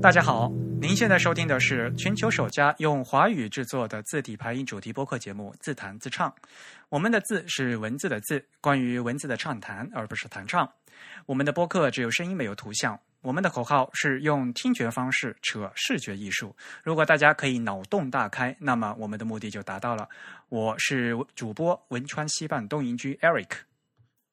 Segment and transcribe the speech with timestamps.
[0.00, 0.48] 大家好，
[0.80, 6.30] 您现在收听的是全球首家用华语制作的字体排音主题播客节目《自弹自唱》。
[6.88, 10.70] 我们的“字”是文字的“字”，关于文字的畅谈，而不是弹唱。
[11.26, 12.98] 我们的播客只有声音，没有图像。
[13.22, 16.54] 我们的口号是用听觉方式扯视觉艺术。
[16.84, 20.08] 如果大家可以脑洞大开，那么我们的目的就达到了。
[20.48, 23.48] 我是主播汶川西半东营居 Eric，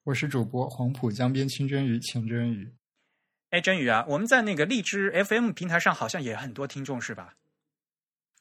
[0.03, 2.71] 我是主播黄浦江边清蒸鱼钱真鱼。
[3.51, 7.33] 哎，真宇啊，我们在那个荔枝 FM 平台上好像也很多听众是吧？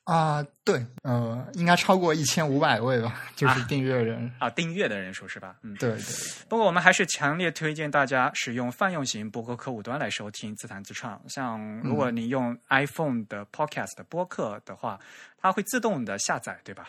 [0.04, 5.56] 啊，对，呃，应该超过一千五百位吧，就是订阅人啊，订阅的人数是吧？
[5.62, 6.02] 嗯，对对。
[6.46, 11.18] 不过我们还是强烈推荐大家使用泛用型播客客户端来收听自弹自唱。
[11.28, 15.00] 像如果你用 iPhone 的 Podcast 播客的话，
[15.38, 16.88] 它会自动的下载，对吧？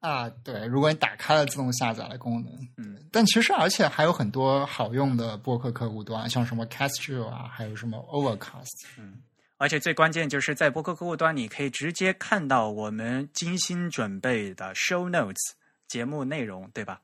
[0.00, 9.22] 啊，对，如果你打开了自动下载的功能，嗯，但其实而且还有很多好用的播客客户端，像什么 Castro 啊，还有什么 Overcast，嗯。
[9.58, 15.52] 而且最关键就是在播客客户端，你可以直接看到我们精心准备的 show notes
[15.88, 17.00] 节目内容，对吧？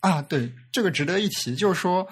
[0.00, 2.06] 啊，对，这个值得一提，就是说。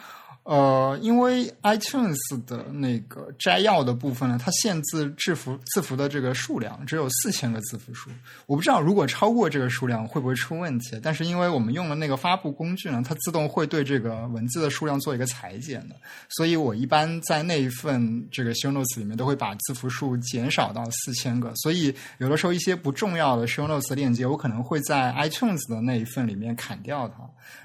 [0.45, 8.11] 呃，因为 iTunes 的那个摘要的部分呢，它限制字符字符的这个数量只有四千个字符数。
[8.45, 11.01] 我不知道如果超过这个数量会不会出问题。
[11.03, 15.97] 但是因为我们用了那个发布工具呢，它自动会对这个文字的数量做一个裁剪的，
[16.29, 21.51] 所以我一般在那一份这个 show notes 里面都会把字符数减少到四千个。
[21.57, 27.15] 所以有的时候一些不重要的 show notes 链接，我可能会在 iTunes 的那一份里面砍掉它，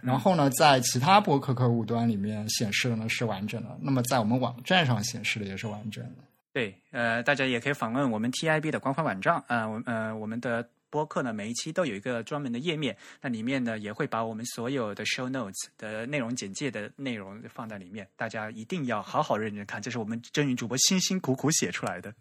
[0.01, 2.68] 然后呢，在其他博客客户端里面显。
[2.69, 6.23] 显示的呢是完整的，那么在我们网站上显示的也是完整的。
[6.53, 22.13] 对，呃，大家也可以访问我们 TIB 的官方网站，呃，我呃我们的播客呢每一期都有一个专门的页面，那里面呢也会把我们所有的 show notes 的内容简介的内容放在里面，大家一定要好好认真看，这是我们真云主播辛辛苦苦写出来的。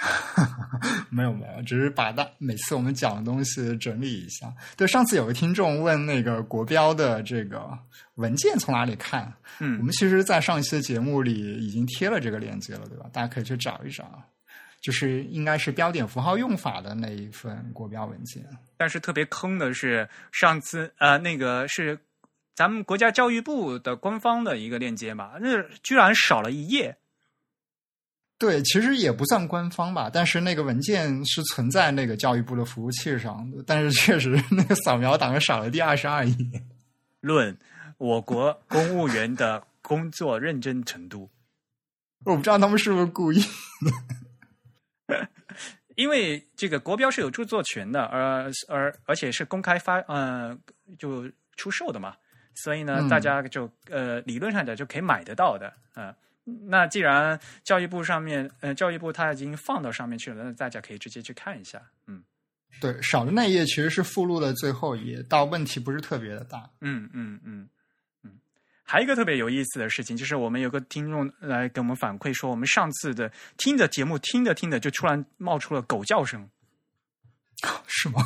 [1.10, 4.50] 没有没有，只是把大每次我们讲的东西整理一下。
[4.76, 7.78] 对，上次有个听众问那个国标的这个
[8.14, 9.30] 文件从哪里看？
[9.58, 13.06] 嗯，我们其实，在上一期的节目里已经贴了这个链接了，对吧？
[13.12, 14.22] 大家可以去找一找，
[14.80, 18.42] 就是应该是标点符号用法的那一份国标文件。
[18.78, 21.98] 但是特别坑的是，上次呃，那个是
[22.54, 26.96] 咱们国家教育部的官方的一个链接嘛，那居然少了一页。
[28.40, 36.34] 对，其实也不算官方吧，但是那个文件是存在那个教育部的服务器上的，但是确实那个扫描档少了第二十二页。
[37.20, 37.54] 论
[37.98, 41.28] 我国公务员的工作认真程度，
[42.24, 43.44] 我不知道他们是不是故意，
[45.96, 50.58] 因为这个国标是有著作权的，而而而且是公开发呃
[50.98, 52.16] 就出售的嘛，
[52.54, 56.14] 所以呢，大家就呃理论上讲就可以买得到的，嗯。
[56.44, 61.80] 那既然教育部上面，呃，教育部它已经放到上面去了，那大家可以直接去看一下。
[62.06, 62.22] 嗯，
[62.80, 66.68] 对，少的那一页其实是附录的最后一页，倒问题不是特别的大。
[66.80, 67.68] 嗯嗯嗯
[68.24, 68.38] 嗯。
[68.82, 76.50] 还有一个特别有意思的事情，就是我们有个听众来给我们反馈说，我们上次的听着节目听着听着，就突然冒出了狗叫声，
[77.86, 78.20] 是吗？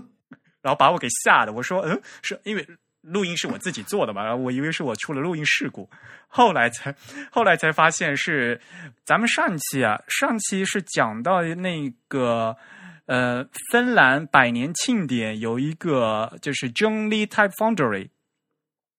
[0.60, 2.68] 然后把我给吓的，我说，嗯，是因为。
[3.02, 5.90] 录音是我自己做的嘛，然后我以为是我出了录音事故，
[6.28, 6.94] 后来才
[7.30, 8.60] 后来才发现是
[9.04, 12.56] 咱们上期啊，上期是讲到那个
[13.06, 18.08] 呃芬兰百年庆典有一个就是 John Lee Type Foundry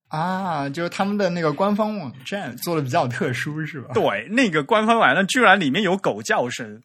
[0.09, 3.91] 啊，就是他们的那个官方网站做的比较特殊是吧？
[3.93, 6.83] 对，那个官方网站居然里面有狗叫声。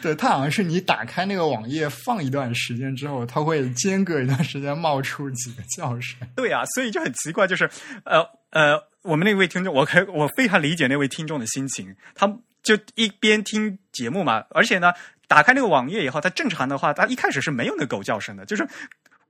[0.00, 6.18] 对，它好像是你打开那个网页放一段时间之后，它会间隔一段时间冒出几个叫声。
[6.34, 7.70] 对啊，所以就很奇怪，就是
[8.04, 8.20] 呃
[8.50, 12.26] 呃，我们那位听众，我可我非常理解那位听众的心情，他
[12.62, 14.92] 就一边听节目嘛，而且呢，
[15.28, 18.66] 打开那个网页以后，它正常的话，它一开始是没有那狗叫声的，就是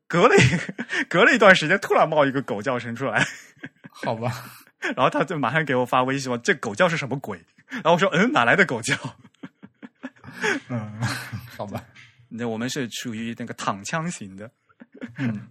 [0.08, 0.40] 隔了一
[1.08, 3.26] 隔了一段时间，突然冒一个狗叫声出来，
[3.90, 4.44] 好吧，
[4.96, 7.38] 然后他就马上给我发微信说：“这狗叫是什么鬼？”
[7.68, 8.96] 然后我说：“嗯，哪来的狗叫？”
[10.68, 11.00] 嗯，
[11.56, 11.84] 好吧，
[12.28, 14.50] 那我们是属于那个躺枪型的，
[15.18, 15.48] 嗯，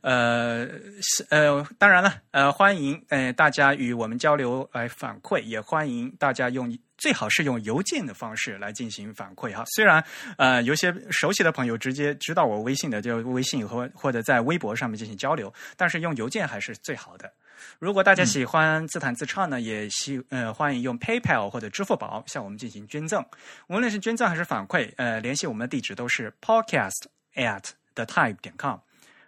[0.02, 0.66] 呃，
[1.02, 9.64] 是呃，当然了，呃，欢迎呃大家与我们交流来反馈，也欢迎大家用最好是用邮件的方式来进行反馈哈。
[9.74, 10.04] 虽然
[10.36, 17.32] 呃有些熟悉的朋友直接知道我微信的，就微信或或者在微博上面进行交流，但是用邮件还是最好的。
[17.78, 23.24] 如果大家喜欢自弹自唱呢，也希呃欢迎用 PayPal 或者支付宝向我们进行捐赠。
[23.68, 28.78] 无论是捐赠还是反馈，呃，联系我们的地址都是 podcast at the type 点 com。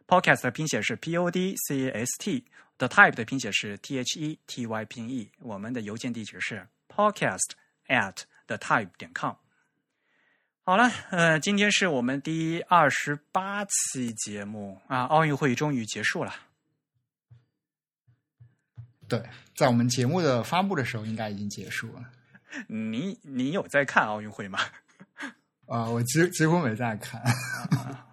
[0.07, 4.67] podcast 的拼写是 P O D C A S T，the type 的拼写是 t h e t
[4.67, 5.31] y 拼 e。
[5.41, 7.51] 我们的邮件地址是 podcast
[7.89, 9.35] at the type 点 com。
[10.63, 16.35] 好了，呃，今天是我们第二十八期节目啊，奥运会终于结束了。
[19.09, 19.23] 对，
[19.55, 22.03] 在我们节目的发布的时候，应该已经结束了。
[22.69, 24.59] 你你有在看奥运会吗？
[25.67, 27.21] 啊，我几几乎没在看。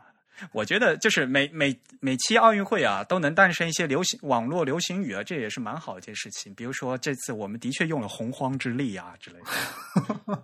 [0.52, 6.54] 我觉得就是每每每期奥运会啊，都能诞生一些流行网络流行语啊，这也是蛮好一件事情。
[6.56, 10.44] 比如说这次我们的确用了“洪荒之力”啊之类的。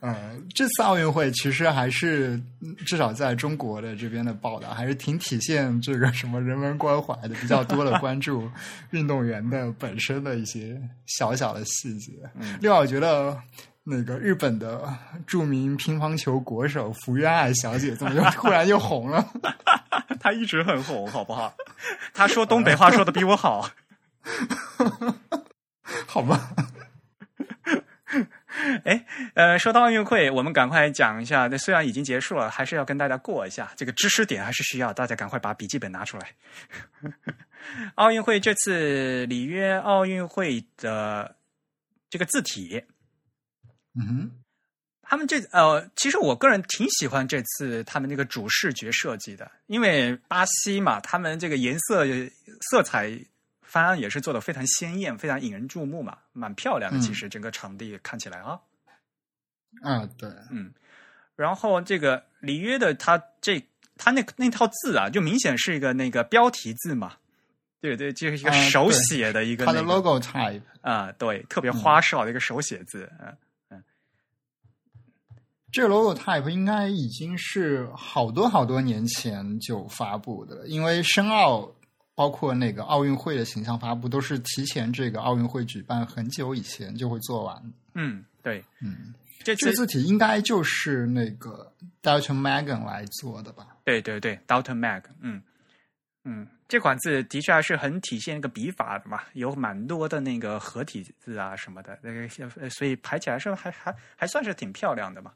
[0.00, 2.40] 嗯，这次奥运会其实还是
[2.84, 8.50] 至少在中国的这边的报道，还是挺体现这个什么人文关怀的，比较多的关注
[8.90, 12.12] 运动员的本身的一些小小的细节。
[12.60, 13.40] 另外，我觉得。
[13.88, 14.82] 那个日本的
[15.28, 19.24] 著名乒乓球国手福原爱小姐，怎么又突然又红了？
[20.18, 21.54] 她一直很红，好不好？
[22.12, 23.70] 她说东北话说的比我好，
[26.04, 26.50] 好吧？
[28.84, 31.46] 哎，呃，说到奥运会，我们赶快讲一下。
[31.46, 36.32] 那虽然已经结束了，还是要跟大家过一下这个知识点，还是需要大家赶快把笔记本拿出来。
[37.94, 41.36] 奥运会这次里约奥运会的
[42.10, 42.82] 这个字体。
[43.98, 44.30] 嗯哼，
[45.02, 52.04] 他们这呃，其实我个人挺喜欢这次他们那个主视觉设计的，因为巴西嘛，他们这个颜色
[52.70, 53.18] 色彩
[53.62, 56.98] 方案也是做的非常鲜艳，非常引人注目嘛，蛮漂亮的。
[57.00, 58.60] 其实整个场地看起来啊，
[59.82, 60.72] 啊对，嗯，
[61.36, 63.64] 然后这个里约的他这
[63.96, 67.16] 他那那套字啊，就明显是一个那个标题字嘛，
[67.80, 73.34] 对对，就是一个手写的一个它的 logo type 啊，对，特别花哨的一个手写字，嗯。
[75.76, 81.70] 这个 logo type 应该已经是好多好多年前就发布的了，因为申奥
[82.14, 87.62] 包括那个奥运会的形象发布都是提前这个奥运会举办很久以前就会做完。
[87.92, 89.12] 嗯，对，嗯，
[89.44, 91.70] 这这字体应该就是那个
[92.02, 93.76] Dalton Magan 来做的吧？
[93.84, 95.42] 对对对，Dalton Mag，嗯
[96.24, 105.32] 嗯，这款字的确还是很体现一个笔法的嘛，有蛮多的那个合体字啊什么的，那个所以排起来是还还还算是挺漂亮的嘛。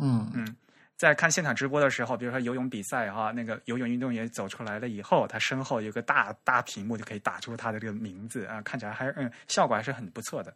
[0.00, 0.56] 嗯嗯，
[0.96, 10.54] 在看现场直播的时候，比如说游泳比赛哈，那个游泳运动员走出来了以后，他身后有个大大屏幕，就可以打出他的这个名字啊，看起来还嗯效果还是很不错的。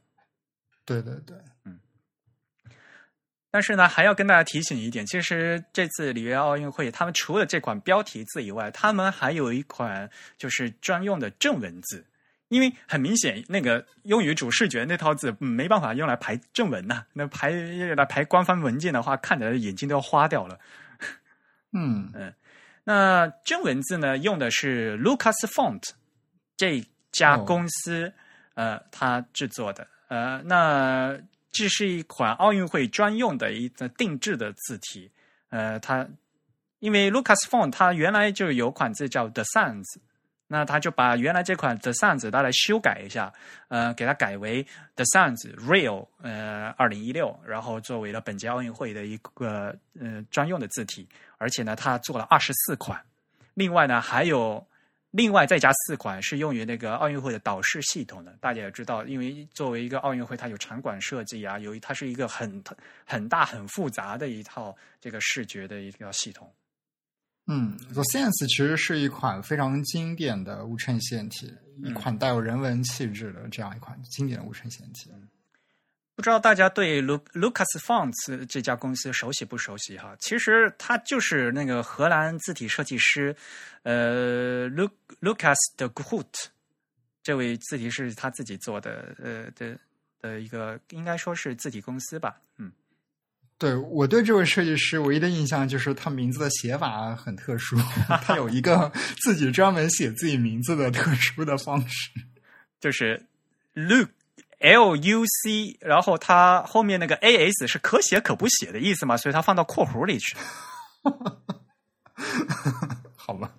[0.85, 1.79] 对对对，嗯。
[3.51, 12.05] 但是呢，还要跟大家提醒一点，其实这次里约奥运会，他们除了这款标题字以外，他们还有一款就是专用的正文字。
[12.55, 17.05] 因为很明显，那个用于主视觉那套字没办法用来排正文呐。
[17.13, 20.57] 那排来排官方文件的话，看起来眼睛都要花掉了。
[21.73, 22.33] 嗯 嗯，
[22.85, 25.83] 那真文字呢，用的是 Lucas Font
[26.57, 26.81] 这
[27.11, 28.13] 家公司
[28.55, 31.19] 呃，它制作的呃，那
[31.51, 35.11] 这是一款奥运会专用的一个定制的字体。
[35.49, 36.07] 呃，它
[36.79, 39.83] 因为 Lucas Font 它原来就有款字叫 The Sans。
[40.55, 43.33] 那他就把原来这款 The Sans 他来修改一下，
[43.67, 44.63] 呃，给它改为
[44.95, 51.09] The Sans Real，呃，二零一六，然后作为了本届奥运会的一个呃专用的字体，
[51.39, 53.03] 而且呢，他做了二十四款，
[53.55, 54.65] 另外呢还有
[55.11, 58.33] 另外再加四款是用于那个奥运会的导视系统的。
[58.41, 62.63] 大家也知道，因为作为一个奥运会，它有场馆设计啊，由于它是一个很
[63.05, 66.49] 很大很复杂的一套这个视觉的一个系统。
[67.47, 75.11] 嗯，The Sense 其实是一款非常经典的无衬线体，一款带有人文气质的这样一款经典的无衬线体。
[76.17, 80.17] 不知道大家对 Lu Lucas Fonts 这家公司熟悉不熟悉哈？
[80.21, 83.35] 其实它就是那个荷兰字体设计师
[83.83, 86.47] 呃 Lucas de Groot
[87.23, 89.77] 这位字体是他自己做的呃的
[90.21, 92.71] 的一个应该说是字体公司吧，嗯。
[93.57, 97.77] 对我对这位设计师唯一的印象就是他名字的写法很特殊，
[98.23, 98.91] 他有一个
[99.23, 102.11] 自己专门写自己名字的特殊的方式，
[102.81, 103.25] 就是
[103.75, 104.09] Luc
[104.59, 110.37] L U C，然后他后面那个 A S 是可写可不写的意思嘛，所以他放到括弧里去。
[113.17, 113.51] 好吧，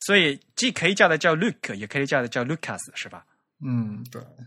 [0.00, 3.24] 所以既可以叫的叫 Luke，也可以叫的叫 Lucas，是吧？
[3.64, 4.46] 嗯，对，嗯，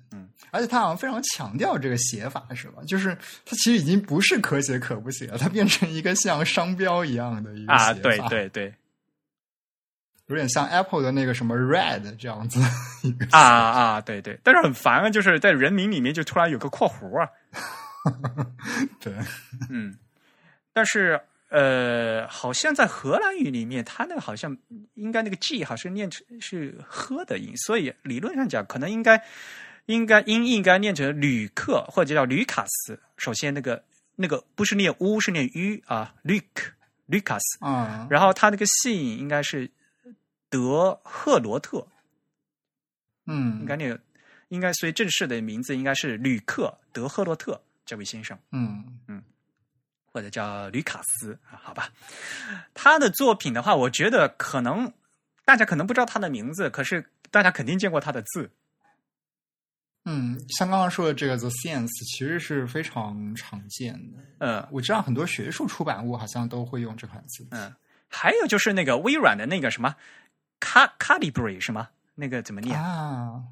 [0.51, 2.81] 而且他好像非常强调这个写法，是吧？
[2.87, 3.15] 就是
[3.45, 8.73] 他其实已经不是可写可不写了，它变成一个像商标一样的一个啊，对对对，
[10.27, 12.59] 有点像 Apple 的那个什么 Red 这样子
[13.03, 17.29] 一个啊啊，对对，但是很烦啊，就是在人名里面就突然有个括弧啊，
[18.99, 19.13] 对，
[19.69, 19.97] 嗯，
[20.73, 21.19] 但是。
[21.49, 24.53] 呃，好像在荷兰语里面，它那个好像
[24.95, 29.23] 应该那个 G 好像念成是喝的音，所以理论上讲，可能应该
[29.87, 32.97] 应该应应该念成吕克或者叫吕卡斯。
[33.17, 33.83] 首先那个
[34.15, 36.71] 那个不是念乌，是念 u 啊，吕克
[37.07, 37.65] 吕卡斯。
[37.65, 39.69] 啊，然后他那个姓应该是
[40.49, 41.85] 德赫罗特，
[43.25, 43.99] 嗯，应该那个
[44.49, 48.37] 应该所以正式的名字应该是吕克德赫罗特这位先生。
[48.51, 49.23] 嗯
[50.09, 51.91] 或者叫吕卡斯啊，好吧。
[52.73, 54.91] 他的作品的话，我觉得可能
[55.45, 58.49] 大家可能不知道他的名字，可是大家肯定见过他的字。
[60.09, 64.19] 嗯，像刚刚说的这个 The Science 其实是非常常见的。
[64.39, 67.45] 嗯我知道很多学术出版物好像都会用这款字。
[67.51, 67.73] 嗯，
[68.07, 69.93] 还有就是那个微软的那个什么
[70.61, 71.89] Cal Calibri 是吗？
[72.15, 72.79] 那个怎么念？
[72.81, 73.43] 啊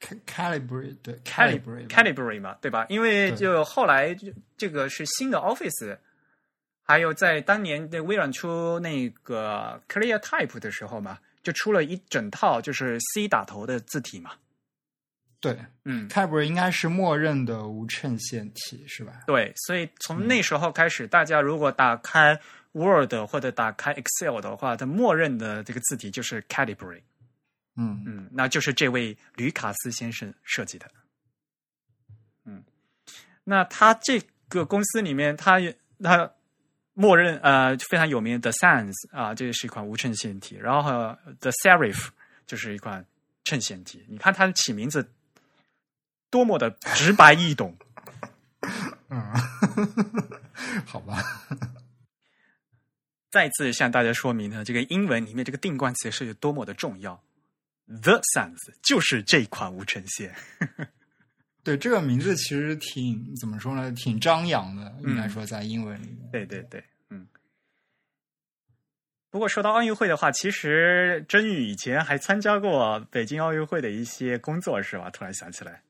[0.00, 2.84] ，Ca-，Calibrate 对 Cali- Calibrate 吧 Calibri 嘛，对吧？
[2.90, 5.96] 因为就后来就这个是新的 Office，
[6.82, 14.32] 还有在当年的微软出那个 Clear Type 的时候嘛，就出了一整套就是 C 打头的字体嘛。
[15.52, 19.20] 对嗯，Calibrate 应该是默认的无衬线体是吧？
[19.26, 22.38] 对，所以从那时候开始，大家如果打开
[22.72, 27.02] Word 或者打开 Excel 的话，它默认的这个字体就是 Calibri。
[27.76, 30.90] 嗯嗯，那就是这位吕卡斯先生设计的。
[32.44, 32.62] 嗯，
[33.42, 36.30] 那他这个公司里面，他也他
[36.94, 42.08] 默认呃非常有名的 Sans 啊，这是一款无衬线体，然后 The Serif
[42.46, 43.04] 就是一款
[43.42, 44.04] 衬线体。
[44.08, 45.10] 你看它起名字
[46.34, 47.76] 多么的直白易懂。
[49.08, 49.22] 嗯，
[50.84, 51.22] 好吧，
[53.30, 57.22] 再次向大家说明呢，这个英文里面这个定冠词是有多么的重要。
[57.86, 60.34] The Sans 就是这款无尘线。
[61.62, 63.92] 对这个名字其实挺怎么说呢？
[63.92, 66.28] 挺张扬的，应该嗯说在英文里面。
[66.32, 67.28] 对对对，嗯。
[69.30, 75.08] 不过说到奥运会的话，其实真宇以前还参加过北京奥运会的一些工作，是吧？
[75.10, 75.80] 突然想起来，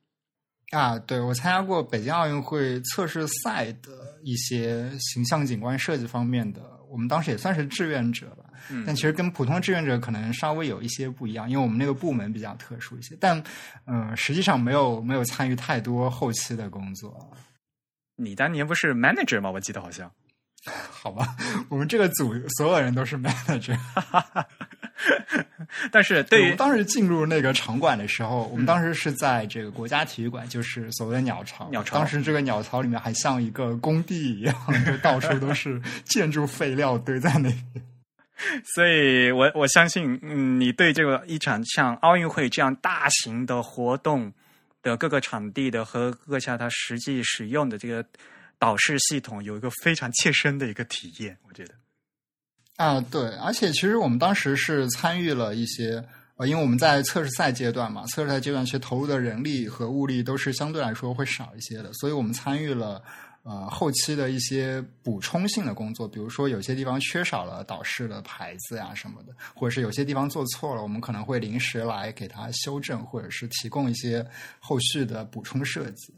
[0.74, 8.44] 啊，对，我参加过北京奥运会测试赛的一些形象景观设计方面的，我们当时也算是志愿者吧。
[8.70, 13.14] 嗯但其实跟普通志愿者可能稍微有一些不一样，因为我们那个部门比较特殊一些。
[13.20, 13.38] 但
[13.84, 17.30] 嗯、呃实际上没有没有参与太多后期的工作。
[18.16, 19.50] 你当年不是 manager 吗？
[19.50, 20.10] 我记得好像。
[20.90, 21.36] 好吧，
[21.68, 23.78] 我们这个组所有人都是 manager。
[25.90, 31.68] 但是对于我们当时进入那个场馆的时候，我们当时是在这个国家体育馆，就是所谓的鸟巢。
[31.70, 34.54] 鸟巢当时这个鸟巢里面还像一个工地一样，
[34.86, 37.64] 就到处都是 建筑废料堆在那边。
[38.74, 44.32] 所以我我相信，嗯，你对这个一场像奥运会这样大型的活动
[44.82, 48.04] 的各个场地的和各下它实际使用的这个
[48.58, 51.74] 导视系统有一个非常切身的一个体验，我觉得。
[52.76, 56.04] 啊，对，而且其实我们当时是参与了一些，
[56.36, 63.00] 呃，因为我们在测试赛阶段嘛，测试赛阶段其实投入的人力和物力都是相对来说会少一些的，所以我们参与了
[63.44, 74.26] 呃后期的一些补充性的工作，比如说有些地方缺少了导师的牌子呀什么的，或者是有些地方做错了，我们可能会临时来给它修正，或者是提供一些
[74.58, 76.12] 后续的补充设计。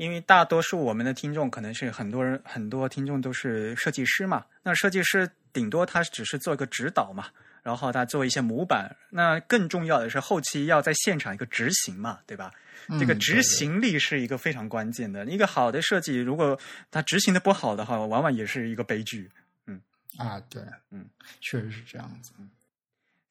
[0.00, 4.46] 因为大多数我们的听众可能是很多人，很多听众都是设计师嘛。
[4.62, 7.26] 那设计师顶多他只是做一个指导嘛，
[7.62, 8.96] 然后他做一些模板。
[9.10, 12.50] 那更重要的是后期要在现场一个执行嘛，对吧？
[12.98, 15.26] 这个嗯执行力是一个非常关键的。
[15.26, 16.58] 一个好的设计，如果
[16.90, 19.30] 它执行的不好的话，往往也是一个悲剧。
[19.66, 19.78] 嗯
[20.16, 21.04] 啊，对，嗯，
[21.42, 22.32] 确实是这样子。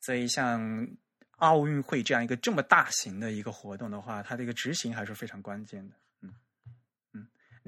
[0.02, 0.88] 所以像
[1.38, 5.96] 奥运会这样一个这么大型的一个活动的话，它的一个执行还是非常关键的。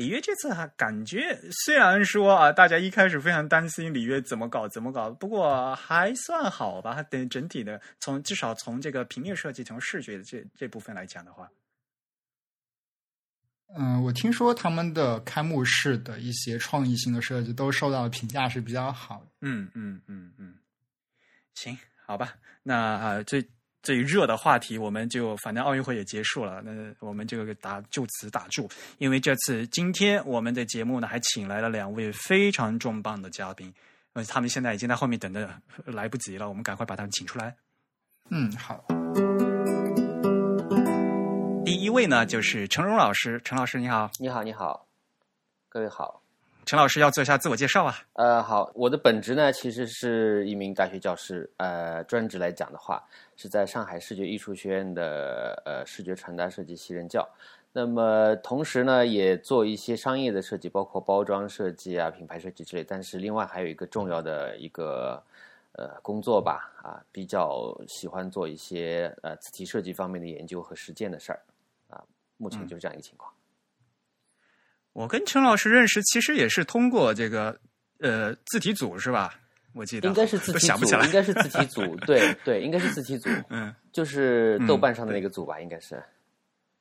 [0.02, 7.04] 里约这次还感觉虽然说啊，大家一开始非常担心里约怎么搞怎么搞，不过还算好吧。
[7.04, 11.48] 等整体的从至少从这个平面设计、从视觉的这这部分来讲的话，
[13.78, 19.28] 嗯，我听说他们的开幕式的一些创意性的设计都受到的评价是比较好的。
[19.42, 20.56] 嗯嗯嗯嗯，
[21.54, 23.48] 行，好吧，那啊最
[23.84, 28.70] 最热的话题，我们就反正奥运会也结束了，那我们就打就此打住。
[29.00, 33.74] 因为这次今天我们的节目呢，还请来了两位非常重磅的嘉宾，
[34.14, 35.50] 呃，他们现在已经在后面等的
[35.86, 37.56] 来不及了，我们赶快把他们请出来。
[38.30, 38.84] 嗯，好。
[41.66, 44.88] 第一位呢，就是陈荣老师，陈老师你好，你好，你好，
[45.70, 46.22] 各位好。
[46.66, 47.96] 陈老师要做一下自我介绍啊。
[48.14, 53.04] 呃，好，我的本职呢其实是一名大学教师，呃，专职来讲的话
[53.36, 57.28] 是在上海视觉艺术学院的呃视觉传达设计系任教。
[57.74, 62.84] 那么同时呢，也做一些商业的设计，包括包装设计啊、品牌设计之类。
[62.84, 65.22] 但是另外还有一个重要的一个
[65.74, 71.40] 呃工作吧，啊，比较喜欢做一些呃字体设计方面的研究和实践的事儿，
[71.90, 72.04] 啊，
[72.38, 73.34] 目前就是这样一个情况。
[74.94, 77.58] 我跟陈老师认识，其实也是通过这个
[78.00, 79.34] 呃字体组是吧？
[79.74, 86.04] 我记得应该是字体组，应该是字体组， 对对，应该是字体组， 嗯，就是豆瓣上的那个组吧，应该是。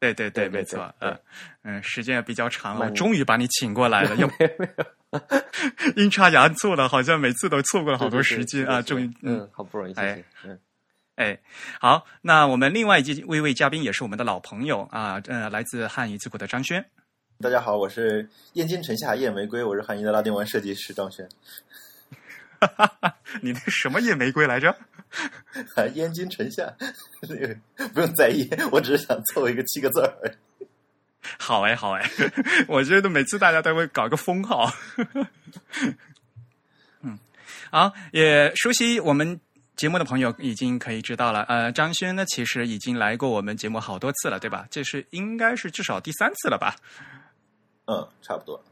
[0.01, 1.17] 对对对，没错，嗯
[1.63, 5.21] 嗯，时间也比较长了，终于把你请过来了， 又没有
[5.95, 10.59] 阴差阳错的，好像每次都错过了好多时间啊，终于，嗯，好不容易，哎，嗯，
[11.17, 11.39] 哎，
[11.79, 16.85] 好，那我们另外一位位嘉宾也是我们的老朋友啊，呃，来自汉语字库的张轩。
[17.43, 21.27] 大家好，我是燕京城下夜玫瑰，我是汉仪的拉丁文设计师张轩。
[22.61, 24.69] 哈哈哈，你那什么夜玫瑰来着？
[25.75, 26.71] 啊， 燕京城下，
[27.23, 27.57] 那 个
[27.95, 30.37] 不用在意，我只是想凑一个七个字儿。
[31.39, 32.07] 好哎，好哎，
[32.69, 34.71] 我觉得每次大家都会搞个封号。
[37.01, 37.19] 嗯，
[37.71, 39.41] 好，也熟悉我们
[39.77, 41.45] 节目的朋友已经可以知道了。
[41.45, 44.67] 呃，张轩呢，其实已经来过我们节目好多次了，对吧？
[44.71, 46.77] 这是应该是至少第三次了吧？
[47.91, 48.63] 嗯，差不多。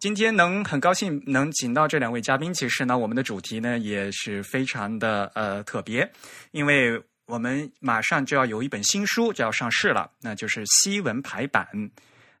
[0.00, 6.10] 今天能很高兴能请到这两位嘉宾，其实呢，我们的主题呢也是非常的呃特别，
[6.50, 11.64] 因为我们马上就要有一本新书就要上市了，那就是西文排版。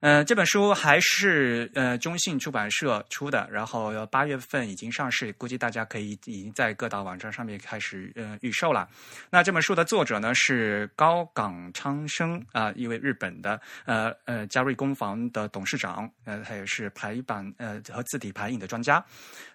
[0.02, 8.88] 呃，这本书还是呃中信出版社出的，然后八月份已经上市，估计大家可以已经在各大网站上面开始呃预售了。
[9.30, 19.04] 那这本书的作者呢是高冈昌生啊，一位日本的呃呃嘉瑞工房的董事长，呃他也是排版呃和字体排印的专家。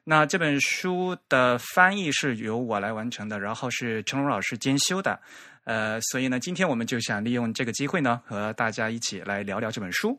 [0.06, 5.20] 那这本书的翻译是由我来完成的，然后是陈龙老师监修的，
[5.66, 10.18] 呃，所以呢，今天我们就想利用这个机会呢，和大家一起来聊聊这本书。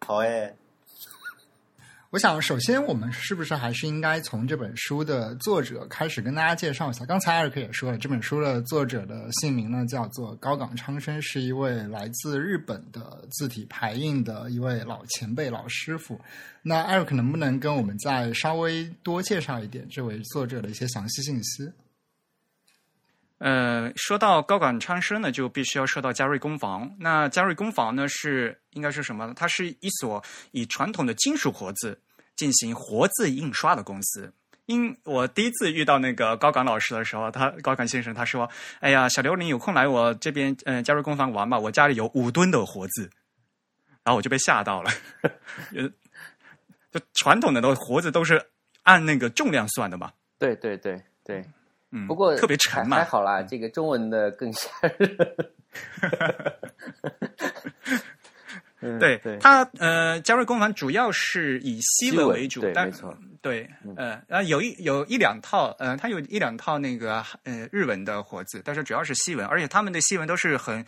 [0.00, 0.54] 好哎，
[2.10, 7.04] 我想首先我们是不是还是应该从这本书的作者开始跟大家介绍一下？
[7.04, 16.18] 刚才艾瑞克也说了，这本书的作者的姓名呢叫做高冈昌生，是一位来自日本的字体排印的一位老前辈、老师傅。
[16.62, 21.70] 那艾瑞克能不能跟我们再稍微多介绍一点这位作者的一些详细信息？
[23.38, 26.92] 呃，说到高岗昌生呢，就必须要说到嘉瑞工坊。
[26.98, 29.32] 那嘉瑞工坊呢，是应该是什么呢？
[29.36, 32.00] 它是一所以传统的金属活字
[32.34, 34.32] 进行活字印刷的公司。
[34.66, 43.08] 因我第一次遇到那个高岗老师的时候，他高岗先生他说：“哎呀，小刘，你有空来我这边嗯嘉瑞工坊玩吧，我家里有五吨的活字。”
[44.04, 44.90] 然后我就被吓到了。
[45.74, 45.88] 呃，
[46.90, 48.44] 就传统的都活字都是
[48.82, 50.12] 按那个重量算的嘛？
[50.38, 51.44] 对对对对。
[51.90, 53.42] 嗯，不过特别沉嘛，还好啦。
[53.42, 55.16] 这个中文的更吓人。
[59.00, 70.84] 对，它呃，嘉瑞工坊主要是以西文为主，但没错，对，呃，啊，有一有一两套，呃，它有一两套那个呃日文的活字，但是主要是西文，而且他们的西文都是很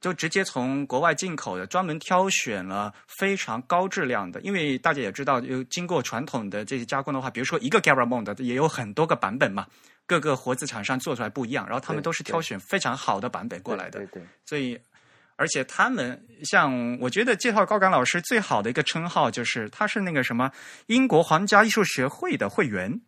[0.00, 9.66] 就直接从国外进口的，专门挑选了非常高质量的，因为大家也知道，有经过传统的这些加工的话，比如说一个 Garamond 也有很多个版本嘛。
[10.06, 14.00] 各个活字厂商做出来不一样，然后他们都是挑选非常好的版本过来的。
[14.00, 14.22] 对对。
[14.44, 14.78] 所以，
[15.36, 20.50] 而且他们像我觉得介绍高岗老师最好的一个称号就是他是那个什么
[20.86, 23.00] 英国皇家艺术学会的会员，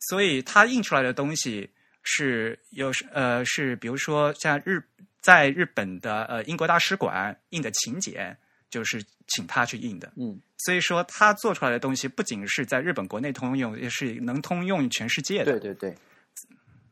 [0.00, 1.70] 所以他印出来的东西
[2.02, 4.82] 是有呃是比如说像日
[5.20, 8.36] 在日本的呃英国大使馆印的请柬。
[8.74, 15.52] 就是请他去印的，嗯，所以说他做出来的东西不仅是在日本国内通用，也是能通用全世界的。
[15.52, 15.96] 对对对，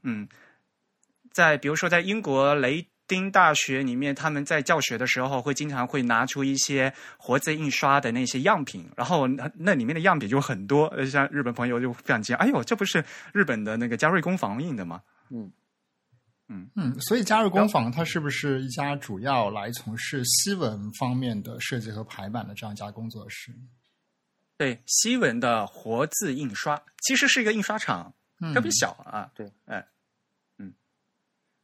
[0.05, 0.29] 嗯，
[1.33, 15.03] 在比如说在英国雷丁大学里面，他们在教学的时候会经常会拿出一些活字印刷的那些样品，然后那那里面的样品就很多，像日本朋友就非常惊讶，哎呦，这不是日本的那个嘉瑞工坊印的吗？
[15.31, 15.51] 嗯。
[16.53, 23.51] 嗯嗯，所以嘉瑞工坊它是不是一家主要来从事西文方面的设计和排版的这样一家工作室？
[24.59, 28.13] 对，西文的活字印刷其实是一个印刷厂，
[28.53, 29.31] 特别小啊。
[29.35, 29.85] 对，哎，
[30.59, 30.73] 嗯，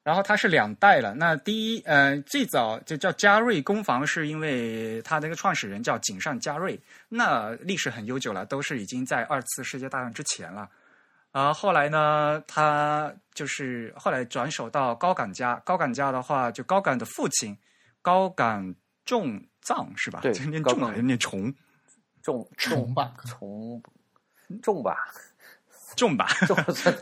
[0.03, 1.15] 然后它是两代了。
[1.15, 10.69] 那第一，呃，最早就叫嘉瑞工坊，是因为它那个创始人叫井上嘉瑞，那历史很悠久了，都是已经在二次世界大战之前了。
[11.39, 15.55] 啊，后来呢，他就是后来转手到高岗家。
[15.65, 17.57] 高岗家的话，就高岗的父亲
[18.03, 18.75] 高岗
[19.05, 20.19] 重藏是吧？
[20.21, 21.55] 对，念重还是念重？
[22.25, 23.81] 重 重吧，重
[24.61, 24.97] 重吧，
[25.97, 26.57] 重吧，重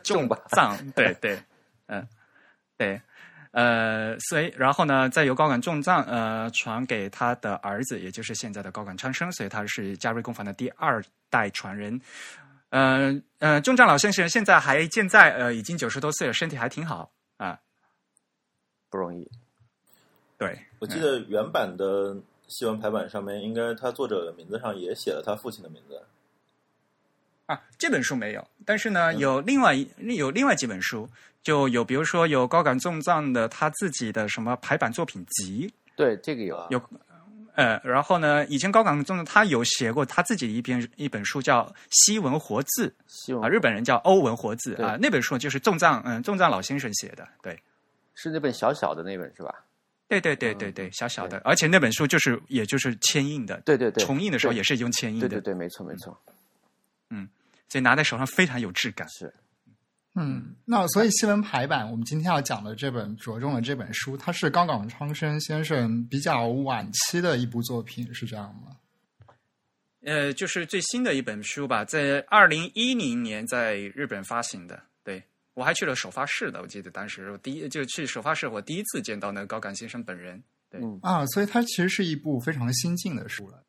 [0.05, 1.43] 重吧，藏对对，
[1.87, 2.07] 嗯，
[2.77, 3.01] 对，
[3.53, 11.99] 呃，所以然后呢，再由高岗重藏呃传给他的儿子，也就是现在的高岗昌生，所以他是嘉瑞工坊的第二代传人。
[12.71, 17.61] 呃呃，中藏老先生现在还健在，呃，已经九十多岁了，身体还挺好啊。
[18.91, 19.29] 不容易。
[20.39, 22.17] 对，我记得原版的
[22.49, 26.03] 新闻排版上面，应该他作者的名字上也写了他父亲的名字。
[27.47, 31.09] 啊，这本书没有，但是呢，嗯有另外一有另外几本书，
[31.43, 36.67] 就有比如说有高感重藏的他自己的什么排版作品集，对，这个有。
[36.71, 36.83] 有
[37.57, 47.59] 呃，然后呢，以前高感重藏他有写过他自己的一篇一本书叫《西文活字希》望啊，日本人叫欧文活字啊，那本书就是重藏嗯重藏老先生写的，对。
[48.15, 49.53] 是那本小小的那本是吧？
[50.09, 56.17] 对对对对对，小小的，而且那本书就是也就是铅印的，对对对，重印的时候也是用铅印的，对对对，没错没错，
[57.11, 57.29] 嗯
[57.69, 59.09] 所以拿在手上非常有质感。
[59.09, 59.33] 是。
[60.19, 68.77] 嗯，那所以新闻排版，我们今天要讲的这本着重的这本书，它是高冈昌生先生比较晚期的一部作品，是这样吗？
[70.07, 74.81] 呃，就是最新的一本书吧，在二零一零年在日本发行的。
[75.05, 80.43] 对我还去了首发室的，我记得当时我第一就去首发室，我第一次见到那个高感先生本人。
[80.71, 83.63] 对嗯，啊，所以它其实是一部非常新进的书了。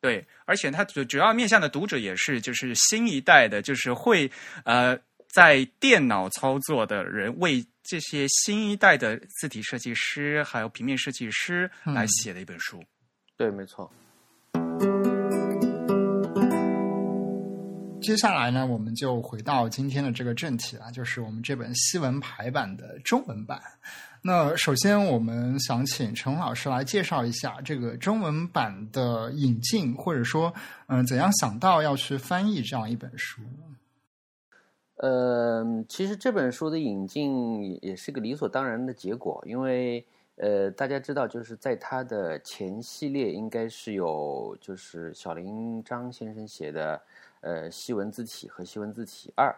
[0.00, 4.30] 对，而且它主主要面向的读者也是就是新一代的，就是会
[4.64, 12.82] 呃在电脑操作的人，为这些新一代的字体设计师还有平面设计师来写的一本书。
[13.36, 13.92] 对，没错。
[18.00, 23.60] 接下来呢，我们就回到今天的这个正题了，就是我们这本西文排版的中文版。
[24.22, 30.52] 那首先，我们想请陈老师来介绍一下这个中文版的引进，或者说，
[30.88, 33.40] 嗯、怎样想到要去翻译这样一本书？
[34.96, 40.04] 呃，其实这本书的引进也是个理所当然的结果，因为
[40.36, 47.00] 呃，大家知道，就是在它的前系列应该是有就是小林章先生写的
[47.40, 49.50] 呃西文字体和西文字体二。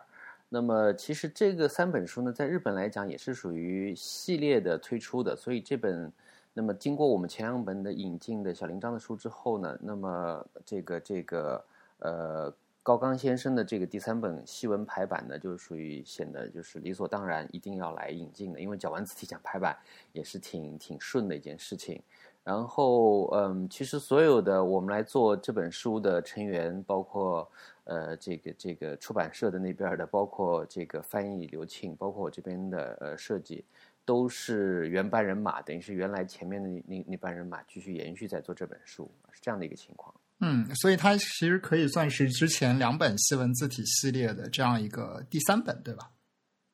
[0.54, 6.12] 那么其实这个三本书呢，在日本来讲也是属于系列的推出的，所以这本
[6.52, 11.64] 那么经过我们前两本的引进的小林章的书之后呢，那么这个这个
[12.00, 19.74] 呃高冈先生的这个第三本西文排版呢，就是属于显得就是理所当然一定要来引进的，因为讲完字体讲排版
[20.12, 22.02] 也是挺挺顺的一件事情。
[22.44, 27.48] 然后，嗯，其实所有的我们来做这本书的成员，包括
[27.84, 33.64] 呃这个这个出版社的那边的，包括这个翻译刘庆，包括我这边的呃设计，
[34.04, 40.12] 都是原班人马，等于是原来前面的那那那班人马继续延续在做这本书，是这样的一个情况。
[40.40, 46.10] 嗯，所以它其实可以算是之前两本西文字体系列的这样一个第三本，对吧？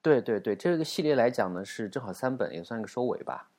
[0.00, 3.50] 对对对，这个系列来讲呢，是正好三本，也算个收尾吧。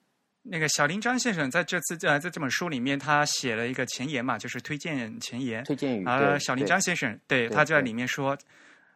[0.42, 5.64] 那个小林张先生在这次呃在这本书里面，他写了一个前言嘛，就是推荐前言。
[5.64, 8.38] 推荐语啊，对小林对章先生，对对他就在里面说，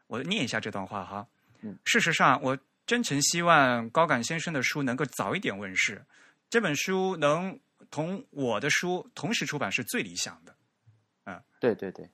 [0.08, 1.28] 我念一下这段话哈。
[1.62, 6.02] 嗯事实上，我真诚希望高岗先生的书能够早一点问世，
[6.50, 7.60] 这本书能
[7.92, 10.56] 同我的书同时出版是最理想的。
[11.26, 12.10] 嗯对对对，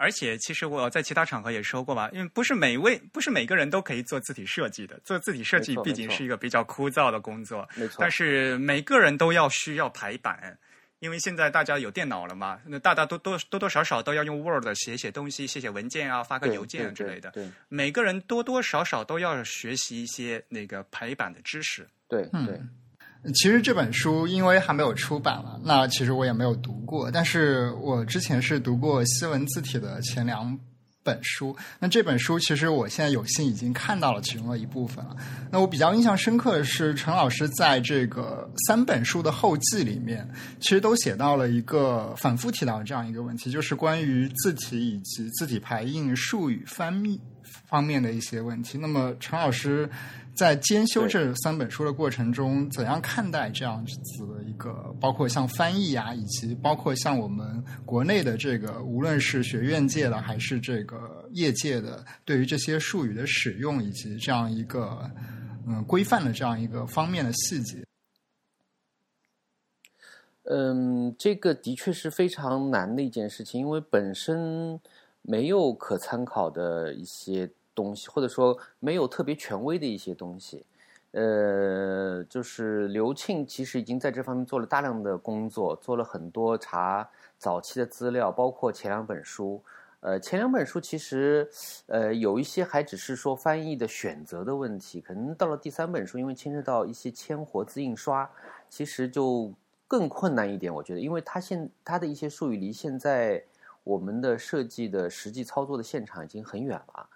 [0.00, 7.68] 而且，其实我在其他场合也说过嘛，因为不是每位不是每个人都可以做字体设计的，做字体设计毕竟是一个比较枯燥的工作。
[7.74, 8.08] 没错但。
[8.08, 10.56] 是每个人都要需要排版，
[11.00, 17.30] 因为现在大家有电脑了嘛，那大家多多多多少少都要用 Word 写写东西、写写文件啊、发个邮件啊之类的。
[17.30, 21.86] 对每个人多多少少都要学习一些那个排版的知识。
[22.08, 22.70] 对对对，嗯
[23.34, 30.58] 其实这本书因为还没有出版了，那其实我也没有读过，但是我之前是读过西文字体的前两
[31.02, 31.54] 本书。
[31.80, 35.16] 那这本书其实我现在有幸已经看到了其中的一部分了。
[35.50, 40.26] 那我比较印象深刻的是，陈老师在这个三本书的后记里面，
[40.60, 47.20] 其实都写到了一个反复提到这样一个问题，就是关于字体以及字体排印、术语翻译
[47.66, 48.78] 方面的一些问题。
[48.78, 49.88] 那么陈老师
[50.38, 65.10] 在兼修这三本书的过程中，怎样看待这样子的一个，包括像翻译啊，以及包括像我们国内的这个，无论是学院界的还是这个业界的，对于这些术语的使用以及这样一个
[65.66, 67.84] 嗯规范的这样一个方面的细节。
[70.44, 74.80] 嗯，这个的确是非常难的一件事情，因为本身
[75.20, 80.64] 没有可参考的一些东西，或者说没有特别权威的一些东西。
[81.12, 89.62] 呃，就是刘庆其实已经在这方面做了大量的工作，做了很多查早期的资料，包括前两本书。
[90.00, 91.48] 呃，前两本书其实，
[91.86, 98.30] 呃，有一些还只是说翻译的选择的问题，可能到了第三本书，因为牵涉到一些铅活字印刷，
[98.68, 99.52] 其实就
[99.88, 100.72] 更困难一点。
[100.72, 103.42] 我觉得，因为他现他的一些术语离现在
[103.82, 107.08] 我们的设计的实际操作的现场已经很远了。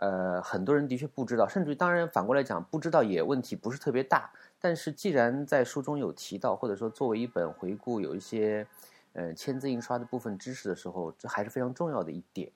[0.00, 4.30] 呃，很多人的确不知道，甚至于当然反过来讲，不知道也问题不是特别大。
[4.58, 8.66] 但是既然在书中有提到，或者说作为一本回顾有一些
[9.12, 12.50] 呃签字印刷的部分知识的时候，这还是非常重要的一点。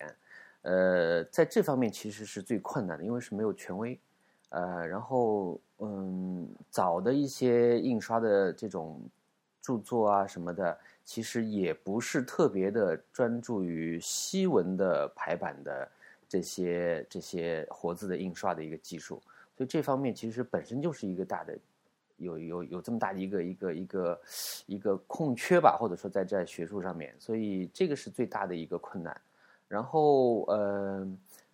[0.62, 4.00] 呃，在这方面其实是最困难的，因为是没有权威。
[4.48, 8.98] 呃，然后嗯，早的一些印刷的这种
[9.61, 15.87] 著作啊什么的，其实也不是特别的专注于西文的排版的。
[16.35, 19.23] 这些这些活字的印刷的一个技术，
[19.57, 21.57] 所以这方面其实本身就是一个大的，
[22.16, 24.20] 有有有这么大的一个一个一个
[24.66, 29.16] 一个空缺吧，或者说在在学术上面，所以这个是最大的一个困难。
[29.68, 31.07] 然后呃，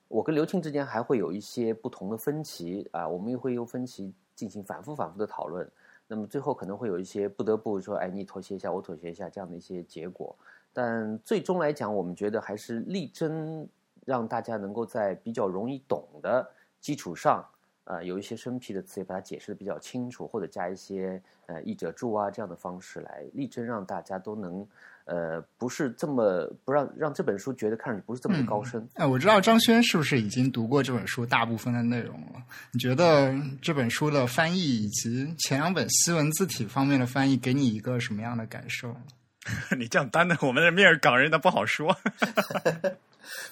[0.08, 5.70] 我跟刘庆之间还会有一些不同的分歧啊，我们也会用分歧进行反复反复的讨论。
[6.08, 10.34] 那么最后可能会有一些不得不说，哎，你妥协一下，我妥协一下这样的一些结果。
[10.72, 13.68] 但最终来讲，我们觉得还是力争。
[14.04, 16.48] 让大家能够在比较容易懂的
[16.80, 17.44] 基础上，
[17.84, 24.66] 呃，有一些生僻的词也把它解释的比较清楚，或者加一些呃译者注啊这样的方式来力争让大家都能，
[25.04, 28.88] 呃，不是这么不让让这本书觉得看上去不是这么高深。
[28.94, 32.42] 哎，我知道张轩是不是已经读过这本书大部分的内容了？
[32.72, 38.94] 你觉得这本书的翻译以及前两本西文字体方面的翻译给你一个什么样的感受？
[39.78, 41.96] 你这样当着我们的面港人的不好说。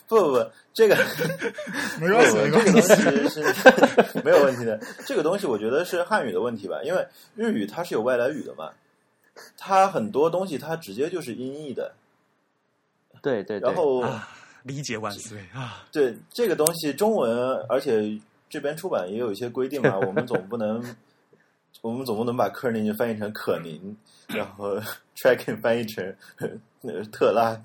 [0.09, 0.97] 不不不，这个
[2.01, 4.81] 没关系，这个东西是没有问题的。
[5.07, 8.71] 这个东西我觉得是汉语的问题吧，因为日语它是有外来语的嘛，
[9.57, 11.93] 它很多东西它直接就是音译的。
[13.23, 14.05] 对对，然后
[14.63, 15.85] 理解万岁啊！
[15.93, 20.83] 对这个东西，中文而且这边出版也有一些规定嘛，我们总不能
[21.83, 23.97] 我们总不能把科尔宁翻译成可宁，
[24.29, 24.77] 然后
[25.17, 26.15] tracking 翻译成
[27.13, 27.61] 特拉。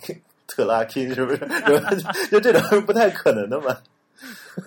[0.45, 1.39] 特拉 K 是不是？
[2.29, 3.75] 就这种不太可能的嘛。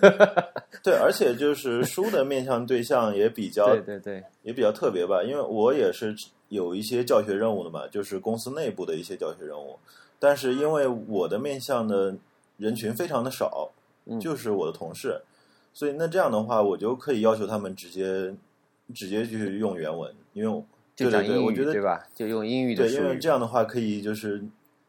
[0.83, 5.23] 对，而且就是书的面向对象也比较，对对对，也比较特别吧。
[5.23, 6.13] 因为我也是
[6.49, 9.79] 有一些教学任务的嘛，就是公司内部的一些教学任务。
[10.19, 12.13] 但是因为我的面向的
[12.57, 13.69] 人群非常的少，
[14.19, 15.21] 就是我的同事，
[15.73, 18.33] 所以那这样的话，我就可以要求他们直接
[18.93, 20.63] 直接就是用原文，因为
[20.95, 22.07] 就讲英语对吧？
[22.15, 24.43] 就用英语的，对，因为这样的话可以就是。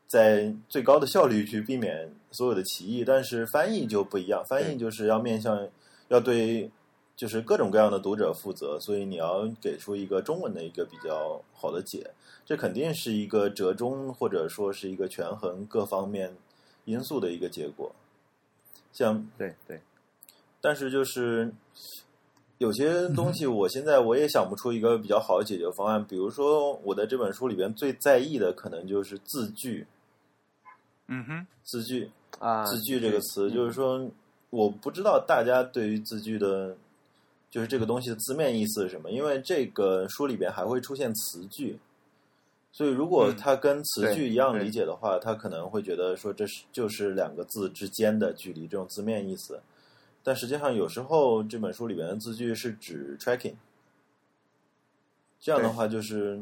[0.08, 4.42] 在最高的效率去避免所有的歧义，但是翻译就不一样。
[4.48, 5.68] 翻译就是要面向，
[6.08, 6.70] 要对
[7.14, 12.11] 就是各种各样的读者负责，所以你要给出一个中文的一个比较好的解。
[12.46, 16.34] 这肯定是一个折中，或者说是一个权衡各方面
[16.87, 17.94] 因素的一个结果。
[18.90, 19.82] 像对对，
[20.62, 21.52] 但是就是
[22.59, 26.05] 有些东西，我现在我也想不出一个比较好的解决方案。
[26.05, 29.87] 比如说，我在这本书里边最在意的，可能就是字句。
[31.07, 34.11] 嗯哼，字句啊，字句这个词，就是说，
[34.51, 36.77] 我不知道大家对于字句的，
[37.49, 39.11] 就是这个东西的字面意思是什么。
[39.12, 41.79] 因为这个书里边还会出现词句，
[42.73, 49.61] 所以如果它跟词句一样理解的话，他可能会觉得说这是就是两个字之间的距离这种字面意思。
[50.28, 53.54] 但实际上，有时候这本书里边的字句是指 tracking，
[55.40, 56.38] 这样的话就是。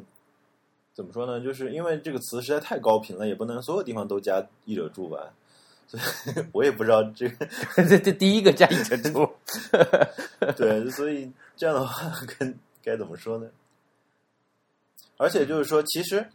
[0.97, 1.39] 怎么说呢？
[1.45, 5.31] 就是因为这个词实在太高频了，也不能所有地方都加译者注吧，
[5.87, 6.03] 所以
[6.53, 7.47] 我也不知道这个
[7.87, 9.29] 这这第一个加译者注
[10.57, 13.47] 对，所以这样的话跟该怎么说呢？
[15.19, 16.27] 而且就是说，其实。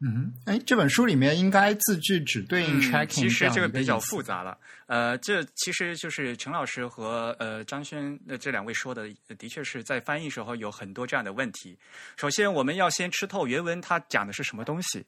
[0.00, 4.56] 嗯，哎，这本书里面应该字句只对应 tracking，其实这个比较复杂了。
[4.86, 11.76] 呃，这其实就是陈老师和呃张轩呃这两位说的，的确是在翻译时候有很多这样的问题。
[12.16, 15.04] 首先，我们要先吃透原文，它讲的是什么东西，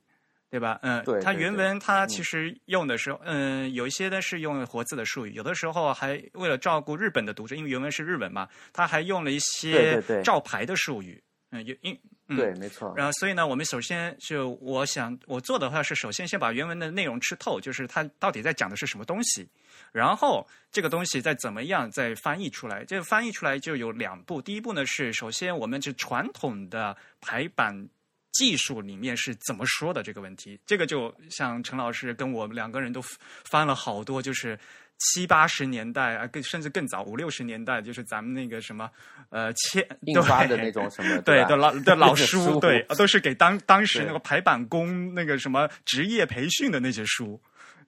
[0.51, 0.79] 对吧？
[0.83, 11.99] 嗯，对，它原文它其实用的时候，嗯，有一些呢是用活字的术语，有的时候还为了照顾日本的读者，因为原文是日文嘛，他还用了一些照牌的术语，嗯，有因。
[12.37, 12.95] 对，没错。
[12.97, 19.49] 然后，所以呢，我们首先就我想我做的话是，首先先把原文的内容吃透，就是它到底在讲的是什么东西，
[19.91, 22.85] 然后这个东西再怎么样再翻译出来。
[22.85, 27.89] 这个翻译出来就有两步，第一步呢是首先我们这传统的排版
[28.31, 30.57] 技术里面是怎么说的这个问题。
[30.65, 33.03] 这个就像陈老师跟我们两个人都
[33.45, 34.57] 翻了好多，就是。
[35.01, 38.91] 七八十年代啊，更甚至更早五六十年代，就是咱们那个什么，
[39.31, 47.41] 呃，签印刷的那种什么， 对的老的老书， 对，都是给当当时那个排版工那个什么职业培训的那些书，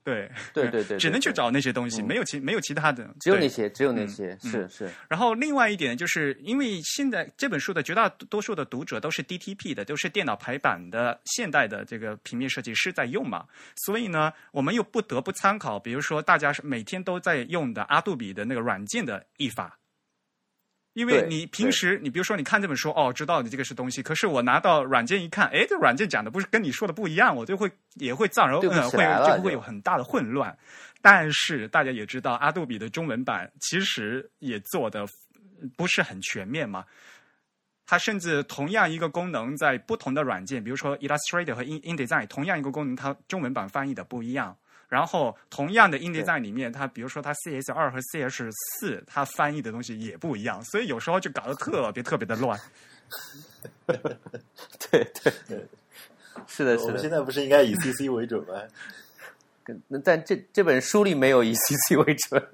[0.04, 13.44] 对对对对，只能去找那些东西，嗯没有其没有其他的，只有那些，只有那嗯些，嗯是是，然后另外一点就是，因为现在这本书的绝大多数的读者都是 DTP 的，都是电脑排版的现代的这个平面设计师在用嘛，
[13.76, 19.78] 所以呢，我们又不得不参考，比如说大家是每天都在用的阿杜比的那个软件的译法。
[20.94, 30.56] 因为你平时，你比如说你看这本书，哦，知道你这个是东西，可是我拿到软件一看，哎，这软件讲的不是跟你说的不一样，我就会也会造成对不呃会就就会有很大的混乱。
[31.00, 35.06] 但是大家也知道，阿杜比的中文版其实也做的
[35.76, 36.84] 不是很全面嘛。
[37.84, 44.56] 它甚至同样一个功能，在不同的软件，比如说 Illustrator 和 In InDesign，同样一个功能，它中文版翻译的不一样。
[44.92, 48.42] 然后同样的 InDesign 里面，它比如说它 CS 二和 CS
[48.78, 52.60] 四，它翻译的东西也不一样，所以有时候就搞得特别特别的乱。
[53.86, 53.96] 对
[55.14, 55.66] 对对，
[56.46, 57.10] 是的，是的我们现。
[57.10, 58.60] 在不是应该以 CC 为准吗？
[59.88, 62.46] 那但这这本书里没有以 CC 为准。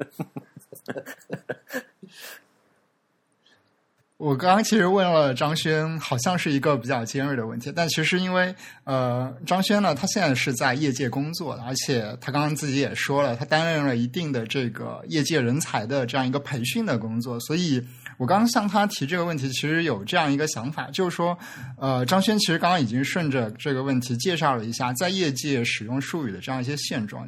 [4.18, 8.52] 我刚刚其实问了张轩，好像是一个比较尖锐的问题，但其实因为
[8.83, 17.81] 呃，张轩呢，他现在是在业界工作，而且他刚刚自己也说了，他担任了一定的这个业界人才的这样一个培训的工作，所以
[18.18, 21.38] 我刚刚向他提这个问题，其实有这样一个想法，就是说，
[21.78, 27.24] 呃，张轩其实刚刚已经顺着这个问题介绍了一下在业界使用术语的这样一些现状。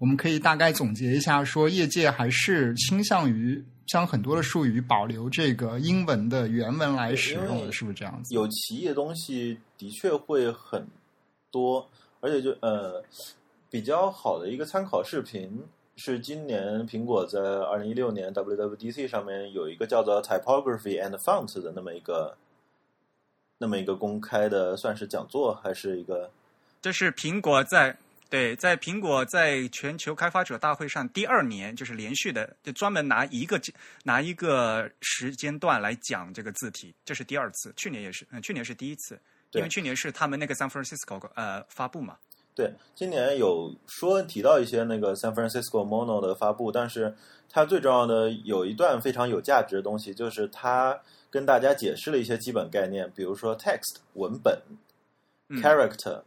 [0.00, 8.32] 我们可以大概总结一下，说业界还是倾向于将很多的术语保留这个英文的原文来使用的，是不是这样子？
[8.32, 10.86] 有歧义的东西的确会很
[11.50, 11.84] 多，
[12.20, 13.02] 而且就呃
[13.68, 15.60] 比较好的一个参考视频
[15.96, 22.36] 是今年苹果在二零一六年 WWDC 上面有一个叫做 Typography and Font 的那么一个
[23.58, 26.30] 那么一个公开的算是讲座还是一个
[26.80, 27.98] 这是苹果在
[28.30, 33.60] 对在苹果在全球开发者大会上第二年，就是连续的，就专门拿一个
[34.04, 42.16] 拿一个时间段来讲这个字体，这是第二次，去年也是，嗯，去年是第一次，因为去年是他们那个 San Francisco 呃发布嘛，
[42.54, 47.12] 对，今年有说提到一些那个 San Francisco Mono 的发布，但是
[47.48, 50.96] 它最重要的有一段非常有价值的东西，就是它
[51.30, 54.56] 跟大家解释了一些基本概念，比如说 text 文本、
[55.48, 55.60] 嗯。
[55.60, 56.22] character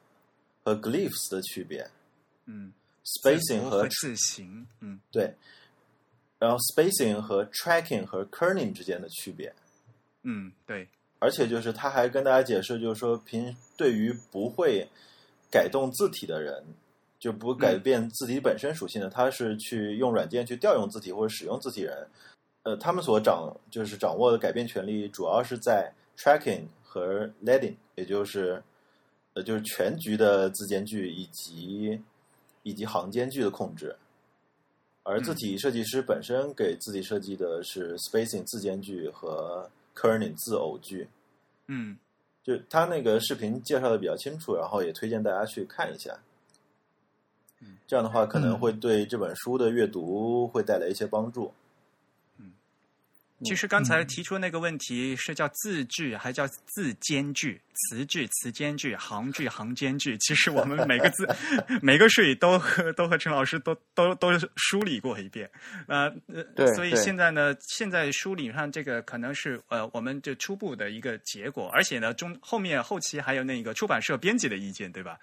[0.63, 1.89] 和 glyphs 的区别
[2.45, 2.71] 嗯
[3.04, 5.34] ，，spacing 和字形，嗯对，
[6.39, 9.54] 然后 spacing 和 tracking 和 kerning 之间的区别。
[10.23, 10.88] 嗯，对，
[11.19, 14.88] 而且就是他还跟大家解释，就是说平对于不会
[15.52, 16.63] 改动字体的人，
[17.19, 22.08] 就不改变字体本身属性的，他是去用软件去调用字体或者使用字体人，
[22.63, 28.63] 呃，他们所掌就是掌握的改变权利，主要是在 tracking 和 leading，也就是
[29.34, 32.02] 呃就是全局的字间距以及
[32.63, 33.96] 以及行间距的控制。
[35.04, 41.08] 而字体设计师本身给字体设计的是 spacing 字间距和 kerning 字偶距，
[41.67, 41.98] 嗯
[42.41, 46.17] 就他那个视频介绍的比较清楚，然后也推荐大家去看一下。
[47.88, 51.54] 这样的话可能会对这本书的阅读会带来一些帮助。
[53.43, 60.17] 其实刚才提出那个问题是叫字句，还叫字间距、词句、词间距、行距、行间距。
[60.17, 61.27] 其实我们每个字、
[61.82, 65.49] 每个术语都和都和陈老师都都都梳理过一遍。
[65.88, 75.17] 呃呃，对所以现在呢，现在梳理上这个可能是呃我们就初步的一个结果，而且呢中后面后期还有那个出版社编辑的意见，对吧？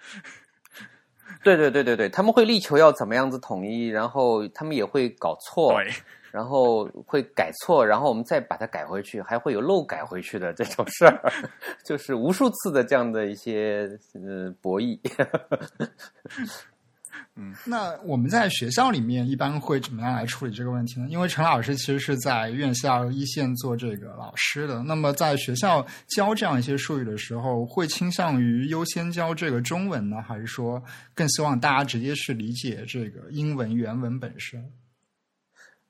[1.43, 5.89] 对对对对对，他们会力求要怎么样子统一，然后他们也会搞错，对，
[6.31, 11.31] 然后会改错，然后我们再把它改回去，还会有漏改回去的这种事儿，
[11.85, 14.97] 就是无数次的这样的一些呃博弈。
[17.35, 21.07] 嗯那我们在学校里面一般会怎么样来处理这个问题呢？
[21.09, 30.81] 因为陈老师其实是在院校一线做这个老师的，那么在学校教这样一些术语的时候，会倾向于优先教这个中文呢，还是说
[31.13, 34.63] 更希望大家直接去理解这个英文原文本身？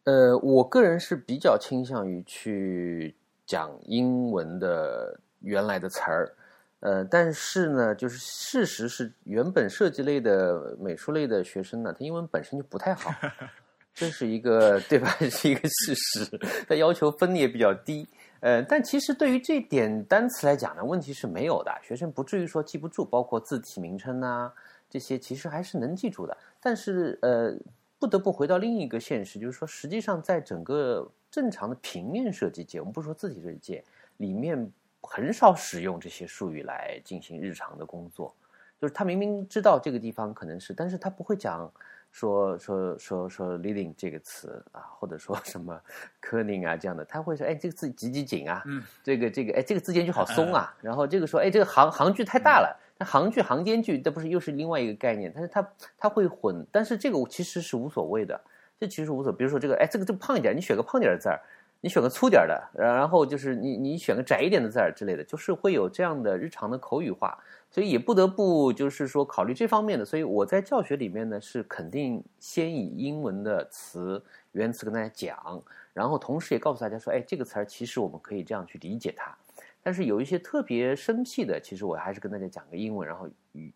[0.05, 6.33] 呃，我个人是比较倾向于去讲英文的原来的词儿，
[6.79, 13.11] 呃，但是呢，就是事实是，原本设计类的、美术类的学生呢，他英文本身就不太好，
[13.93, 15.07] 这是一个对吧？
[15.29, 18.07] 是一个事实，他要求分也比较低。
[18.39, 24.51] 呃，但其实对于这点单词来讲呢，问题是没有的，学生不至于说记不住，包括字体名称呐、
[24.89, 26.35] 这些，其实还是能记住的。
[26.59, 27.53] 但是呃，
[28.01, 33.83] 不得不回到另一个现实，就是说，实际上在整个正常的平面设计界，我们不说字体设计界
[34.17, 34.71] 里面，
[35.01, 38.33] 很少使用这些术语来进行日常的工作。
[38.79, 41.71] 就是他明明知道这个地方可能是，但是他不会讲
[42.09, 45.79] 说说说说 leading 这个词啊，或者说什么
[46.19, 58.39] kerning 啊这样的，他会说哎这个字挤挤紧啊，嗯，这个这个哎这个字间距好松啊，然后这个说哎这个行行距太大了，行距行间距这不是又是另外一个概念，但是它它会混，但是这个其实是无所谓的，
[58.79, 61.39] 这其实无所，比如说这个哎这个就胖一点，你选个胖点的字儿。
[61.83, 67.35] 你选个粗点的，然后就是你你选个窄一点的字儿之类的，就是会有这样的日常的口语化，
[67.71, 70.05] 所以也不得不就是说考虑这方面的。
[70.05, 75.59] 所以我在教学里面呢，是肯定先以英文的词原词跟大家讲，
[75.91, 79.35] 然后同时也告诉大家说，哎，这个词儿其实我们可以这样去理解它。
[79.83, 83.27] 但是有一些特别生僻的，其实我还是跟大家讲个英文，然后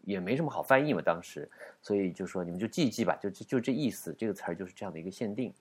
[0.03, 1.49] 也没什么好翻译嘛，当时，
[1.81, 5.53] 所以就说你们就记一记吧，就就这意思，这个词儿就是这样的一个限定。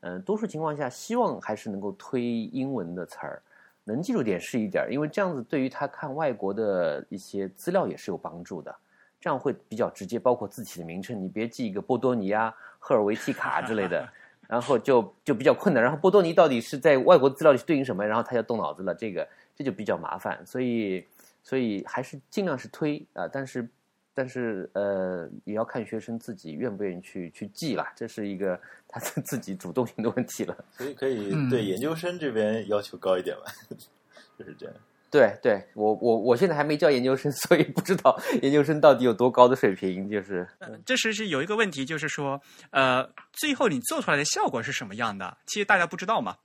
[0.00, 3.40] 嗯，多数情况下，希望还是能够推英文的词儿，
[3.84, 8.74] 能记住点是一点，因为这样子对于他看外国的一些资料也是有帮助的，
[9.20, 10.18] 这样会比较直接。
[10.18, 14.08] 包括字体的名称，你别记一个波多尼啊、赫尔维蒂卡之类的，
[14.48, 15.80] 然后就就比较困难。
[15.80, 18.04] 然后波多尼到底是在外国资料里对应什么？
[18.04, 20.44] 然后他要动脑子了，这个这就比较麻烦。
[20.46, 21.04] 所以，
[21.42, 23.68] 所以还是尽量是推啊，但是。
[24.14, 30.54] 但是呃，也要看学生自己愿不愿意去去记啦，这是一个他 自己主动性的问题了。
[30.76, 33.44] 所以可以对研究生这边要求高一点吧，
[34.38, 34.74] 就是这样。
[35.10, 40.06] 对对，我我我现在还没教研究生， 所以不知道研究生到底有多高的水平。
[40.10, 40.46] 就是，
[40.84, 42.38] 这是是有一个问题，就是说，
[42.68, 45.38] 呃，最后你做出来的效果是什么样的？
[45.46, 46.36] 其实大家不知道嘛。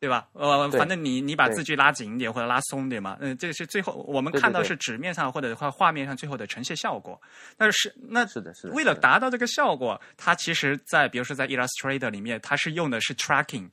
[0.00, 0.28] 对吧？
[0.32, 7.20] 呃，反正你你把字距拉紧一点或者拉松点嘛，嗯，这是最后我们看到是纸面上或者画画面上最后的呈现效果。
[7.56, 8.74] 但是那是的，是的。
[8.74, 13.68] 为了达到这个效果，它其实，在比如说在 Illustrator 里面，它是用的是 tracking，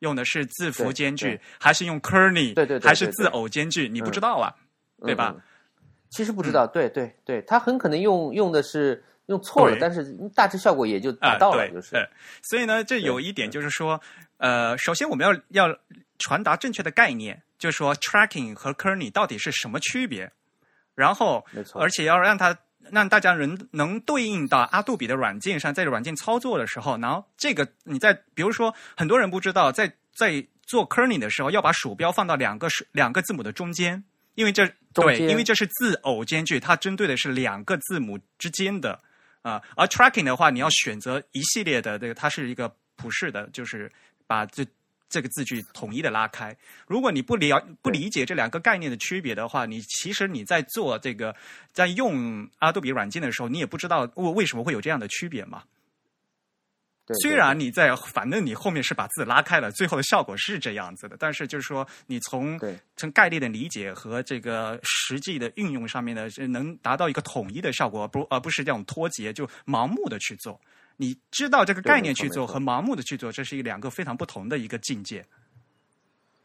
[0.00, 4.54] 用的是字符间距，还是用 kerning，对对，还是字偶间距，你不知道啊，
[5.00, 5.34] 对吧？
[6.10, 9.02] 其实不知道，对对对，它很可能用用的是。
[9.26, 10.04] 用错了，但是
[10.34, 11.96] 大致效果也就达到了，就是。
[12.42, 13.98] 所以呢，这有一点就是说，
[14.42, 15.78] 呃，首先我们要要
[16.18, 20.32] 传达正确的概念，就是说 tracking 和 kerning 到底是什么区别，
[20.96, 22.58] 然后，而且要让它
[22.90, 34.02] 让大家能能对应到阿杜比的软件上，在软件操作的时候，然后这个你在比如说很多人不知道，在在做 kerning 的时候，要把鼠标放到两个是两个字母的中间，
[34.34, 39.00] 因为这对，因为这是字偶间距，它针对的是两个字母之间的。
[39.42, 43.90] 啊，而 tracking 的话，你要选择一系列的这个，它是一个普世的，就是
[44.26, 44.64] 把这
[45.08, 46.56] 这个字句统一的拉开。
[46.86, 51.34] 如果你不了不理解这两个概念的区别的话，你其实你在做这个
[51.72, 55.62] 在用阿杜比软件的时候，你也不知道为为什么会有这样的区别嘛。
[57.20, 61.16] 虽然你在，反正你后面是把字拉开了，最后的效果是这样子的。
[61.18, 62.58] 但是就是说，你从
[62.96, 70.58] 从概念的理解和这个实际的运用上面呢，是能达到一个统一的效果，不而不是这种脱节，就盲目的去做。
[70.96, 75.24] 你知道这个概念去做和盲目的去做，这是一两个非常不同的一个境界。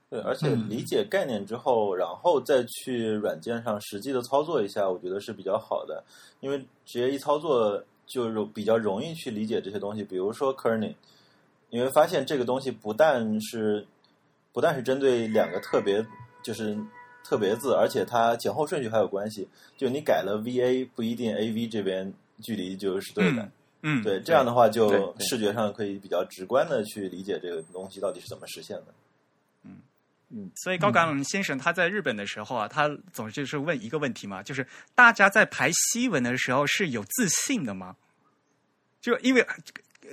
[0.10, 6.04] 对，而且理解概念之后，然后再去软件上实际的操作一下，我觉得是比较好的，
[6.40, 7.84] 因为直接一操作。
[8.08, 10.96] 就比较容易去理解这些东西，比如说 kerning，
[11.70, 13.86] 你会发现这个东西不但是
[14.54, 16.02] 不但是针对两个特别
[16.42, 16.74] 就是
[17.22, 19.46] 特别字，而且它前后顺序还有关系。
[19.76, 23.52] 就你改了 va 不一定 av 这边距离就是对的，嗯，
[24.04, 28.86] 对，这样的话就视觉上可以比较直观的去理解这个东西到底是怎么实现的。
[29.64, 29.78] 嗯
[30.30, 37.96] 嗯，所以高岗先生他在日本的时候啊，他总是是问一个问题嘛，就是大家在排西文的时候是有自信的吗？
[39.00, 39.46] 就因为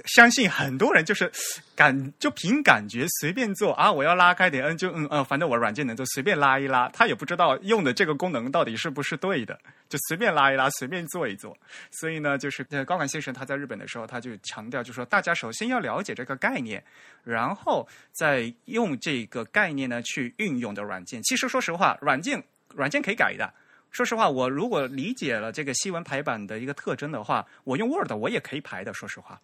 [0.07, 1.30] 相信很多人就是
[1.74, 11.57] 感就凭感觉随便做啊，我要拉开点，嗯，就嗯嗯，反正我软件能做，随便拉一拉，他也不知道用的这个功能到底是不是对的，就随便拉一拉，随便做一做。
[11.90, 16.82] 所以呢，就是高感先生他在日本的时候，他就强调，就说大家首先要了解这个概念，
[17.22, 21.22] 然后再用这个概念呢去运用的软件。
[21.22, 22.42] 其实说实话，软件
[22.74, 23.53] 软件可以改的。
[23.90, 28.92] 说实话，我如果理解了这个西文排版的一个特征的话，我用 Word 我也可以排的。
[28.92, 29.40] 说实话，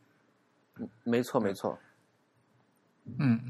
[1.05, 1.79] 没错，没错。
[3.19, 3.41] 嗯，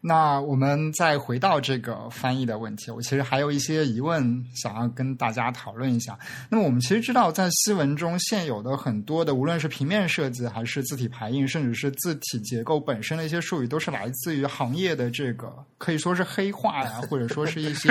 [0.00, 6.18] 那我们再回到这个翻译的问题，我其实还有一些疑问想要跟大家讨论一下。
[6.48, 17.90] 那么我们其实知道，在西文中现有的很多的，无论是平面设计，还是字体排印，甚至是字体结构本身的一些术语，都是来自于行业的这个可以说是黑话呀，或者说是一些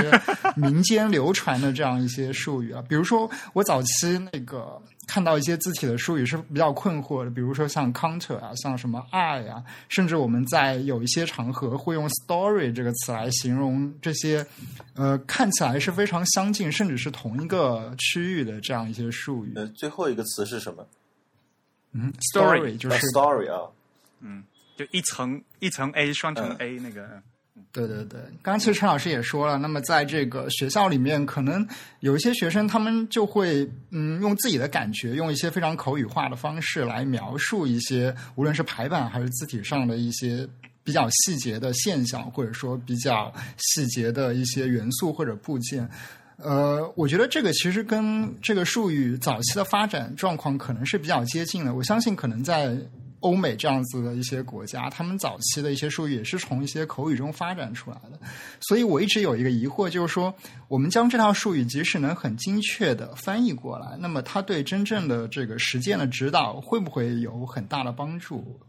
[0.56, 2.82] 民间流传的这样一些术语啊。
[2.90, 4.82] 比如说，我早期那个。
[5.10, 14.46] 看到一些字体的术语是比较困惑的，比如说像 counter 啊，像什么 i 啊，甚至我们在有一些场合会用 story 这个词来形容这些，
[14.94, 19.54] 呃，看起来是非常相近，甚至是同一个区域的这样一些术语。
[19.56, 20.86] 呃，最后一个词是什么？
[21.94, 23.68] 嗯 Story，story 就是 story 啊，
[24.20, 24.44] 嗯，
[24.78, 27.24] 就一层一层 A 双层嗯 A 那个，
[27.72, 31.66] 对对对，刚刚其实陈老师也说了，那么在这个学校里面，可能
[32.00, 40.48] 有一些学生他们就会嗯用自己的感觉，用一些非常口语化的方式来描述一些无论是排版还是字体上的一些
[40.84, 45.88] 比较细节的现象，或者说比较细节的一些元素或者部件。
[46.38, 51.76] 呃，我觉得这个其实跟这个术语早期的发展状况可能是比较接近的。
[51.76, 52.78] 我相信可能在
[53.22, 58.20] 欧美这样子的一些国家，他们早期的一些术语也是从一些口语中发展出来的。
[58.62, 60.34] 所以我一直有一个疑惑，就是说，
[60.68, 68.60] 我们将这套术语即使能很精确的翻译过来，那么它对真正的这个实践的指导会不会有很大的帮助？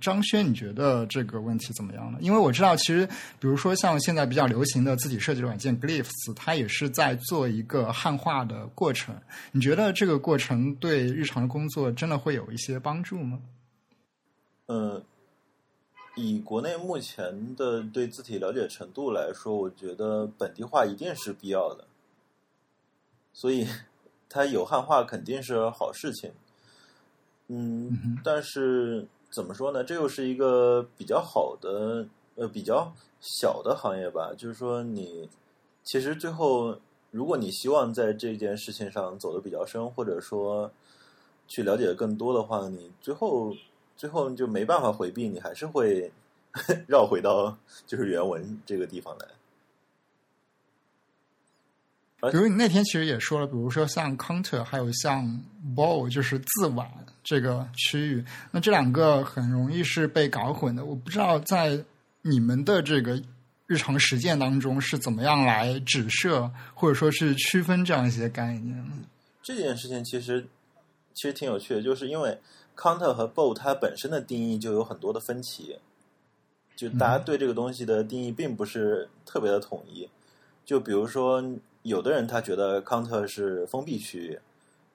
[0.00, 2.18] 张轩，你觉得这个问题怎么样呢？
[2.20, 3.04] 因为我知道，其实
[3.40, 9.12] 比如说像现在比较流行的字体设计软件 Glyphs，它也是在做一个汉化的过程。
[9.50, 13.40] 你觉得这个过程对日常的工作真的会有一些帮助吗？
[14.68, 15.02] 嗯，
[16.14, 21.86] 以国内目前的对字体了解程度来说，我觉得本地化一定是必要的，
[23.32, 23.66] 所以
[24.28, 26.32] 它有汉化肯定是好事情。
[27.46, 29.82] 嗯，但是怎么说呢？
[29.82, 32.06] 这又是一个比较好的
[32.36, 32.92] 呃比较
[33.22, 34.34] 小的行业吧。
[34.36, 35.30] 就是说，你
[35.82, 36.78] 其实最后，
[37.10, 40.70] 如果你希望在这件事情上走得比较深，或者说
[41.46, 43.54] 去了解更多的话，你最后
[43.98, 46.10] 最后就没办法回避，你还是会
[46.88, 49.26] 绕回到就是原文这个地方来。
[52.30, 55.24] 比如你那天其实也说了，比如说像 counter，还有像
[55.76, 56.88] ball 就是字碗
[57.22, 60.84] 这个区域，那这两个很容易是被搞混的。
[60.84, 61.84] 我不知道在
[62.22, 63.22] 你们的这个
[63.66, 68.84] 日常实践当中是怎么样来指涉或者说是区分这样一些概念？
[69.42, 70.44] 这件事情其实
[71.14, 72.36] 其实挺有趣的，就是因为
[72.78, 75.76] counter 和 bow 它本身的定义就有很多的分歧，
[76.76, 80.08] 就大家对这个东西的定义并不是特别的统一。
[80.64, 81.42] 就比如说，
[81.82, 84.38] 有的人他觉得 counter 是封闭区域，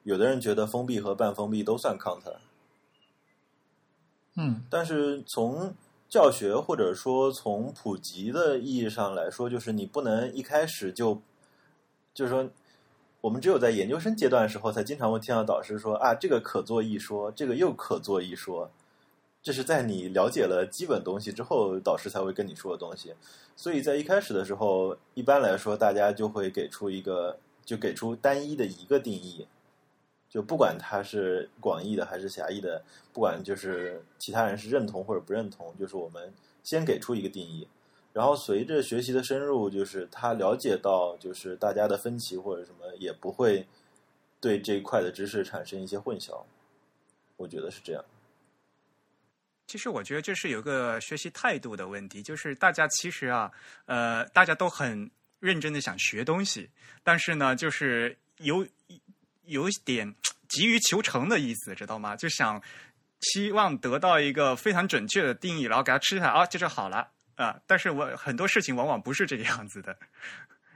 [0.04, 2.36] 有的人觉得封闭和半封闭都算 counter。
[4.36, 5.74] 嗯但是从
[6.08, 11.20] 教学或者说从普及的意义上来说，就是你不能一开始就，
[12.14, 12.48] 就是说，
[13.24, 18.70] 我们只有在研究生阶段的时候，才经常会听到导师说啊，这个可做一说，这个又可做一说。
[19.42, 23.14] 这是在你了解了基本东西之后，导师才会跟你说的东西。
[23.56, 29.46] 所以在一开始的时候，一般来说，大家就会给出一个，就给出单一的一个定义，
[30.28, 36.30] 就不管它是广义的还是狭义的，不管就是其他人是认同或者不认同，就是我们
[36.62, 37.66] 先给出一个定义，
[38.14, 43.66] 然后随着学习的深入，就是他了解到就是大家的分歧或者什么，也不会
[44.40, 46.42] 对这一块的知识产生一些混淆。
[47.36, 48.04] 我觉得是这样。
[49.66, 53.50] 其实我觉得这是有个学习态度的问题，就是大家其实啊，
[53.86, 55.10] 呃，大家都很
[55.40, 56.70] 认真的想学东西，
[57.02, 58.64] 但是呢，就是有
[59.46, 60.14] 有一点
[60.48, 62.14] 急于求成的意思，知道吗？
[62.14, 62.62] 就想
[63.22, 67.60] 希望得到一个非常准确的定义，然后给它吃下来啊，这就好了啊。
[67.66, 69.96] 但是我很多事情往往不是这个样子的，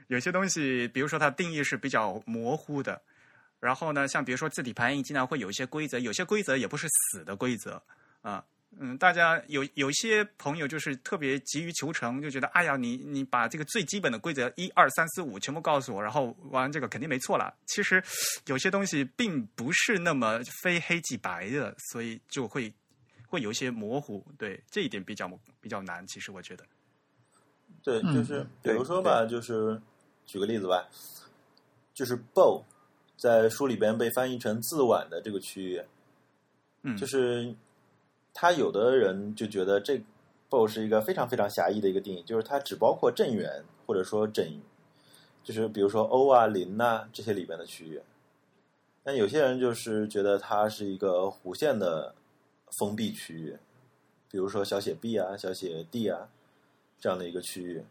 [0.07, 3.01] 有些东西，比如说它定义是比较模糊的。
[3.59, 7.81] 然后呢，像比如说字体排印，经常会有一些规则，有些规则也不是死的规则
[8.21, 8.43] 啊。
[8.79, 17.53] 嗯，大家有有一些朋友就是特别急于求成，就觉得哎呀，你你把这个最基本的规则一二三四五全部告诉我，然后完这个肯定没错了。
[17.65, 18.01] 其实
[18.45, 22.71] 有些东西并不是那么非黑即白的，所以就会
[23.29, 24.25] 会有一些模糊。
[24.37, 25.29] 对这一点比较
[25.61, 26.65] 比较难，其实我觉得。
[27.83, 29.79] 对，嗯就是比如说吧，就是
[30.25, 30.89] 举个例子吧，
[31.93, 32.61] 就是 bow
[33.15, 35.81] 在书里边被翻译成字碗的这个区域，
[36.81, 37.55] 嗯，就是
[38.33, 40.01] 他有的人就觉得这
[40.49, 44.45] bow 是一个非常非常狭义的一个定义，就是它只包括正圆或者说整，
[45.43, 48.01] 就是比如说 O 啊、零呐、这些里边的区域。
[49.03, 52.13] 但有些人就是觉得它是一个弧线的
[52.71, 53.57] 封闭区域，
[54.29, 56.29] 比如说小写 b 啊、小写 d 啊
[56.99, 57.83] 这样的一个区域。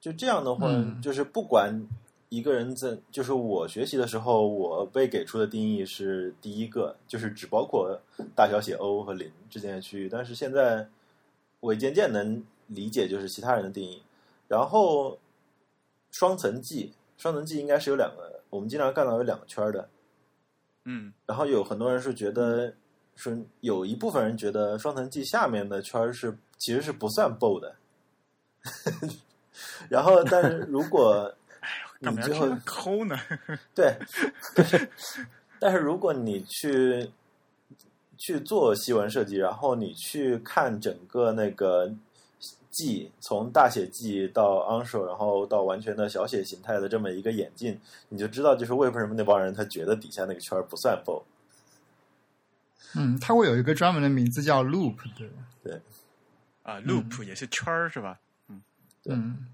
[0.00, 1.74] 就这样的话，嗯就是不管
[2.30, 8.00] 一个人在，就是我学习的时候，我被给出的定义是第一个，就是只包括
[8.34, 10.08] 大小写 O 和零之间的区域。
[10.08, 10.88] 但是现在
[11.60, 14.02] 我渐渐能理解，就是其他人的定义。
[14.48, 15.18] 然后
[16.10, 19.88] 双层记，双层记应该是有两个，我们经常看到有两个圈的，
[20.84, 22.72] 嗯然后有很多人是觉得，
[23.16, 27.76] 说有一部分人觉得双层记下面的圈是其实是不算 bold 的。
[29.88, 31.32] 然后，但是如果
[32.00, 33.18] 你最后抠呢？
[33.74, 33.94] 对，
[35.58, 37.10] 但是如果你去
[38.16, 41.92] 去做西文设计，然后你去看整个那个
[42.80, 47.78] G 从大写 G 到 Anshel，然后到完全的小写形态的这么一个演进，
[48.08, 51.22] 你就知道就是为什么那帮人他觉得底下那个圈不算 bold。
[52.94, 55.28] 嗯，它会有一个专门的名字叫 loop，对
[55.74, 55.80] 吧？
[56.62, 58.18] 啊，loop 也是圈儿是吧？
[59.02, 59.46] 对嗯，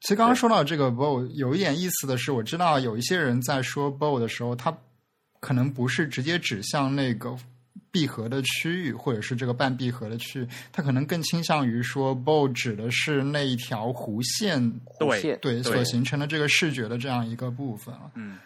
[0.00, 4.76] 其实刚刚说到这个 bow，有一点意思的是，我知道有一些人在说 bow 的时候，他
[5.40, 7.36] 可能不是直接指向那个
[7.92, 14.58] 闭合的区域，或者是这个半闭合的区域，它可能更倾向于说 bow 指的是那一条弧线
[14.98, 18.10] 对对所形成的这个视觉的这样一个部分了。
[18.14, 18.38] 嗯，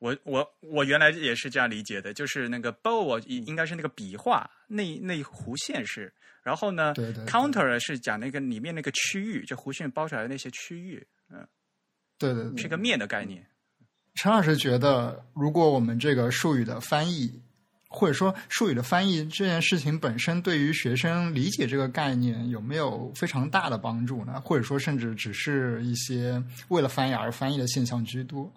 [0.00, 6.12] 我我我原来也是这样理解的，就是那个 bow 应应该是那个笔画那那弧线是，
[6.42, 11.46] 然后呢对对对，counter 是讲那个里面那个区域，就弧线包出来的那些区域，嗯，
[12.18, 13.46] 对对对，是个面的概念。
[14.16, 17.40] 陈老师觉得，如果我们这个术语的翻译，
[17.88, 24.40] 或者说术语的翻译这件事情本身，对于学生理解这个概念有没有非常大的帮助呢？
[24.44, 28.52] 或者说，甚至只是一些为了翻译而翻译的现象居多？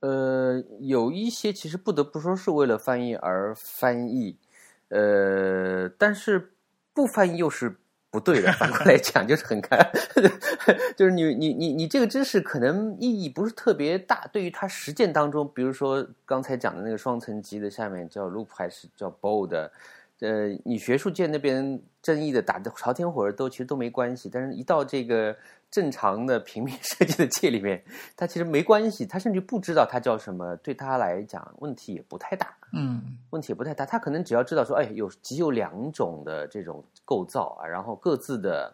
[0.00, 4.36] 呃，有一些其实不得不说是为了翻译而翻译，
[4.88, 6.52] 呃，但是
[6.92, 7.74] 不翻译又是
[8.14, 8.52] 不对的。
[8.52, 9.90] 反过来讲， 就是很看，
[10.96, 19.52] 就是你你你你这个知识可能意义不是特别大，对于他实践当中，比如说刚才讲的那个双层级的下面叫 loop 还是叫 bold，
[20.20, 25.36] 呃，你学术界那边争议的打的朝天火热都其实都没关系，但是一到这个
[25.74, 27.82] 正常的平面设计的界里面，
[28.16, 33.84] 它其实没关系，他甚至不知道它叫什么，对他来讲问题也不太大，嗯问题也不太大。
[33.84, 38.72] 他可能只要知道说，哎，有只有两种的这种构造啊，然后各自的，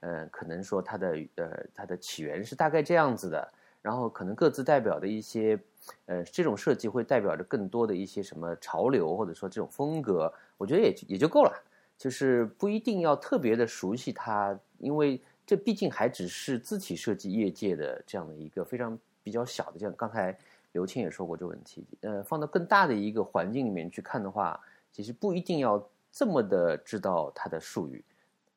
[0.00, 3.50] 呃，可能说它的呃它的起源是大概这样子的，
[3.80, 5.58] 然后可能各自代表的一些，
[6.04, 11.52] 呃，这种设计会代表着更多的一些什么潮流或者说这种风格，我觉得也也就够了，
[11.96, 20.36] 就是不一定要特别的熟悉它，因为这毕竟还只是字体设计业界的这样的一个非常比较小的，像刚才
[20.72, 24.58] 刘青也说过这个问题，呃，放到更大的一个环境里面去看的话，
[24.92, 28.02] 其实不一定要这么的知道它的术语，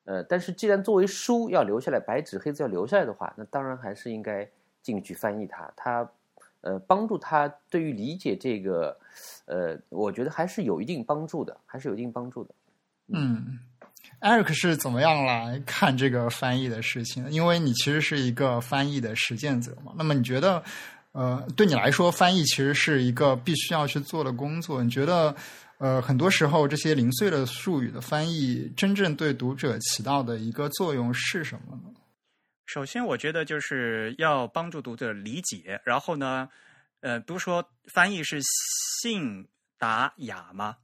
[0.04, 4.48] 呃，但是既然作为书要留下来，白纸黑字要留下来的话，那当然还是应该
[4.80, 6.10] 尽力去翻译它，它
[6.60, 8.96] 呃帮助他对于理解这个，
[9.46, 12.54] 呃，我觉得还是有一定帮助的，还是有一定帮助的。
[13.08, 13.58] 嗯。
[14.20, 17.30] ，Eric 是怎么样来看这个翻译的事情？
[17.30, 19.92] 因为你其实是一个翻译的实践者嘛。
[19.96, 20.62] 那么你觉得，
[21.12, 24.82] 呃，对你来说，翻译其实是一个必须要去做的工作。
[24.82, 25.34] 你觉得，
[25.78, 31.90] 呃，很多时候这些零碎的术语的翻译，真正对读者起到的一个作用是什么呢？
[32.66, 36.48] 首先，我觉得就是要帮助读者理解，然后呢，
[37.00, 37.64] 呃，都说
[37.94, 39.46] 翻译是信
[39.78, 40.76] 达雅吗？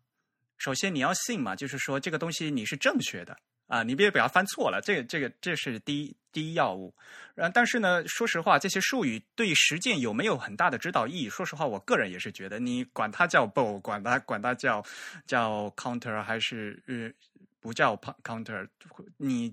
[0.63, 3.37] 首先你要信嘛，就是说这个东西你是正确的
[3.67, 6.95] 啊，你别把它翻错了，这个这个这是第一第一要务。
[7.35, 11.29] 然但是呢，说实话，这些术语对实践有没有很大的指导意义？
[11.29, 14.85] 说实话，我个人也是觉得，你管它叫 bow，管它管它叫
[15.27, 17.11] 叫 counter，还是呃
[17.59, 18.69] 不叫 counter，
[19.17, 19.53] 你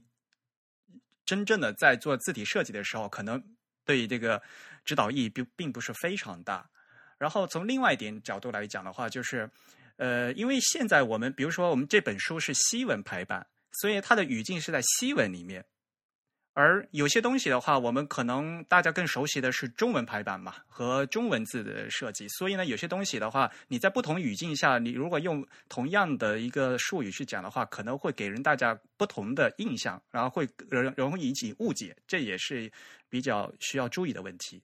[1.25, 3.43] 真正的在做字体设计的时候，可能
[3.83, 4.39] 对这个
[4.85, 6.69] 指导意义并并不是非常大。
[7.17, 9.49] 然后从另外一点角度来讲的话，就是
[9.99, 13.45] 呃，因为现在我们比如说我们这本书是西文排版，
[13.81, 15.63] 所以它的语境是在西文里面。
[16.53, 22.27] 而有些东西的话，我们可能大家更熟悉的是中文排版嘛，和中文字的设计。
[22.29, 32.71] 所以呢，有些东西的话，你在不同语境下，你如果用同样的一个术语去讲的话，可能会给人大家不同的印象，然后会容容易引起误解，这也是
[33.09, 34.61] 比较需要注意的问题。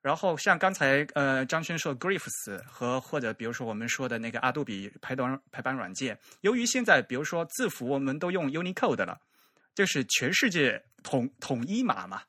[0.00, 9.18] 然后像刚才呃张轩说 Glyphs 和或者比如说我们说的那个阿杜比排版排版软件，由于现在比如说字符我们都用 Unicode 了，
[9.74, 12.22] 就是全世界统统一码嘛，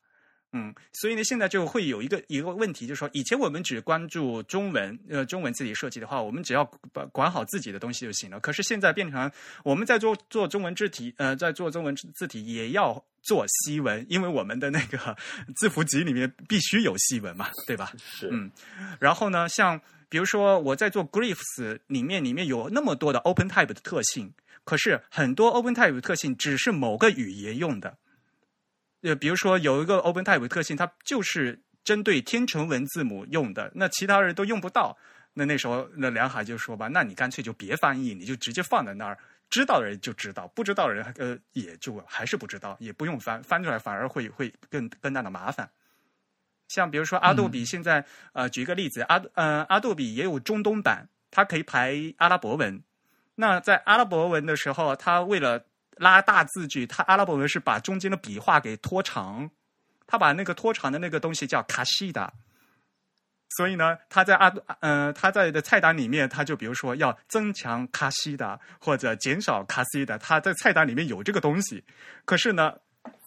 [0.52, 8.40] 嗯，所以呢现在就会有一个一个问题，就是说以前我们只关注中文呃中文字体设计的话，我们只要管管好自己的东西就行了。
[8.40, 9.32] 可是现在变成
[9.64, 13.04] 我们在做做中文字体呃在做中文字体也要。
[13.30, 15.16] 做西文，因为我们的那个
[15.58, 17.94] 字符集里面必须有西文嘛，对吧？
[17.96, 18.50] 是，嗯。
[19.00, 27.96] 然后呢，像比如说我在做 Glyphs 里面，里面有那么多的 OpenType 的特性，可是很多 OpenType 的特性只是某个语言用的。
[29.02, 34.98] 呃，比如说有一个 OpenType 特性，它就是针对天成文字母用的，那其他人都用不到。
[35.36, 39.18] 那那时候那梁海就说吧，那你干脆就别翻译，你就直接放在那儿，
[39.50, 45.70] 知道的人就知道，不知道的人呃也就还是不知道，也不用翻，翻出来反而会会更更大的麻烦。
[46.68, 52.84] 像比如说阿杜比现在，呃，举一个例子，阿呃阿杜比也有中东版，它可以排阿拉伯文。
[53.34, 59.50] 那在阿拉伯文的时候，它为了拉大字距，它阿拉伯文是把中间的笔画给拖长，
[60.06, 62.32] 它把那个拖长的那个东西叫卡西达。
[63.58, 71.84] 所以呢，他在阿呃他在的菜单里面，他就比如说要增强卡西达或者减少卡西达，他在菜单里面有这个东西。
[72.26, 72.74] 可是呢。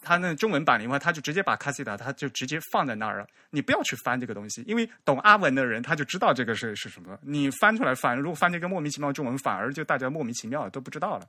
[0.04, 3.26] 他那中文版的话，他就直接把卡西达，他就直接放在那儿了。
[3.50, 7.16] 你不要去翻这个东西，因为懂阿文的人他就知道这个是是什么。
[7.22, 11.26] 你翻出来翻，如果翻这个莫名其妙的中文，反而就大家莫名其妙都不知道了。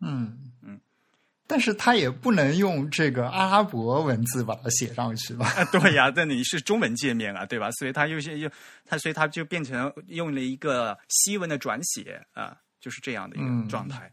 [0.00, 0.80] 嗯嗯，
[1.46, 5.52] 但是他也不能用这个阿拉伯文字把它写上去吧？
[5.72, 7.70] 对呀，但你是中文界面啊，对吧？
[7.72, 8.50] 所以他又些又
[8.84, 14.10] 他，所以他就变成用了一个西文的转写啊，就是这样的一个状态。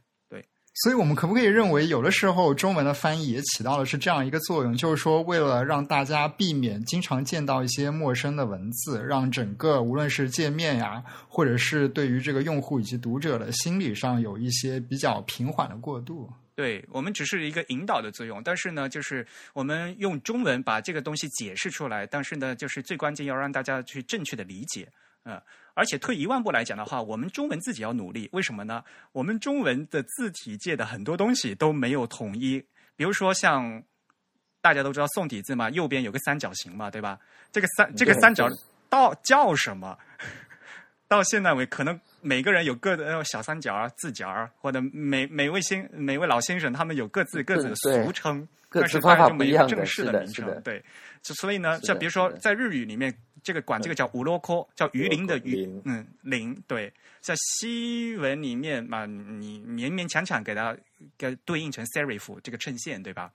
[0.74, 16.32] 所以，我们可不可以认为，有的时候中文的翻译也起到了是这样一个作用，就是说，为了让大家避免经常见到一些陌生的文字，让整个无论是界面呀，或者是对于这个用户以及读者的心理上有一些比较平缓的过渡。
[16.56, 24.88] 对我们只是一个引导的作用，但是呢，就是我们用中文把这个东西解释出来，但是呢，就是最关键要让大家去正确的理解，
[25.24, 25.42] 嗯。
[25.74, 28.28] 而且退一万步来讲的话，我们中文自己要努力。
[28.34, 28.84] 为什么呢？
[29.14, 32.62] 我们中文的字体界的很多东西都没有统一。
[32.98, 33.82] 比如说，像
[34.60, 37.18] 大家都知道宋体字嘛，右边有个三角形嘛，对吧？
[37.54, 38.50] 这个三这个三角
[38.90, 39.98] 到叫什么？
[41.08, 50.62] 到现在为可能每个人有各的小三角啊、字角啊，或者每每位先每位老先生他们有各自各自的俗称，但是他就没有正式的名称。
[50.64, 50.84] 对，
[51.24, 53.14] 所以呢，像比如说在日语里面。
[53.44, 60.78] 这个管这个叫五罗科，叫鱼鳞的鱼，嗯，鳞对，在西文里面嘛，你勉勉强强给它
[61.18, 63.32] 给对应成 serif 这个衬线，对吧？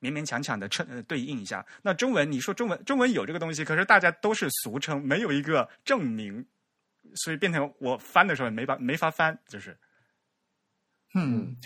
[0.00, 1.66] 勉勉强强的衬对应一下。
[1.82, 6.46] 那中文你说中文中文有这个东西，可是大家都是俗称，没有一个证明，
[7.14, 9.76] 所以变成我翻的时候也没法没法翻，就是，
[11.14, 11.56] 嗯。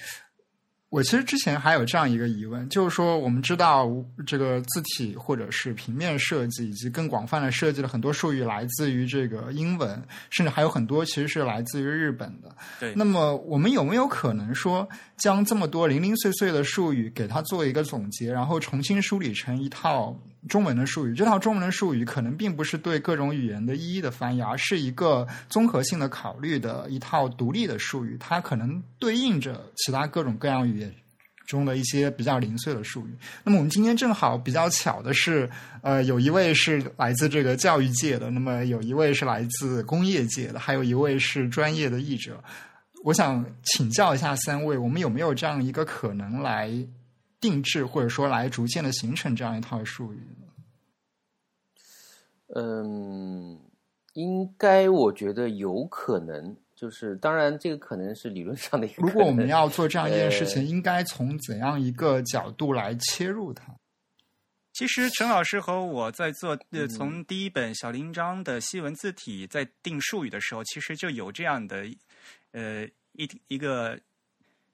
[0.89, 3.91] 我其实之前还有这样一个疑问，就是说，我们知道
[4.27, 12.55] 这个字体或者是平面设计以及更广泛的设计的很多术语来自于这个英文，甚至还有很多其实是来自于日本的。
[12.79, 12.93] 对。
[12.95, 14.87] 那么，我们有没有可能说，
[15.17, 20.15] 将这么多零零碎碎的术语给它做一个总结，然后重新梳理成一套？
[20.49, 30.93] 中文的术语，这套中文的术语可能并不是对各种语言的一一的翻译，而是一个综合性的考虑的一套独立的术语，它可能对应着其他各种各样语言
[31.47, 33.15] 中的一些比较零碎的术语。
[33.45, 35.49] 那么我们今天正好比较巧的是，
[35.81, 42.43] 呃，有一位是来自这个教育界的，那么有一位是来自工业界的，还有一位是专业的译者。
[43.05, 46.71] 我想请教一下三位，我们有没有这样一个可能来？
[47.43, 50.21] 定制或者说来逐渐的形成这样一套术语
[52.55, 53.59] 嗯，
[54.13, 58.89] 应该我觉得有可能，就是当然这个可能是理论上的。
[58.97, 63.75] 如果我们要做这样一件事情，应该从怎样一个角度来切入它？
[64.73, 71.85] 其实陈老师和我在做呃，从第一本小林章的西文字体在定术语的时候，其实就有这样的
[72.53, 73.99] 呃一一个。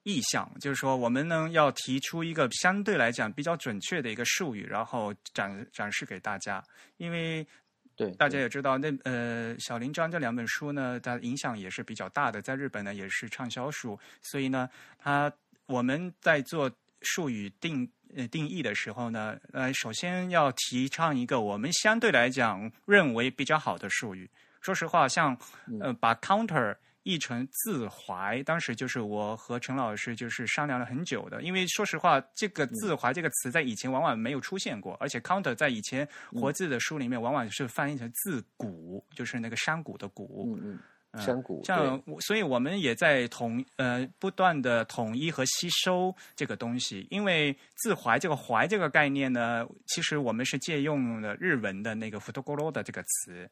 [0.09, 6.65] 意向就是说，我们呢要提出一个相对来讲比较准确的一个术语，然后展展示给大家。
[6.97, 7.47] 因为
[7.95, 14.01] 对大家也知道，那呃《小林章》这两本书呢，它影响也是比较大的，在日本呢也是畅销书。
[14.23, 14.67] 所以呢，
[14.99, 15.31] 它
[15.67, 16.71] 我们在做
[17.03, 17.87] 术语定
[18.17, 24.31] 呃定义的时候呢，呃，首先要提倡一个我们相对来讲认为比较好的术语。
[24.63, 25.37] 说实话，像
[25.81, 26.75] 呃把 counter。
[27.09, 40.79] 译成自怀，当时就是我和陈老师就是商量了很久的，因为说实话，这个自怀这个词在以前往往没有出现过，而且 counter 在以前活字的书里面往往是翻译成自古，就是那个山谷的谷，嗯
[41.13, 41.65] 嗯，山谷。
[41.65, 53.49] 像，所以我们也在统呃不断的统一和吸收这个东西，因为自怀这个怀这个概念呢，其实我们是借用了日文的那个 futogoro 的这个词。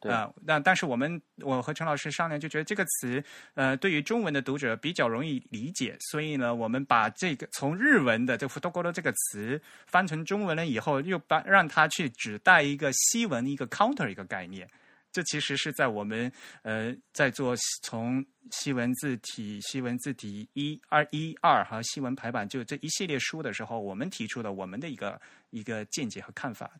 [0.00, 3.22] 对啊，那但是我们我和陈老师商量，就觉得这个词
[3.54, 14.68] 呃，对于中文的读者比较容易理解，所以呢，我们把这个从日文的这个 “futogoro” 这个词翻成中文了以后，又把让它去指代一个西文一个 “counter” 一个概念。
[15.12, 16.30] 这其实是在我们
[16.62, 25.20] 呃在做从西文字体、西文字体一二一二和西文排版就这一系列书的时候，我们提出的我们的一个
[25.50, 26.70] 一个见解和看法，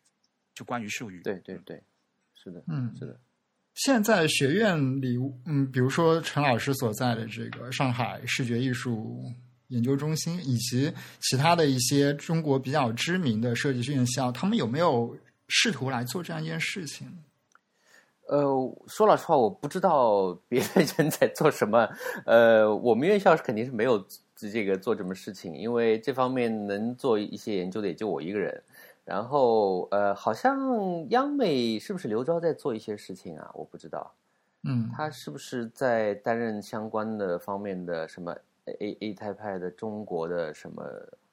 [0.55, 1.21] 就关于术语。
[1.23, 1.83] 对对对。
[2.43, 3.19] 是的，嗯，是的，
[3.75, 5.15] 现在学院里，
[5.45, 9.23] 嗯，比如说陈老师所在的这个上海视觉艺术
[9.67, 15.15] 研究中心，以及其他的一些中国比较知名的设计院校，他们有没有
[15.47, 17.07] 试图来做这样一件事情？
[18.27, 18.43] 呃，
[18.87, 21.87] 说老实话，我不知道别的人在做什么。
[22.25, 24.03] 呃，我们院校是肯定是没有
[24.35, 28.63] 这个做什么事情，因为这方面能做一些研究的也就我一个人。
[29.03, 33.51] 然后，呃，好像央美是不是刘钊在做一些事情啊？
[33.53, 34.13] 我不知道。
[34.63, 38.31] 嗯，他是不是在担任相关的方面的什么
[38.65, 40.83] A A 泰派的中国的什么？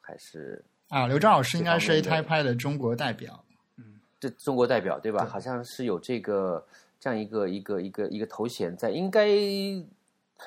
[0.01, 3.45] 还是啊，刘钊老师应该是 A 这方面的泰派的中国代表。
[3.77, 5.21] 嗯这中国代表对吧？
[5.25, 6.66] 对好像是有这个
[6.99, 9.29] 这样一个一个一个一个头衔在，应该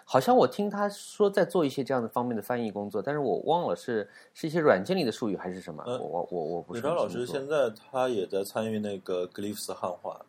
[0.05, 10.19] 好像我听他说在做一些这样的方面的翻译工作，但是我忘了是是一些软件里的术语还是什么，呃我我我我不是李超老师现在他也在参与那个 Glyphs 汉化，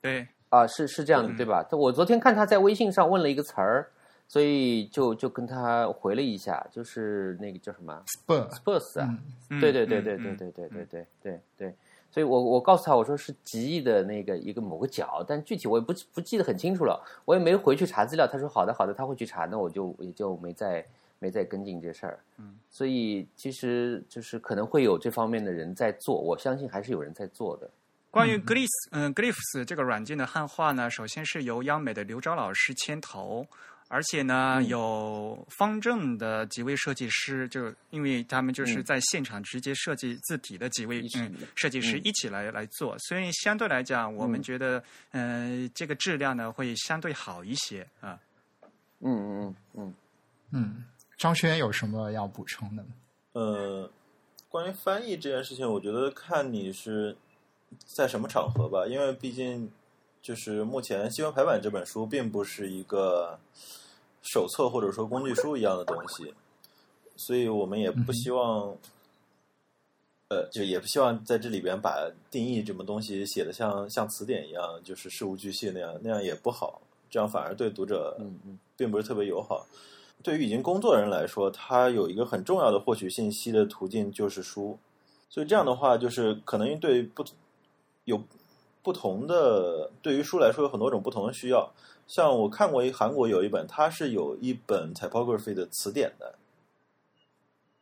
[0.00, 1.36] 对，啊，是是这样的嗯。
[1.36, 1.66] 对吧？
[1.72, 3.90] 我昨天看他在微信上问了一个词儿，
[4.26, 9.18] 所以就就跟他回了一下，就是那个叫什么 Spur，Spurs 啊，
[9.60, 11.74] 对对对对对对对对对对对，
[12.10, 18.26] 所以我我告诉他我说是极易的那个一个某个角，但具体我也不不记得很清楚了，我也没回去查资料。
[18.26, 20.84] 他说好的好的，他会去查，那我就也就没再
[21.18, 22.18] 没再跟进这事儿。
[22.38, 27.70] 嗯，所以其实就是可能会有这方面的人在做，我相信还是有人在做的。
[28.10, 33.46] 关于 Glyphs，嗯，Glyphs 这个软件的汉化呢，首先是由央美的刘钊老师牵头，
[33.90, 34.68] 而且呢，嗯。
[34.68, 38.84] 有方正的几位设计师，就因为他们就是嗯。
[38.84, 42.02] 在现场直接设计字体的几位嗯设计师嗯。
[42.04, 44.42] 一起来、来做，所以相对来讲，我们嗯。
[44.42, 48.18] 觉得，呃，这个质量呢会相对好一些啊。
[49.00, 49.94] 嗯嗯嗯嗯，
[50.52, 50.84] 嗯，
[51.16, 52.90] 张轩有什么要补充的吗？
[53.32, 53.90] 呃，
[54.48, 57.16] 关于翻译这件事情，我觉得看你是
[57.86, 59.70] 在什么场合吧，因为毕竟
[60.22, 63.38] 就是目前新闻排版这本书并不是一个
[64.22, 66.34] 手册或者说工具书一样的东西，
[67.16, 68.76] 所以我们也不希望，
[70.28, 78.58] 呃，就也不希望在这里边把定义这么东西写的像像词典一样，就是事无巨细那样，那样也不好，这样反而对读者嗯嗯。
[78.80, 79.66] 并不是特别友好。
[80.22, 84.78] 对于已经工作的人来说，他有一个很重要的获取信息的途径就是书，
[85.28, 87.22] 所以这样的话，就是可能对不
[88.06, 88.18] 有
[88.82, 91.72] 不同的对于书来说有很多种不同的需要。
[92.06, 96.34] 像我看过一韩国有一本，它是有一本 typography 的词典的，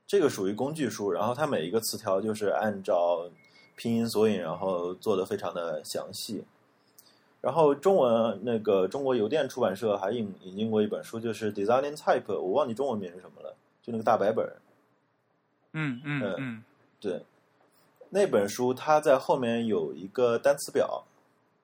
[0.07, 3.30] 这个属于工具书，然后它每一个词条就是按照
[3.74, 6.44] 拼音索引，然后做的非常的详细。
[7.40, 14.44] 然后中文那个中国邮电出版社还引引进过一本书，就是 Designing Type，我忘记中文名是什么了，就那个大白本
[15.72, 16.64] 嗯嗯嗯
[17.01, 17.22] 对，
[18.11, 21.04] 那本书它在后面有一个单词表，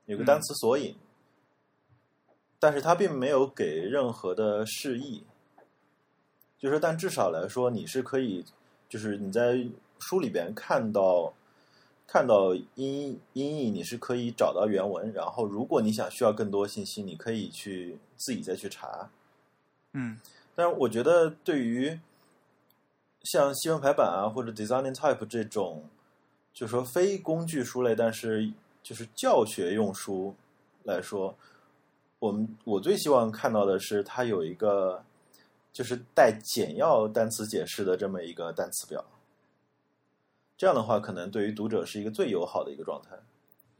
[0.06, 0.94] 有个单词索引，
[2.58, 5.24] 但是它并没有给任何的释义。
[6.58, 8.44] 就是，但至少来说，你是可以，
[8.88, 9.66] 就是你在
[9.98, 11.34] 书里边看到
[12.06, 15.12] 看到音音译，你是可以找到原文。
[15.12, 19.10] 然后，如果你想需要更多信息，你可以去自己再去查。
[19.92, 20.18] 嗯
[20.54, 21.98] 但是我觉得对于
[23.22, 25.84] 像新闻排版啊或者 Designing Type 这种，
[26.54, 28.50] 就说非工具书类，但是
[28.82, 30.34] 就是教学用书
[30.84, 31.36] 来说，
[32.20, 35.04] 我们我最希望看到的是它有一个
[35.72, 39.04] 就是带简要单词解释的这么一个单词表。
[40.56, 43.18] 这样的话，可能对于读者是一个最友好的一个状态。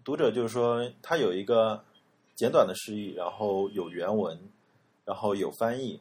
[0.02, 1.84] 读者就是说，他有一个
[2.34, 4.36] 简短的释义，然后有原文，
[5.04, 6.00] 然后有翻译，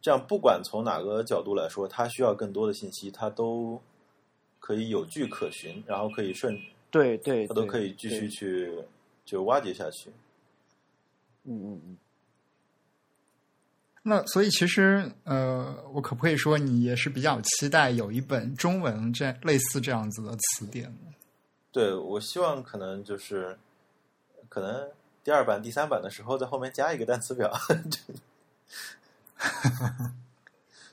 [0.00, 3.80] 这样不管从哪个角度来说，他需要更多的信息，他都
[4.62, 6.56] 可以有据可循，然后可以顺，
[6.88, 8.72] 对对，他都可以继续去
[9.24, 10.08] 就挖掘下去。
[11.42, 11.96] 嗯嗯嗯。
[14.04, 20.96] 那所以其实呃，我可不可以说你也是比较期待有一本中文这类似这样子的词典？
[21.72, 23.58] 对我希望可能就是
[24.48, 24.88] 可能
[25.24, 27.52] 第二版、第三版的时候，在后面加一个单词表。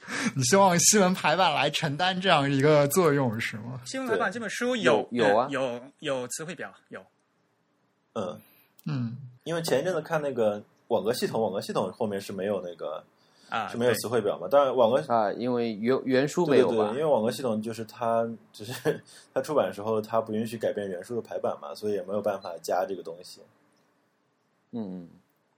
[0.35, 3.79] 你希望新闻排版来承担这样一个作用是吗？
[3.85, 7.01] 新闻排版这本书有有啊呃有有词汇表有。
[8.13, 8.41] 嗯，
[8.85, 13.03] 嗯，因为前一阵子看那个网格系统，网格系统后面是没有那个
[13.49, 14.47] 啊，是没有词汇表嘛？
[14.49, 16.97] 当然，网格啊，因为原原书没对对对，有吧因？
[16.97, 19.01] 为网格系统就是它，就是
[19.33, 23.41] 它出版的时候，它不允许改变原书的排版嘛，所以也没有办法加这个东西。
[24.71, 25.09] 嗯嗯，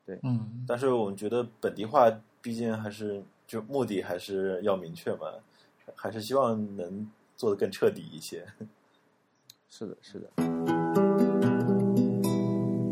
[0.06, 5.28] 对嗯，但是我们觉得本地化毕竟还是就目的还是要明确嘛，
[5.94, 8.48] 还是希望能做的更彻底一些。
[9.70, 10.32] 是的，是的。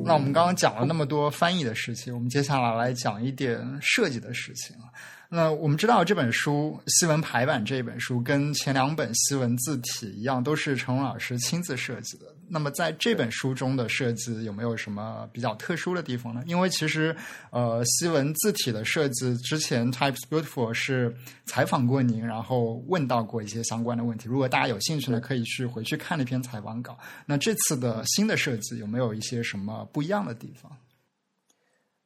[0.03, 4.91] 那我们刚刚讲了那么多翻译的事情，我们接下来来讲一点设计的事情啊。
[5.30, 12.28] 那我们知道这本书《西文排版》这一本书跟前两本西文字体一样，都是陈龙老师亲自设计的。
[12.49, 16.43] 那么在这本书中的设计有没有什么比较特殊的地方呢？
[16.45, 17.15] 因为其实
[17.51, 24.27] 呃，西文字体的设计之前 Types Beautiful 是采访过您，然后问到过一些相关的问题。
[24.27, 26.97] 如果大家有兴趣呢，可以去回去看那篇采访稿。
[27.25, 30.71] 那这次的新的设计有没有一些什么不一样的地方？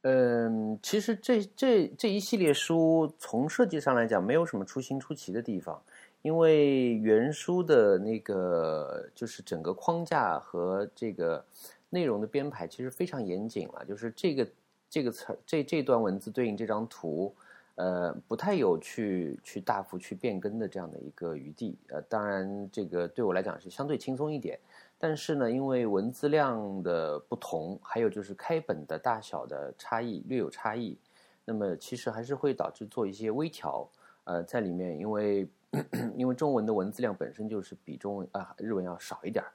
[0.06, 5.82] 嗯，其实这这这一系列书从设计上来讲，没有什么出新出奇的地方，
[6.24, 11.46] 因为原书的那个就是整个框架和这个
[11.90, 14.48] 内容的编排其实非常严谨了，就是这个
[14.90, 17.36] 这个词儿这这段文字对应这张图，
[17.76, 21.78] 呃，不太有去去大幅去变更的这样的一个余地。
[21.90, 24.58] 呃，当然这个对我来讲是相对轻松一点。
[24.98, 30.98] 但是呢，因为文字量的不同，还有就是开本的大小的差异略有差异，
[31.44, 33.86] 那么其实还是会导致做一些微调。
[34.24, 35.46] 呃，在里面，因为
[36.16, 39.52] 因为中文的文字量本身就是比中文啊日文要少一点儿，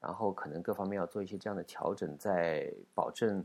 [0.00, 3.44] 然后可能各方面要做一些这样的调整，在保证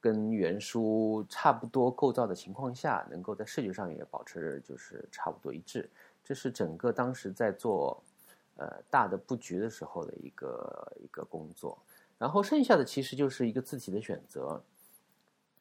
[0.00, 5.88] 跟原书差不多构造的情况下，能够在视觉上也保持就是差不多一致。
[6.22, 8.02] 这是整个当时在做。
[8.56, 11.76] 呃，大的布局的时候的一个一个工作，
[12.18, 14.62] 然后剩下的其实就是一个字体的选择。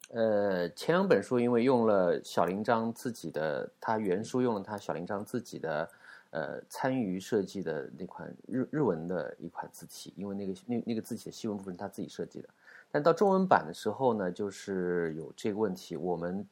[0.09, 5.89] 呃，前两本书因为用了小林章自己的，他原书用了他小林章自己的
[6.32, 12.49] 呃参与设计的那款日日文的一款字体，因为那个那那个字体的西文部分他自己设计的。
[12.91, 16.45] 但到中文版的时候呢，就是有这个问题，我们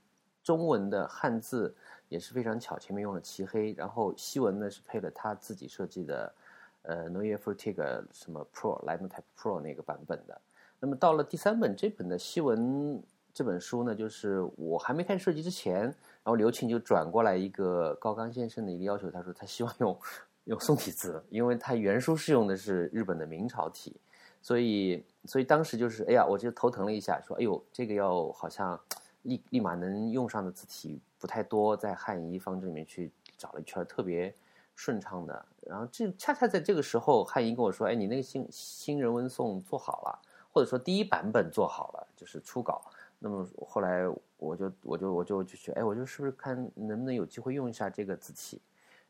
[0.43, 1.75] 中文的汉字。
[2.09, 6.33] 也是非常巧，前面用了漆黑，然后西文呢是配了他自己设计的，
[6.81, 10.41] 呃 n o y e f o r t i g 什么 Pro Linotype Pro 那个版本的。
[10.79, 12.99] 那么到了第三本这本的西文
[13.31, 15.93] 这本书呢，就是我还没开始设计之前，
[16.23, 19.99] 然后刘庆就转过来一个高冈先生的一个要求，他说他希望用
[20.45, 23.95] 用宋体字，因为他原书是用的是日本的明朝体，
[24.41, 28.79] 所以所以当时就是哎呀，我就头疼了一下，说哎呦这个要好像
[29.23, 31.01] 立立马能用上的字体。
[31.21, 34.33] 不太多，在汉仪方志里面去找了一圈特别
[34.73, 40.19] 顺畅的，然后这恰恰在这个时候，汉仪跟我说：“哎，你那个新新人文颂做好了，
[40.53, 42.81] 或者说第一版本做好了，就是初稿。”
[43.19, 44.07] 那么后来
[44.37, 48.61] 我就我就我就就去，哎，我就是不是看能不能有机会用一下这个字体？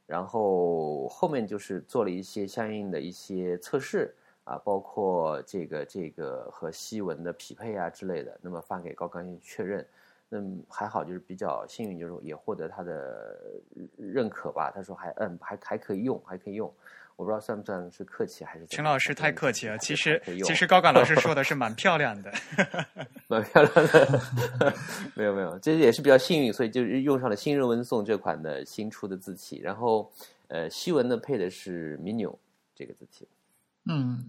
[0.08, 9.88] 然后后面就是做了一些相应的一些测试啊，包括这个这个和西文的匹配啊之类的，那么发给高刚先确认。
[10.32, 13.36] 嗯，还好，就是比较幸运，就是也获得他的
[13.98, 14.72] 认可吧。
[14.74, 16.72] 他说还嗯还还可以用，还可以用。
[17.20, 18.66] 我不知道算不算是客气还是？
[18.68, 19.78] 陈老师太客气了。
[19.80, 22.32] 其实其实高岗老师说的是 蛮漂亮的，
[23.28, 24.10] 蛮漂亮的。
[25.16, 29.60] 没有没有，这也是比较幸运，所以就是用上了新人文颂这款的新出的字体。
[29.62, 30.10] 然后
[30.48, 32.34] 呃，西文呢配的是 Minu
[32.74, 33.28] 这个字体。
[33.84, 34.24] 嗯。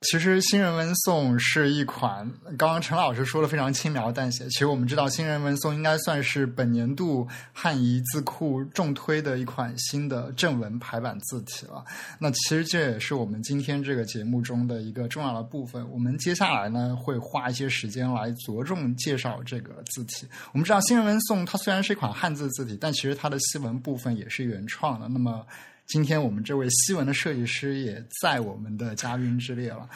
[0.00, 2.26] 其实新人文颂是一款，
[2.56, 4.48] 刚刚陈老师说的非常轻描淡写。
[4.48, 11.84] 其实我们知道，新人文颂应该算是本年度汉仪字库重推的一款新的正文排版字体了。
[12.18, 15.86] 那其实这也是我们今天这个节目中的一个重要的部分。
[15.90, 20.26] 我们接下来呢，会花一些时间来着重介绍这个字体。
[20.52, 25.08] 我们知道，新人文颂它虽然是一款汉字字体，但其实它的西文部分也是原创的。
[25.08, 25.46] 那么
[25.90, 29.90] 今天我们这位西文的设计师也在我们的嘉宾之列了。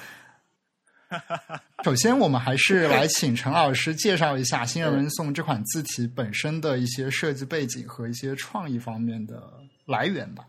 [1.84, 9.40] 首先，我们还是来请陈老师介绍一下 “新人文颂”这款字体本身的一些设计背景和一些创意方面的
[9.86, 10.44] 来源吧。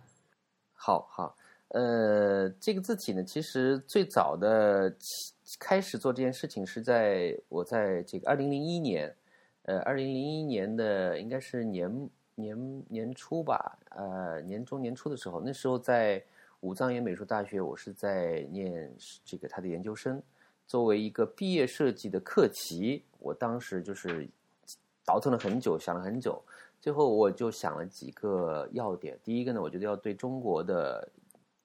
[0.73, 1.37] 好好，
[1.67, 4.91] 呃，这个字体呢，其实最早的
[5.59, 9.15] 开始做这件事情是在我在这个二零零一年，
[9.65, 12.09] 呃，二零零一年的应该是年。
[12.37, 12.53] 年
[12.89, 16.21] 年初吧，呃，年终年初的时候，那时候在
[16.59, 18.93] 武藏野美术大学，我是在念
[19.23, 20.21] 这个他的研究生。
[20.67, 24.27] 作为一个毕业设计的课题，我当时就是
[25.05, 26.41] 倒腾了很久，想了很久，
[26.81, 29.17] 最后我就想了几个要点。
[29.23, 31.07] 第一个呢，我觉得要对中国的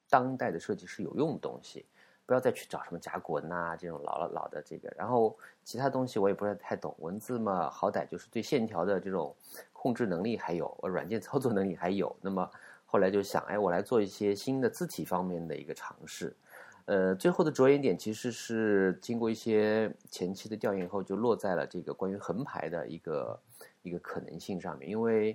[0.09, 1.85] 当代的设计师有用的东西，
[2.31, 4.89] 不要再去找什么甲骨文呐这种老老的这个。
[4.97, 9.35] 然后其他东西我也不是太懂，文字嘛，好歹就是对线条的这种。
[9.83, 12.47] 控制能力还有，软件操作能力还有，那么
[12.85, 16.37] 后来就想，哎，我来做一些新的字体方面的一个尝试。
[16.85, 23.41] 呃，最后的着眼点其实是经过一些前期的调研后，就落在了这个关于横排的一个
[23.81, 24.87] 一个可能性上面。
[24.87, 25.35] 因为，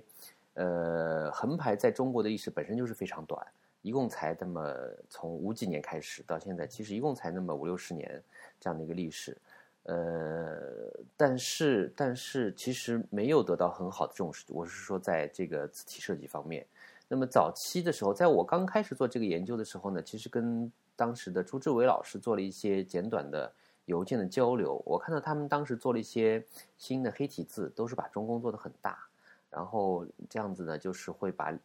[0.54, 3.44] 呃，横排在中国的历史本身就是非常短，
[3.86, 4.74] 一共才那么
[5.08, 8.20] 从五几年开始到现在，其实一共才那么五六十年
[8.58, 9.38] 这样的一个历史。
[9.84, 14.44] 呃，但是但是其实没有得到很好的重视。
[14.48, 16.66] 我是说，在这个字体设计方面，
[17.06, 23.52] 那么早期的时候，在我刚开始做这个研究的时候呢，其实跟当时的朱志伟老师做了一些简短的
[23.84, 24.82] 邮件的交流。
[24.84, 26.44] 我看到他们当时做了一些
[26.76, 29.06] 新的黑体字，都是把中宫做的很大，
[29.48, 31.56] 然后这样子呢，就是会把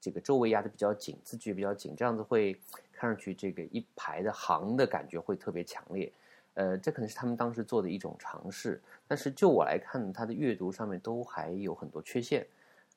[0.00, 2.54] 这个周围压的比较紧，字距比较紧，这样子会
[2.92, 6.10] 看上去这个一排的行的感觉会特别强烈。
[6.54, 12.46] 呃，这可能是他们当时做的一种尝试，但是就我来看，它的阅读上面都还有很多缺陷，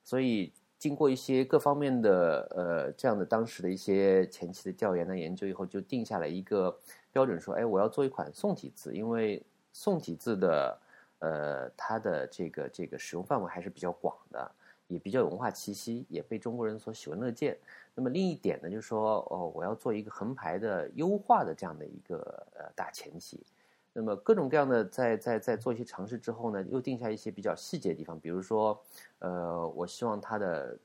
[0.03, 6.75] 所以经过一些各方面的呃这样的当时的一些前期的调研的研究以后，就定下了一个
[7.11, 9.41] 标准，说，哎，我要做一款宋体字，因为
[9.71, 10.79] 宋体字的
[11.19, 14.51] 呃它的这个这个使用范围还是比较广的。
[14.93, 17.57] 也比较有文化气息，也被中国人所喜闻乐见。
[17.95, 22.17] 那么另一点呢，就是说，哦，我要做一个横排的优化的这样的一个
[22.55, 23.43] 呃大前提。
[23.91, 28.81] 那么各种各样的在在在做一些尝试之后呢，又定下一些比较细节的地方，比如说，
[29.19, 30.77] 呃，我希望它的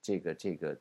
[0.00, 0.76] 这个这个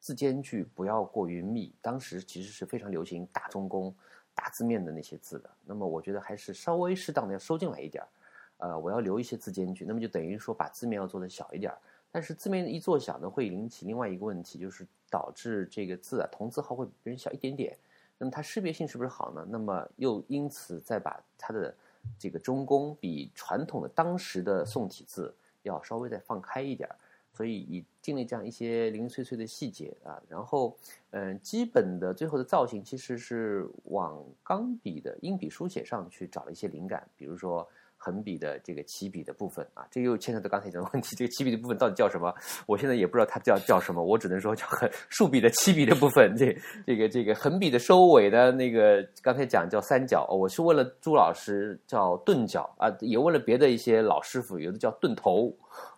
[0.00, 1.72] 字间距不要过于密。
[1.80, 3.94] 当时其实是非常流行大中宫、
[4.34, 5.50] 大字面的那些字的。
[5.64, 8.08] 那么我觉得还是稍微适当的要收进来一点儿。
[8.56, 11.78] 呃，我要留一些字间距，那么就等于说把字面要做的小一点儿。
[12.12, 17.76] 但是字面一做小呢，会引起另外一个问题，就是导致这个字啊同字号会比别人小一点点。
[18.18, 19.46] 那么它识别性是不是好呢？
[19.48, 21.74] 那么又因此再把它的
[22.18, 26.96] 这个中宫比传统的当时的宋体字要稍微再放开一点儿。
[27.32, 30.76] 所以以尽力这样一些零零碎碎的细节啊，然后
[31.10, 37.66] 嗯，基本的最后的造型其实是往钢笔的硬笔书写上去找了一些灵感，比如说。
[38.02, 42.34] 横笔的这个起笔的部分啊，这又牵扯到刚才讲的问题，这个起笔的部分到底叫什么？
[42.66, 46.34] 我现在也不知道它叫叫什么，我只能说叫横竖笔的起笔的部分。
[46.34, 55.54] 这这个这个横笔的收尾的那个，刚才讲叫三角，我是问了朱老师叫钝角啊，也问了别的一些老师傅，有的叫钝头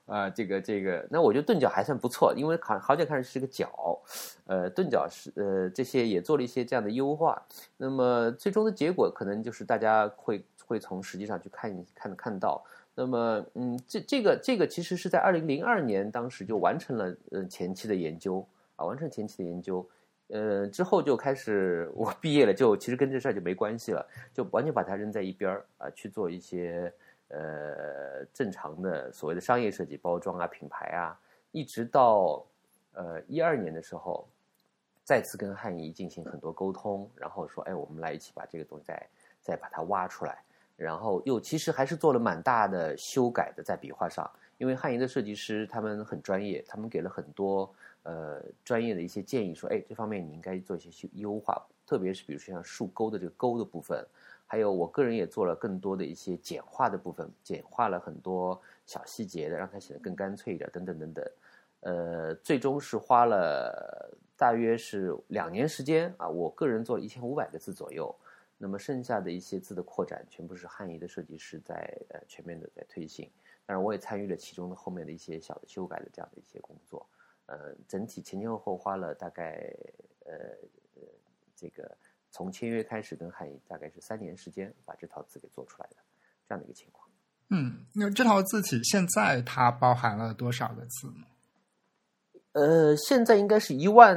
[0.07, 3.71] 啊，这个这个，那我觉得钝角还算不错，因为好好像看上去是个角，
[4.47, 7.41] 呃，钝角是呃这些也做了一些这样的优化，
[7.77, 10.45] 那么最终的结果可能就是大家会。
[10.67, 18.47] 会从实际上去看看看到，那么嗯，这这个这个其实是在二零零二年当时就完成了呃前期的研究
[18.77, 19.87] 啊，完成前期的研究，
[20.29, 26.93] 呃之后就开始我毕业了，就其实跟这事儿就没关系了，就完全把它扔在一边儿啊，去做一些
[27.29, 31.19] 呃正常的所谓的商业设计、包装啊、品牌啊，
[31.51, 32.45] 一直到
[32.93, 34.29] 呃一二年的时候，
[35.03, 39.09] 再次跟汉仪进行很多沟通，然后说，哎，我们来一起把这个东西再
[39.41, 40.43] 再把它挖出来。
[40.83, 44.28] 然后又其实还是做了蛮大的修改的，在笔画上，
[44.59, 47.72] 因为汉仪的设计师他们很专业，他们给了很多
[48.03, 54.05] 呃专业的一些建议，说哎这方面你应该做一些修优化，特别是比如说像竖钩的这个钩的部分，
[54.47, 61.24] 还有我个人也做了更多的一些简化的部分，简化了很多小细节的，让它显得更干脆一点，等等等等，
[61.80, 68.14] 呃，最终是花了大约是两年时间啊，我个人做了一千五百个字左右。
[68.63, 71.75] 那么剩下的一些字的扩展，全部是汉仪的设计师在
[72.11, 73.29] 呃全面的在推行，
[73.67, 77.05] 当然我也参与了其中的后面的一些小的修改的这样的一些工作，
[77.47, 79.69] 呃，整体前前后后花了大概
[80.25, 80.33] 呃
[80.95, 81.03] 呃
[81.57, 81.91] 这个
[82.31, 85.97] 从签约开始跟汉仪大概是三年时间把这套字给做出来的
[86.49, 87.11] 这样的一个情况。
[87.49, 91.27] 嗯，那这套字体现在它包含了多少个字呢？
[92.53, 94.17] 呃，现在应该是一万，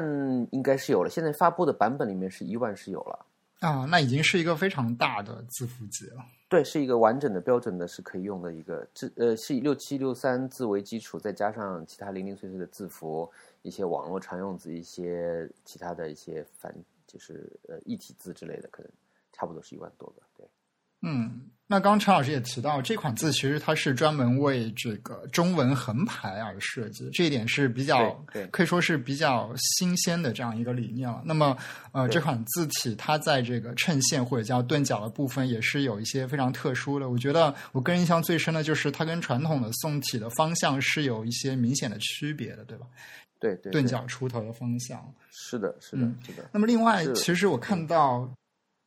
[0.52, 1.10] 应该是有了。
[1.10, 3.26] 现在发布的版本里面是一万是有了。
[3.66, 6.24] 啊，那已经是一个非常大的字符集了。
[6.48, 9.12] 对，是一个完整的、标准的，是可以用的一个字。
[9.18, 13.30] 呃，是以六七六三字为基础，再加上其他零零碎碎的字符，
[13.64, 16.74] 一些网络常用字，一些其他的一些繁，
[17.08, 18.92] 就是呃异体字之类的，可能
[19.34, 20.22] 差不多是一万多个。
[20.38, 20.48] 对。
[21.08, 28.12] 嗯，那刚刚陈老师也提到，这款字其实它是专门为这个中文横排而设计，这一点是比较
[28.52, 31.22] 可以说是比较新鲜的这样一个理念了。
[31.24, 31.56] 那么，
[31.92, 37.08] 呃，这款字体它在这个衬线或者叫钝角的部分也是有一些非常特殊的。
[37.08, 42.88] 我觉得我个人印象最深的就是它跟传统的宋体的方向是有一些明显的区别的，对吧？
[43.40, 45.00] 对对，钝角出头的方向
[45.30, 46.50] 是的，是的，是的。
[46.52, 48.28] 那么另外，其实我看到。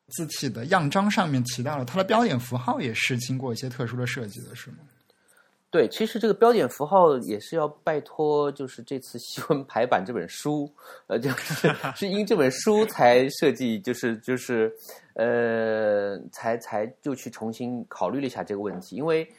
[0.08, 4.78] 字体的样章上面提到了，它的标点符号也是经过一些特殊的设计的，是吗？
[5.70, 10.72] 对，其实这个标点符号也是要拜托，就是这次西文排版这本书，
[11.08, 14.74] 呃，就是 是因这本书才设计，就是就是
[15.12, 19.30] 呃，才才就去重新考虑了一下这个问题，因为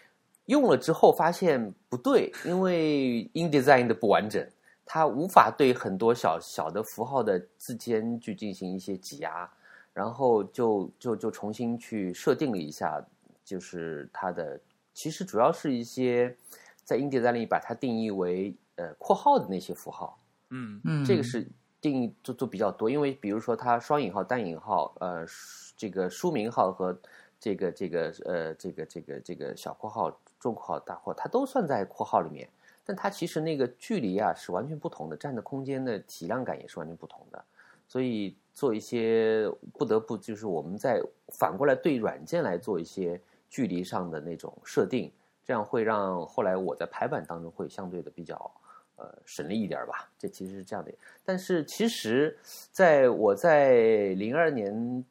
[0.45, 4.47] 用了之后发现不对，因为 InDesign 的不完整，
[4.85, 9.49] 它无法对很多小小的符号的字间去进行一些挤压。
[9.93, 13.03] 然后就就就重新去设定了一下
[13.43, 14.59] 就是它的
[14.93, 16.35] 其实主要是一些
[16.83, 21.47] 在 InDesign 里把它定义为呃括号的那些符号，嗯嗯，这个是。
[21.81, 25.25] 定义就就比较多，因为比如说它双引号、单引号，呃，
[25.77, 26.99] 这个书名号和
[27.39, 30.11] 这个这个呃这个这个这个小括号、
[30.41, 32.49] 中括号、大括号，它都算在括号里面，
[32.83, 37.45] 但它其实那个距离啊是完全不同的，占的空间的体量感也是完全不同的，
[37.87, 43.19] 所以做一些不得不就是我们在反过来对软件来做一些
[43.49, 45.11] 距离上的那种设定，
[45.45, 48.51] 这样会让后来我在排版当中会相对的比较。
[49.01, 50.91] 呃，省力一点吧，这其实是这样的。
[51.23, 52.37] 但是其实，
[52.69, 55.05] 在我在零二年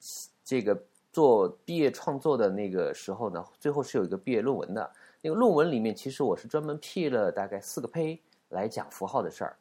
[0.45, 0.79] 这个
[1.11, 4.93] 做毕业创作的那个时候呢，最后是有一个毕业论文的。
[5.23, 8.21] 那个论文里面，其实我是专门辟了大概四个胚
[8.51, 9.57] 来讲符号的事儿。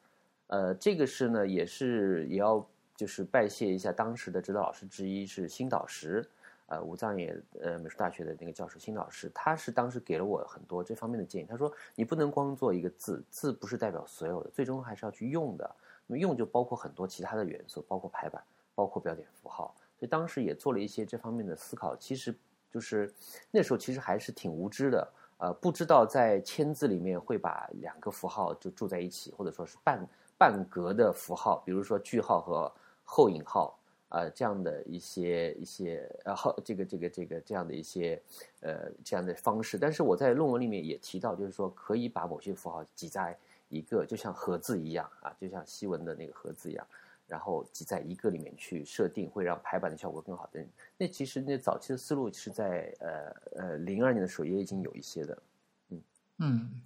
[0.48, 2.68] 呃，这个是呢，也是也要
[2.98, 6.28] 就是拜谢一下当时的指导老师之一是新导师。
[6.70, 11.46] 呃，武藏野呃美术大学的那个教授新老师，他是当时给了我很多这方面的建议。
[11.46, 15.76] 他说，你不能光做一个字，字不是代表所有的，最终还是要去用的。
[16.06, 18.44] 那么用就包括很多其他的元素，包括排版，
[18.76, 19.74] 包括标点符号。
[19.98, 21.96] 所以当时也做了一些这方面的思考。
[21.96, 22.36] 其实
[22.70, 23.14] 就是
[23.50, 25.08] 那时候其实还是挺无知的，
[25.38, 30.06] 呃，不知道在签字里面会把两个符号就住在一起，或者说是半
[30.38, 32.70] 半格的符号，比如说句号和
[33.08, 33.74] 后引号。
[34.10, 38.18] 呃，这样的一些一些，然后这个这个这个这样的一些，
[38.62, 39.78] 呃，这样的方式。
[39.78, 46.88] 但是我在论文里面也提到，就是说可以把某些符号挤在一个，就像盒子一样啊，就像西文的那个盒子一样，
[47.28, 50.48] 然后挤在一个里面去设定，会让排版的效果更好。
[50.54, 50.66] 的。
[50.98, 55.44] 那其实那早期的思路是在呃呃零二年的时候也已经有一些的，
[55.90, 56.02] 嗯
[56.38, 56.82] 嗯。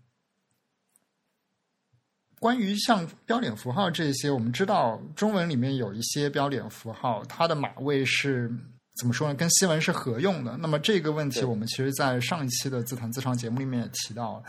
[2.41, 8.51] 关于像标点符号这些，我们知道中文里面有一些标点符号，它的码位是
[8.99, 9.35] 怎么说呢？
[9.35, 10.57] 跟西文是合用的。
[10.57, 14.43] 那么这个问题，我们其实，在上一期的自弹自唱节目里面也提到了。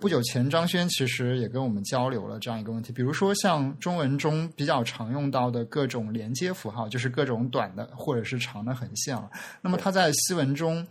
[0.00, 9.30] 不久前，张轩其实也跟我们交流了这样一个问题，比如说像中文中比较常用到的各种连接符号，就是各种短的或者是长的横线了。
[9.60, 10.84] 那么它在西文中，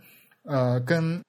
[0.44, 1.22] 呃，跟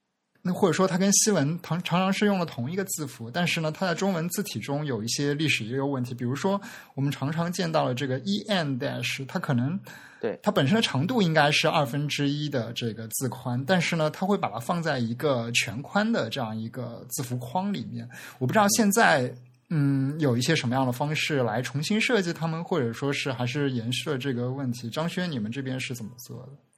[0.45, 6.13] 那或者说，它跟西文常常常是用了同一个字符，但是呢，它在中文字体中有一些历史遗留问题。
[6.13, 6.59] 比如说，
[6.95, 9.79] 我们常常见到了这个 e n dash，它可能
[10.19, 18.05] 对它本身的长度应该是二分之一的这个字宽，但是呢，它会把它放在一个全宽的这样一个字符框里面。
[18.37, 19.33] 我不知道现在
[19.69, 24.89] 嗯有一些什么样的方式来重新设计它们，或者说是还是延续了这个问题。
[24.89, 26.72] 张轩，你们这边是怎么做的？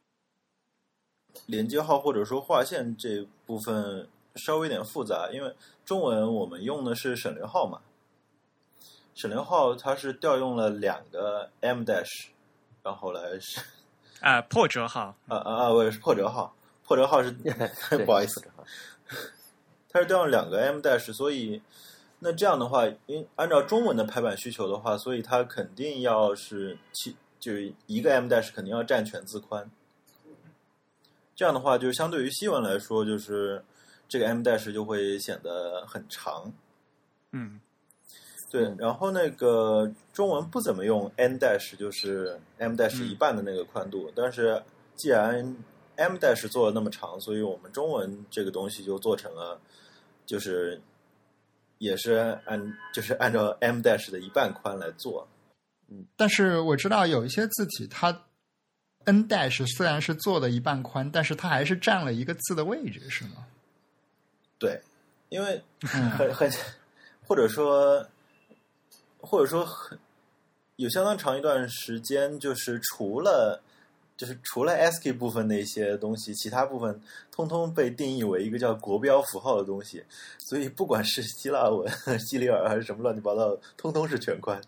[1.46, 5.56] 连接号或者说划线这部分稍微有点复杂，因为
[5.86, 7.82] 中文我们用的是省略号嘛，
[9.14, 12.28] 省略号它是调用了两个 m dash，
[12.84, 13.62] 然后来是
[14.22, 17.32] 啊破折号啊啊啊，我也是破折号，破折号是
[18.06, 18.44] 不好意思，
[19.90, 21.62] 它是调用两个 m dash，所以
[22.20, 29.70] 那这样的话，因按照中文的排版需求的话，所以它肯定要是其就是一个 m dash 肯定要占全字宽。
[31.36, 33.62] 这样的话，就是相对于西文来说，就是
[34.08, 36.50] 这个 m dash 就会显得很长。
[37.34, 37.60] 嗯，
[38.50, 38.74] 对。
[38.78, 44.10] 然后那个中文不怎么用 n dash，就是 m dash 一半的那个宽度。
[44.16, 44.64] 但是
[44.96, 45.58] 既然
[45.98, 49.60] m dash 做了那么长，所以我们中文这个东西就做成了，
[50.26, 50.82] 就是
[51.80, 52.14] 也是
[52.46, 55.28] 按就是按照 m dash 的一半宽来做。
[55.90, 58.22] 嗯，但是我知道有一些字体它。
[59.06, 63.46] N dash 虽然是做的一半宽，但是它还是占了一个字的位置，是吗？
[64.58, 64.82] 对，
[65.30, 66.52] 因为很很，
[67.28, 68.06] 或者说，
[69.20, 69.98] 或者说很
[70.78, 73.62] 有相当长一段时间，就是除了
[74.18, 77.02] 就是除了 ASCII 部分的一些东西，其他部分
[77.32, 80.04] 通通被定义为一个叫国标符号的东西，
[80.40, 84.62] 所以不管是希腊文、 西里尔还是什么乱七八糟，通通是全宽。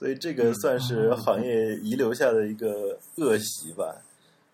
[0.00, 4.00] 所以这个算是行业遗留下的一个恶习吧，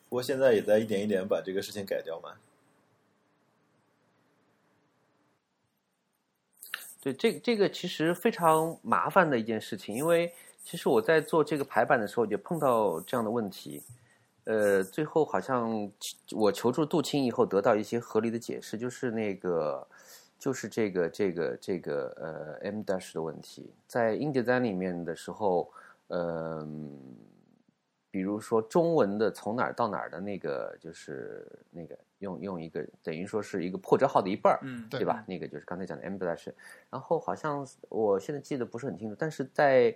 [0.08, 2.32] 不过现在也在一点一点把这个事情改掉嘛。
[7.00, 10.32] 对，这这个其实非常麻烦的一件事情，因为
[10.64, 13.80] 其实我在做这个排版的时候也碰到这样的问题，
[14.42, 15.88] 呃，最后好像
[16.32, 19.86] 我求助杜青以后得到一些合理的解释，就是那个。
[20.38, 25.70] 就是这个这个这个呃 M dash 的问题，在 InDesign 里面的时候，
[26.08, 27.00] 嗯，
[28.10, 35.24] 比如说中文的从哪儿到哪儿的那个，就是那个用用一个等于说是一个破折号的一半儿，嗯，对吧？
[35.26, 36.52] 那个就是刚才讲的 M dash，
[36.90, 39.94] 然后好像我现在记得不是很清楚，但是在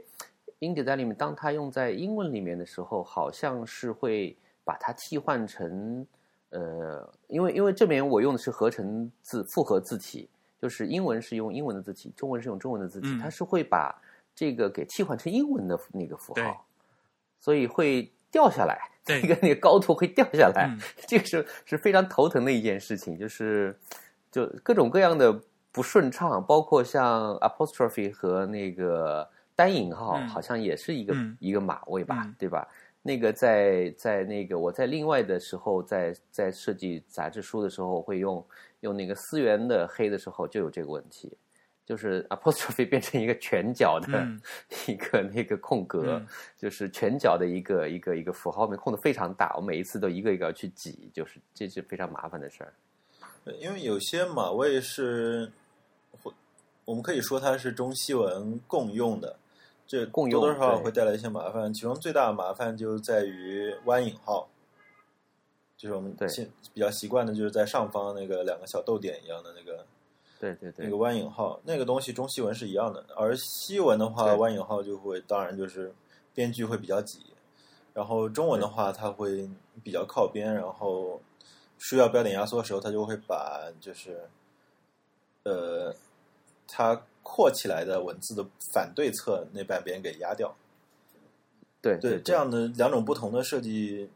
[0.60, 6.06] InDesign 里面，当它用在英文里面的时候，好像是会把它替换成
[6.50, 10.28] 呃，因为因为这边我用的是合成字复合字体，
[10.60, 13.18] 就是英文是用英文的字体，中文是用中文的字体，嗯。
[13.20, 13.94] 它是会把
[14.34, 16.64] 这个给替换成英文的那个符号，
[17.38, 20.78] 所以会掉下来， 对这个那个高度会掉下来，嗯。
[21.06, 23.78] 这个是是非常头疼的一件事情，就是
[24.30, 25.32] 就各种各样的
[25.70, 30.26] 不顺畅，包括像 apostrophe 和那个单引号，嗯。
[30.28, 31.36] 好像也是一个、嗯。
[31.38, 32.34] 一个码位吧，嗯。
[32.38, 32.66] 对吧？
[33.02, 38.44] 那个在在那个我在另外的时候，在在设计杂志书的时候，会用
[38.80, 41.32] 用那个思源的黑的时候就有这个问题，
[41.86, 44.40] 就是 apostrophe 变成一个全角的嗯
[44.86, 46.26] 一个那个空格，嗯
[46.58, 52.72] 就是全角的一个一个一个符号面空的非常大，我每一次都一个一个要去挤，就是这是非常麻烦的事儿。
[53.58, 55.50] 因为有些码位是，
[56.22, 56.32] 或
[56.84, 59.34] 我们可以说它是中西文共用的，
[59.90, 61.74] 这共用多多少少会带来一些麻烦。
[61.74, 64.48] 其中最大的麻烦就在于弯引号，
[65.76, 69.84] 就是我们现比较习惯的，就是在上方那个两个小逗点一样的那个
[70.38, 75.92] 对对对，那个弯引号，那个东西中西文是一样的，而西文的话，弯引号就会当然就是
[76.34, 77.26] 编剧会比较挤，
[77.92, 79.50] 然后中文的话，它会
[79.82, 81.20] 比较靠边，然后
[81.78, 84.22] 需要标点压缩的时候，它就会把就是
[85.42, 85.92] 呃
[86.68, 90.54] 它扩起来的文字的反对侧那半边给压掉。
[91.82, 94.10] 对对，这样的两种不同的设计，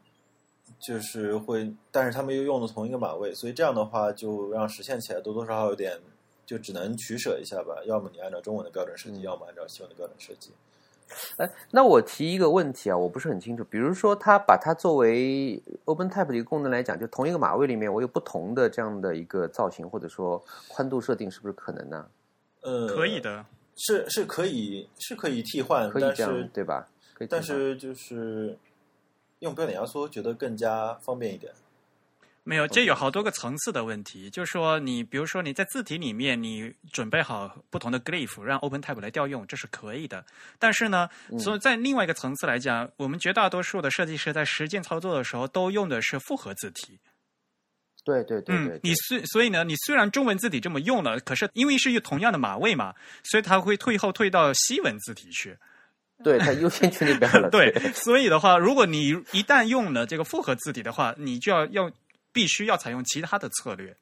[0.79, 5.99] 就是会，但是他们又用的同一个码位，所以这样的话就让实现起来多多少少有点，
[6.45, 7.81] 就只能取舍一下吧。
[7.85, 10.51] 要么你按照中文的标准设计，嗯要么按照西文的标准设计。
[11.37, 13.63] 哎，那我提一个问题啊，我不是很清楚。
[13.63, 22.07] 比如说，它把它作为 OpenType 的一个功能来讲，就同一个码位里面，我有不同的这样的一个造型或者说宽度设定，是不是可能呢？
[22.65, 23.45] 呃，可以，的。
[23.77, 26.87] 是是可以是可以替换，可以这样但是对吧？
[27.13, 28.57] 可以，但是就是
[29.39, 31.53] 用标点压缩觉得更加方便一点。
[32.47, 34.29] 没有，这有好多个层次的问题。
[34.29, 40.23] 就是说，你比如说你在字体里面，你准备好不同的 glyph 让 OpenType 来调用，这是可以的。
[40.59, 46.99] 但是呢，嗯所以在另外一个层次来讲，我们绝大多数的设计师在实践操作的时候都用的是复合字体。
[48.05, 55.57] 对对对对嗯，你虽所以呢，你虽然中文字体这么用了，可是因为是同样的码位嘛，所以它会退后退到西文字体去。
[56.23, 57.49] 对，它优先去那边了。
[57.51, 61.91] 对，所以的话，如果你一旦用了这个复合字体的话，你就要要
[62.31, 63.93] 必须要采用其他的策略。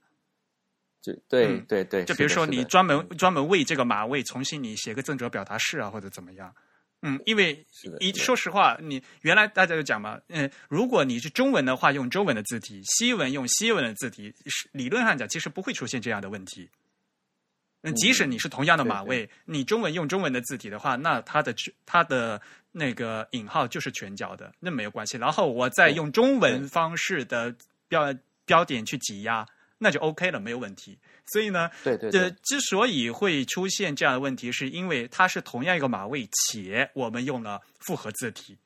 [1.02, 6.54] 就对嗯对对，就比如说你专门专门为这个码位重新你写个正则表达式啊，或者怎么样。
[7.06, 7.66] 嗯，因为
[8.00, 16.70] 一说实话，你原来大家就讲嘛，嗯，如果你是中文的话，用中文的字体；西文用西文的字体，是理论上讲其实不会出现这样的问题。
[17.82, 21.54] 嗯，即使你是同样的码位，你中文用中文的字体的话，那它的
[21.86, 25.18] 它的那个引号就是全角的，那没有关系。
[25.18, 27.54] 然后我再用中文方式的
[27.90, 28.16] 标
[28.46, 29.46] 标点去挤压，
[29.78, 30.98] 那就 OK 了，没有问题。
[31.28, 38.58] 所以呢，这对对对之所以会出现这样的问题，是因为它是同样一个码位，且我们用了复合字体。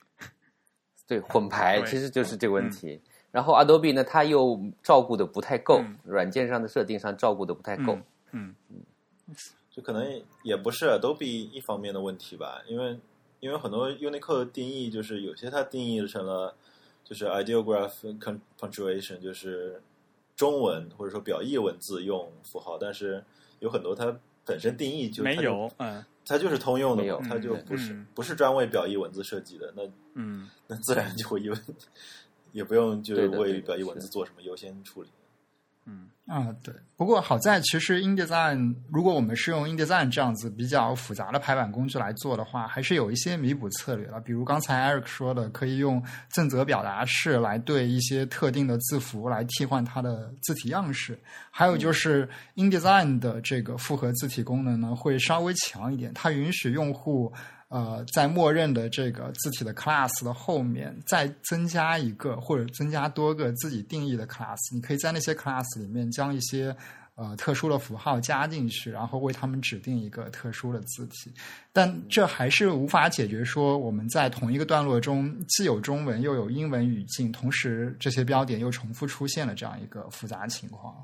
[1.08, 3.00] 对混排，其实就是这个问题。
[3.32, 7.98] 然后 Adobe 呢，它又照顾的不太够，嗯软件上的设定上照顾的不太够。
[8.32, 8.84] 嗯嗯
[9.72, 12.98] 这可能也不是 Adobe 一方面的问题吧，因为
[13.40, 16.56] 因为很多 Unicode 的定义就是有些它定义成了
[17.04, 17.92] 就是 ideograph
[18.60, 19.82] punctuation，就是
[20.38, 23.22] 中文或者说表意文字用符号，但是
[23.60, 26.06] 有很多它本身定义就没有，嗯。
[26.30, 28.08] 它就是通用的它就不是、嗯。
[28.14, 29.84] 不是专为表意文字设计的，那
[30.14, 30.50] 嗯。
[30.68, 31.58] 那自然就会因为
[32.54, 35.10] 也不用就为表意文字做什么优先处理。
[35.88, 36.74] 嗯啊，对。
[36.98, 44.20] 不过好在其实 InDesign，如果我们是用 InDesign 这样子比较复杂的排版工具来做的话，还是有一些弥补策略了。
[44.20, 51.18] 比如刚才 Eric 说的，可以用正则表达式来对一些特定的字符来替换它的字体样式。
[51.50, 57.32] 还有就是 InDesign 的这个复合字体功能呢，会稍微强一点，它允许用户。
[57.69, 66.73] 呃，在默认的这个字体的 class 的后面再增加一个或者增加多个自己定义的 class，你可以在那些 class 里面将一些
[67.15, 71.34] 呃特殊的符号加进去，然后为他们指定一个特殊的字体。
[71.73, 80.95] 但这还是无法解决说我们在同一个段落中既有中文又有英文语境，同时这些标点又重复出现了这样一个复杂情况。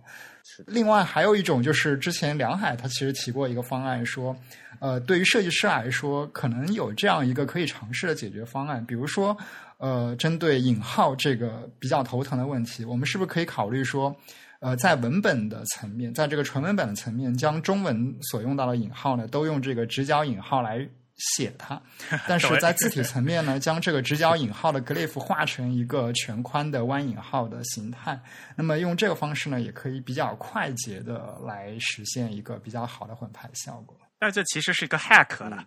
[0.65, 4.35] 另外还有一种就是之前梁海他其实提过一个方案说，
[4.80, 9.38] 呃，对于设计师来说，可能有这样一个可以尝试的解决方案，比如说，
[9.78, 14.16] 呃，针对引号这个比较头疼的问题，我们是不是可以考虑说，
[14.60, 21.82] 呃，在文本的层面，在这个纯文本的层面，将中文所用到的引号呢，都用这个直角引号来写它。
[22.28, 28.20] 但是在字体层面呢，将这个直角引号的 glyph 画成一个全宽的弯引号的形态。
[28.56, 33.95] 那么用这个方式呢，也可以比较快捷的来实现一个比较好的混排效果。
[34.24, 35.66] 但这其实是一个 hack 了。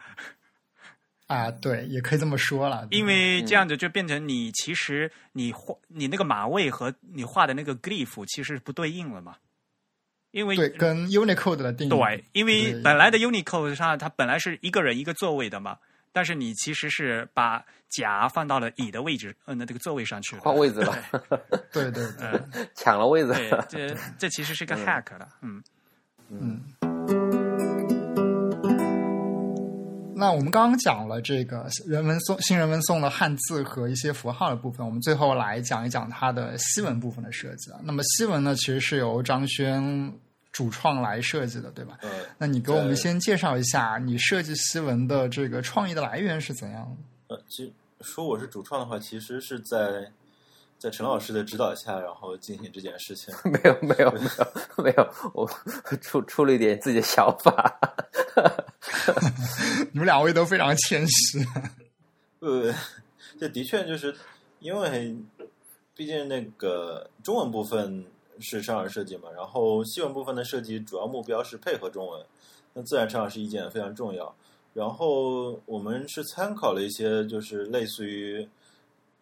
[1.27, 2.89] 啊，对，也可以这么说了。
[2.91, 9.37] 因为这样子就变成你其实你画你那个码位和你画的那个 glyph 其实不对应了嘛？
[10.31, 15.77] 因为对跟 Unicode 的定义对，因为本来的 Unicode 上它本来是一个人一个座位的嘛，
[16.13, 20.97] 但是你其实是把甲放到了乙的位置，嗯，那这个座位上去换位置了，
[21.71, 22.41] 对对对，
[22.75, 23.35] 抢了位置。
[23.69, 25.63] 对，这这其实是个 hack 了，嗯
[26.31, 26.96] 嗯。
[30.19, 37.79] 那我们刚刚讲了这个人文颂新人文颂的汉字和一些符号的部分，我们最后来讲一讲它的西文部分的设计啊。
[37.85, 40.11] 那么西文呢，其实是由张轩
[40.53, 41.99] 主创来设计的，对吧？
[42.03, 42.11] 嗯。
[42.39, 46.97] 那你给我们先介绍一下你设计西文的这个创意的来源是怎样
[47.29, 47.37] 的？
[47.37, 50.11] 呃，其实说我是主创的话，其实是在。
[50.79, 53.35] 在陈老师的指导下，然后进行这件事情。
[53.51, 55.51] 没有，没有，没有，没有，我
[56.03, 57.81] 出出了一点自己的想法。
[59.93, 61.39] 你们两位都非常谦虚。
[62.41, 62.75] 呃，
[63.41, 64.15] 这的确就是
[64.61, 65.17] 因为，
[65.95, 68.05] 毕竟那个中文部分
[68.41, 72.23] 是陈老师设计嘛，然后西文部分的设计主要目标是配合中文，
[72.75, 74.35] 那自然陈老师意见非常重要。
[74.75, 78.47] 然后我们是参考了一些，就是类似于。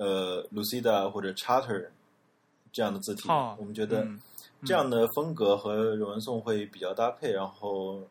[0.05, 1.89] 呃，Lucida 或者 Charter
[2.71, 3.27] 这样的字体，
[3.59, 4.07] 我们觉得
[4.67, 7.33] 这样的风格和人文颂会比较搭配。
[7.33, 8.03] 然后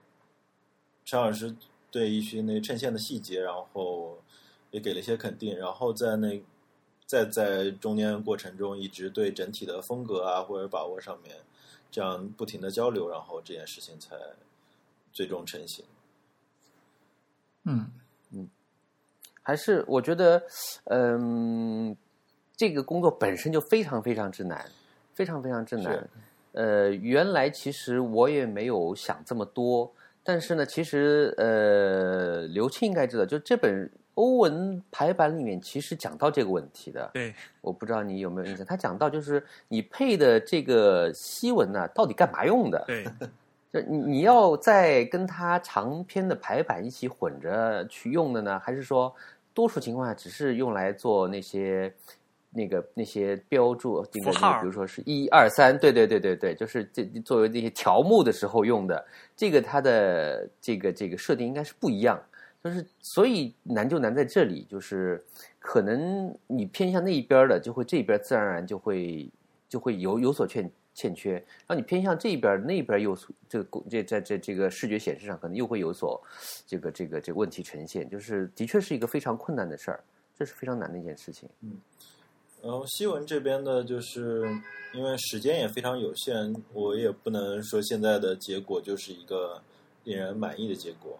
[1.06, 1.56] 陈老师
[1.92, 4.18] 对一些那衬线的细节，然后
[4.72, 5.56] 也给了一些肯定。
[5.56, 6.42] 然后在那
[7.06, 11.36] 在在中间过程中，一直对整体的风格啊或者把握上面，
[11.92, 14.16] 这样不停的交流，然后这件事情才
[15.12, 15.86] 最终成型。
[17.66, 17.92] 嗯。
[19.44, 20.42] 还是我觉得，
[20.86, 21.96] 嗯，
[22.56, 24.66] 这个工作本身就非常非常之难，
[25.14, 26.10] 非常非常之难。
[26.54, 29.92] 呃，原来其实我也没有想这么多，
[30.24, 37.10] 但是呢，其实呃，刘庆应该知道，就这本欧文排版里面其实讲到这个问题的。
[37.14, 42.84] 对，我不知道你有没有印象，他讲到就是你配的这个西文呢，到底干嘛用的？
[42.88, 43.06] 对。
[43.74, 49.12] 就你你要在跟它长篇的排版一起混着去用的呢，还是说
[49.52, 51.92] 多数情况下只是用来做那些
[52.52, 59.04] 那个那些标注比如说是一二三，对对对对对，就是这作为那些条目的时候用的。
[59.36, 62.22] 这个它的这个这个设定应该是不一样，
[62.64, 65.24] 就是所以难就难在这里，就是
[65.58, 69.28] 可能你偏向那一边的，就会这边自然而然就会
[69.68, 70.70] 就会有有所欠。
[70.96, 73.18] 欠缺，然后你偏向这边，那边又
[73.50, 76.22] 这个这在这这个视觉显示上可能又会有所
[76.68, 80.04] 这个这个这个问题呈现，就是的确是一个非常困难的事儿，
[80.38, 81.50] 这是非常难的一件事情。
[81.62, 81.78] 嗯，
[82.62, 84.44] 然后西文这边呢，就是
[84.94, 89.60] 因为时间也非常有限，我也不能说现在的结果就是一个
[90.04, 91.18] 令人满意的结果，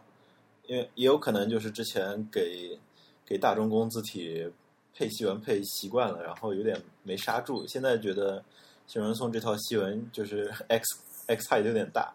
[0.68, 2.78] 因为也有可能就是之前给
[3.26, 4.48] 给大中工字体
[4.94, 8.44] 配西文配习惯了，然后有点没刹住，现在觉得。
[8.86, 10.86] 新人送这套西文就是 X
[11.28, 12.14] X height 有点大，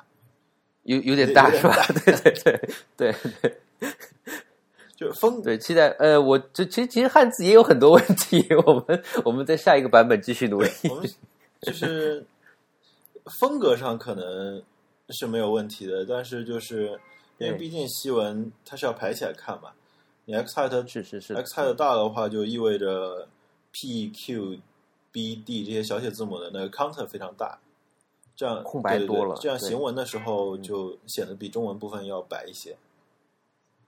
[0.84, 1.74] 有有点大是吧？
[2.04, 2.60] 对对对
[2.96, 3.58] 对对，
[4.94, 10.70] 就风对期待呃，我这其实其实汉字也有很多问题，我们我们在下一个版本继续努力。
[10.90, 11.10] 我们
[11.62, 12.24] 就是
[13.40, 14.62] 风格上可能
[15.08, 17.00] 是没有问题的，但是就是
[17.38, 19.70] 因为毕竟西文它是要排起来看嘛，
[20.26, 23.26] 你 X height 是是是 X height 大的话，就意味着
[23.72, 24.58] P Q。
[25.10, 27.58] B、D 这些小写字母的那个 counter 非常大，
[28.36, 32.76] 这样空白多了，这样行文的时候就显得比中文部分要白一些。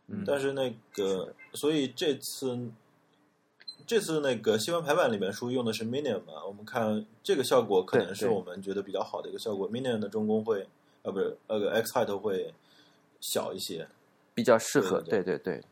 [0.08, 2.70] 嗯，但是那个，所以这次
[3.86, 6.44] 这次那个新闻排版里面书用的是 Minion 嘛？
[6.46, 9.70] 我们看这个效果可能是我们觉得比较好的一个效果。
[9.70, 10.66] Minion 的中宫会
[11.02, 12.52] 啊，不是那个 X height 会
[13.20, 13.86] 小一些，
[14.34, 15.00] 比较适合。
[15.00, 15.62] 对对对，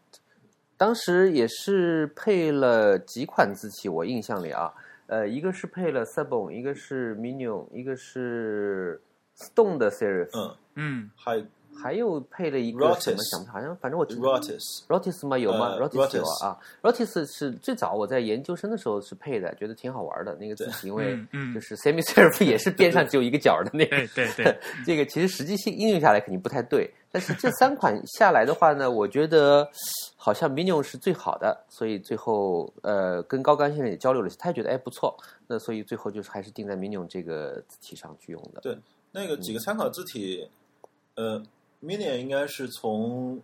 [0.77, 4.75] 当时也是配了几款字体，我印象里啊。
[5.09, 9.01] 呃，一个是配了 Sabon，一个是 Minion，一个是
[9.37, 10.55] Stone 的 Serif，嗯。
[10.81, 11.45] 嗯，还
[11.77, 15.37] 还有配了一个什么想不好像反正我 Rotis，Rotis 吗？
[15.37, 17.27] 有吗？Rotis 有啊，Rotis。
[17.27, 21.19] 是最早我在研究生的时候是配的，觉得挺好玩的那个字体，因为
[21.53, 29.69] 就是 Semi Serif 也是边上只有一个角的那个，对对， 这个其实实际性应用下来肯定不太对，但是这三款下来的话呢，我觉得。
[30.21, 35.17] 好像 Minion 是最好的，所以最后呃跟高刚先生也交流了，他也觉得哎不错，
[35.47, 38.61] 那所以最后就是还是定在 Minion 这个字体上去用的。
[38.61, 38.77] 对，
[39.13, 40.51] 那个几个参考字体，
[41.15, 41.41] 呃
[41.83, 43.41] ，Minion 应该是从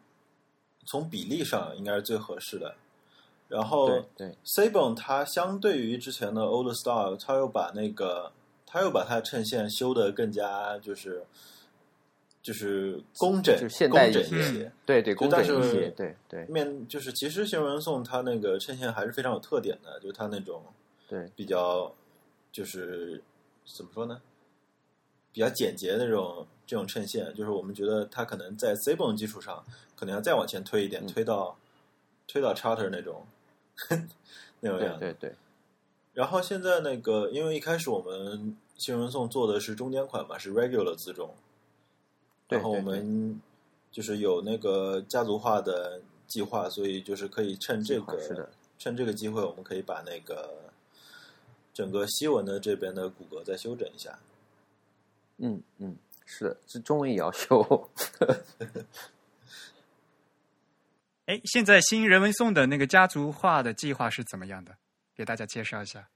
[0.85, 2.75] 从比例上应该是最合适的。
[3.49, 8.31] 然后对对 Sabon 它相对于之前的 Old Style，它又把那个
[8.67, 11.25] 它又把它衬线修的更加就是
[12.45, 14.71] 就是工整，就是现代一些些。
[14.85, 20.63] 对对，工整一些，对对面就是其实新闻颂它那个衬线还是非常有特点的，就是它那种
[21.09, 21.91] 对比较
[22.53, 23.23] 就是
[23.65, 24.21] 怎么说呢？
[25.33, 29.65] 比较简洁的这种这种衬线，就是我们觉得它可能在 Sabon 基础上，
[29.97, 31.57] 可能要再往前推一点，嗯推到
[32.29, 33.27] 推到 Charter 那种
[34.61, 35.01] 那种样子。
[35.01, 35.35] 对对对，
[36.13, 41.44] 然后现在那个，因为一开始我们新闻颂做的是中间款嘛，是 regular 自重，对
[42.49, 43.41] 然后我们
[43.91, 50.71] 就是有那个家族化的计划，所以就是可以趁这个是的趁这个机会，我们可以把那个
[51.73, 54.19] 整个西文的这边的骨骼再修整一下。
[55.39, 57.91] 嗯嗯，是的，这中文也要修。
[61.27, 64.77] 哎，现在新人文颂的那个家族化的计划是怎么样的？
[65.17, 66.09] 给大家介绍一下。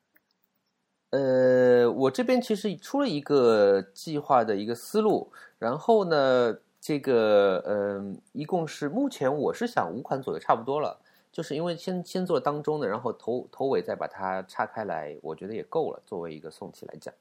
[1.10, 11.00] 呃，我这边其实出了一个计划的一个思路，然后呢，这个、呃，一共是目前我是想五款左右差不多了，
[11.32, 17.14] 就是因为先先做当中的，然后头头尾再把它拆开来，我觉得也够了，作为一个宋体来讲。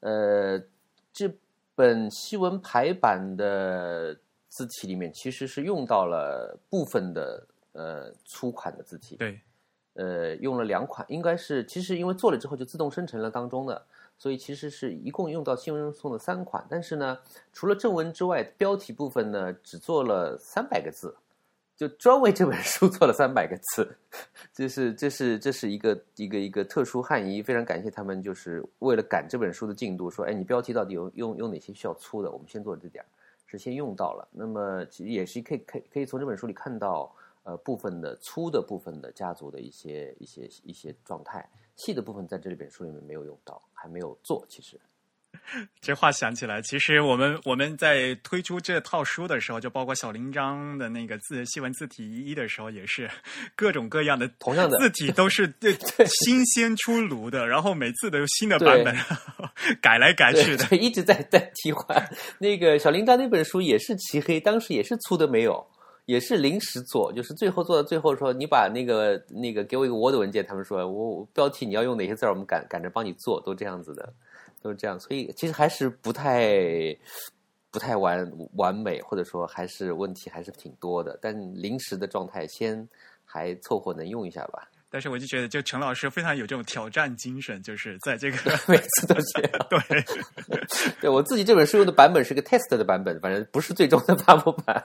[0.00, 0.60] 呃，
[1.12, 1.32] 这
[1.74, 4.16] 本西文排版的
[4.48, 9.40] 字体里面其实是用到了部分的呃粗款的字体，对，
[9.98, 13.84] 呃，用了两款，应该是其实因为做了之后就自动生成了当中的，
[14.16, 17.18] 所以其实是一共用到新闻送的三款，但是呢，
[17.52, 21.12] 除了正文之外，标题部分呢只做了三百个字，
[21.76, 23.92] 就专为这本书做了三百个字，
[24.54, 33.06] 这是这是这是一个一个一个特殊汉译，非常感谢他们，就是为了赶这本书的进度，说，哎，你标题到底有用用哪些需要粗的，我们先做这点儿，
[33.46, 37.12] 是先用到了，那么其实也是可以可以可以从这本书里看到。
[37.48, 44.44] 呃，部分的粗的部分的家族的一些一些一些状态，细的部分在这里本书里面没有用到，还没有做。
[44.50, 44.78] 其实，
[45.80, 53.10] 这话想起来，其实我们我们在推出这套书的时候，就包括小铃章的那个字西文字体一的时候，也是
[53.56, 55.74] 各种各样的同样的字体都是 对
[56.26, 58.94] 新鲜出炉的，然后每次都有新的版本，
[59.80, 62.10] 改来改去的，一直在在替换。
[62.38, 65.66] 那个小铃铛那本书也是漆黑，当时也是粗的没有。
[66.08, 74.10] 也是临时做，就是最后做到最后说，你把那个那个给我一个 Word 文件，他们说我标题你要用哪些字儿，我们赶赶着帮你做，都这样子的，
[74.62, 74.98] 都是这样。
[74.98, 76.96] 所以其实还是不太
[77.70, 81.18] 不太完完美，或者说还是问题还是挺多的。
[81.20, 82.88] 但临时的状态先
[83.22, 84.66] 还凑合能用一下吧。
[84.90, 88.36] 但是我就觉得，就陈老师非常有这种挑战精神，就是在这个
[88.66, 89.66] 每次都这样。
[89.68, 90.04] 对，
[91.02, 94.84] 对我自己这本书用的版本是个 test 的版本，反正不是最终的发布版。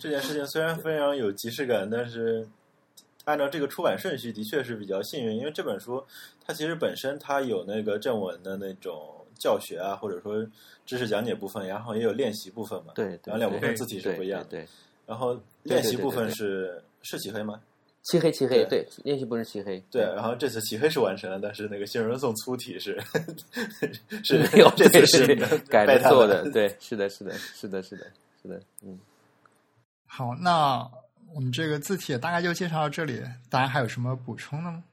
[0.00, 2.48] 这件事情虽然非常有即视感，但是
[3.24, 6.02] 按照这个出版顺序，的确是比较幸运，因为这本书
[6.44, 10.46] 它其实本身它有那个正文的那种教学啊，或者说
[10.86, 12.92] 知识讲解部分，然后也有练习部分嘛。
[12.94, 14.48] 对，对然后两部分字体是不一样的。
[14.48, 14.68] 对，
[15.04, 17.60] 然后练习部分是是起黑吗？
[18.06, 19.82] 漆黑漆黑，对，练习不是漆黑。
[19.90, 23.02] 对，然后这次漆黑是完成了，但是那个新人送粗体是
[24.22, 25.34] 是没有，这次是
[25.68, 26.48] 改着做的。
[26.50, 28.06] 对，是的，是的，是的，是的，
[28.42, 28.98] 是的，嗯。
[30.06, 30.88] 好，那
[31.34, 33.20] 我们这个字体大概就介绍到这里，
[33.50, 34.84] 大家还有什么补充的吗？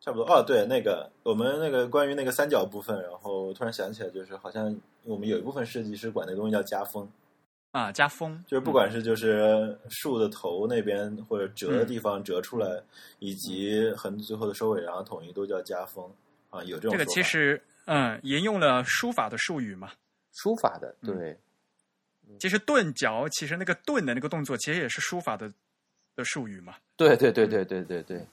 [0.00, 7.08] 差不多哦，对，那个我们那个关于那个三角部分，然后突然想起来，就是好像我们有一部分设计师管那东西叫加封
[7.72, 12.84] 啊，加风，就是不管是就是树的头那边或者折的地方折出来，嗯、
[13.18, 16.08] 以及横最后的收尾，然后统一都叫加风
[16.50, 19.90] 啊，有这种这个其实嗯沿用了书法的术语嘛，
[20.32, 21.14] 书法的对。
[21.30, 21.38] 嗯
[22.40, 25.52] 其实顿角，其实那个顿的那个动作，其实也是书法的
[26.16, 26.76] 的术语嘛。
[26.96, 28.26] 对对对对对对对。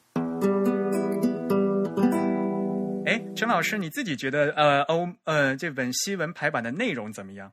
[3.06, 7.52] 哎，陈老师，你自己觉得呃欧呃这本西文排版的内容怎么样？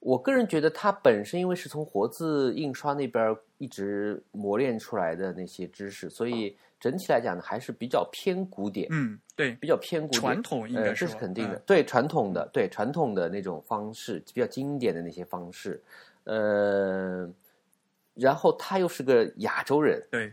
[0.00, 8.88] 我个人觉得它本身因为是从活字印刷那边一直磨练出来的那些知识，所以整体来讲呢，还是比较偏古典。
[8.90, 11.56] 嗯，对，比较偏古典，传统应该呃、这是肯定的。
[11.56, 15.78] 嗯、对传统的，对传统的那种方式，比较经典的那些方式。
[16.24, 17.28] 呃，
[18.14, 20.32] 然后他又是个亚洲人，对，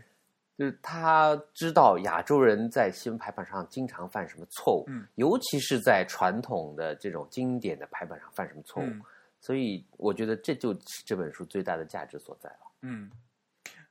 [0.56, 8.86] 就是他知道亚洲人在新闻排版上经常犯什么错误，嗯，尤其是在传统的这种经典的排版上犯什么错误。
[8.86, 9.02] 嗯
[9.40, 12.58] 所以我觉得这就是这本书最大的价值所在了。
[12.82, 13.10] 嗯，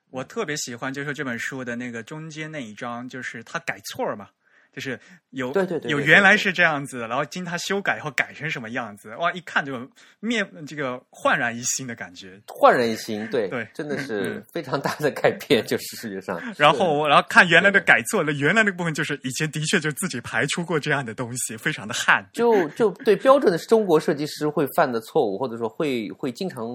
[0.09, 4.29] 我特别喜欢就是这本书的那个中间那一章，就是他改错嘛，
[4.77, 4.99] 就是
[5.31, 9.73] 有对对有原来是这样子，然后经他修改后改成什么样子，哇，一看就
[10.19, 12.39] 面这个焕然一新的感觉。
[12.47, 14.43] 焕然一新，对对真的是嗯。
[14.53, 22.23] 非常大的改变，就是视觉上， 然后，然后看原来的改错了，原来那个部分就是以前的确就自己排出过这样的东西，非常的汗。
[22.33, 26.67] 就就对标准的中国设计师会犯的错误，或者说会会经常，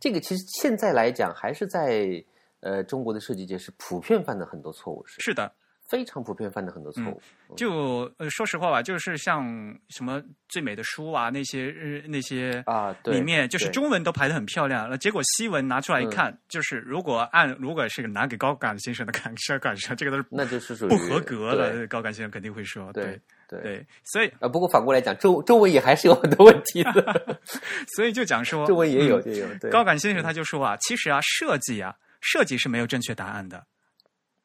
[0.00, 2.24] 这个其实现在来讲还是在
[2.60, 5.52] 呃中国的设计界是普遍犯的很多错误，是是的，
[5.88, 7.20] 非常普遍犯的很多错误。
[7.56, 9.44] 就呃，说实话吧，就是像
[9.90, 27.38] 什么最美的书啊，那些日那些啊对里面就是中文都排的很漂亮，那，结果西文拿出来一嗯看，就是如果按如果是拿给高感先生的感受感受，这个都是那就是属于不合格对的，高感先生肯定会说，对对所以啊，不过反过来讲，中中文也还是有很多问题的，
[27.94, 29.46] 所以就讲说，中文也有嗯也有。
[29.60, 33.62] 对，高感先生他就说啊，其实啊，设计啊，设计是没有正确答案的。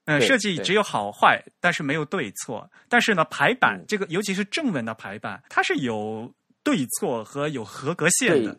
[0.07, 2.69] 嗯，设计只有好坏，但是没有对错。
[2.88, 8.57] 但是呢，排版、嗯这个，尤其是正文的排版，它是有对错和有合格线的。，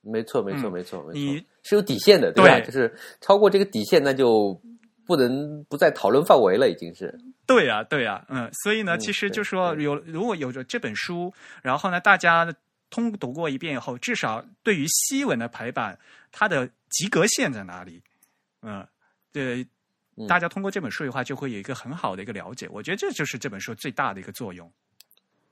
[0.00, 2.58] 没错，没错，嗯没错，没你错，是有底线的，对吧？
[2.58, 4.60] 对就是超过这个底线，那就
[5.06, 7.16] 不能不在讨论范围了，已经是。
[7.46, 11.32] 对呀、对呀、嗯，所以呢，嗯其实对就说对有如果有着这本书，
[11.62, 12.52] 然后呢，大家
[12.90, 15.96] 通读过一遍以后，至少对于西文的排版，
[16.32, 18.02] 它的及格线在哪里？
[18.62, 18.84] 嗯，
[19.32, 19.64] 对。
[20.16, 22.68] 嗯大家通过这本书的话，就会有一个很好的一个了解。
[22.70, 24.70] 我觉得这就是这本书最大的一个作用。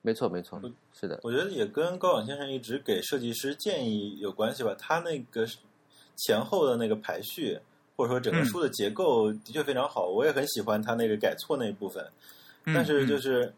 [0.02, 0.60] 没错，没错，
[0.98, 4.74] 是的，我觉得也跟高远先生一直给设计师建议有关系吧。
[4.78, 5.46] 他那个
[6.16, 7.58] 前后的那个排序，
[7.96, 12.02] 或者说整个嗯书的结构的确非常好，我也很喜欢他那个改错那一部分。
[12.64, 13.54] 嗯但是就嗯是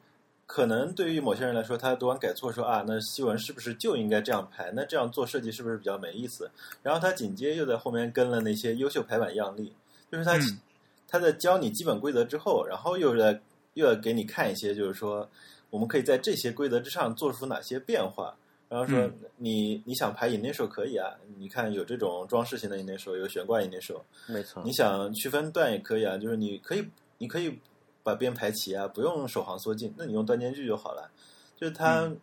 [0.46, 4.70] 可能对于某些人来说，他读完改错说啊，那西文是不是就应该这样排？
[4.72, 6.50] 那这样做设计是不是比较没意思？
[6.82, 9.72] 然后他紧接又在后面跟了那些优秀排版样例，
[10.10, 10.58] 就是他、嗯
[11.06, 13.40] 他在教你基本规则之后，然后又在
[13.74, 15.28] 又要给你看一些，就是说
[15.70, 18.36] 我们可以在这些规则之上做出哪些变化。
[18.68, 24.72] 然后说嗯你你想排 initial 可以啊，你看有这种装饰型的 initial，有悬挂 initial，没错你。
[24.72, 26.82] 想区分段也可以啊，就是你可以
[27.18, 27.58] 你可以
[28.02, 31.10] 把边排齐啊，不用首行缩进，那你用断间距就好了。
[31.54, 32.18] 就是他嗯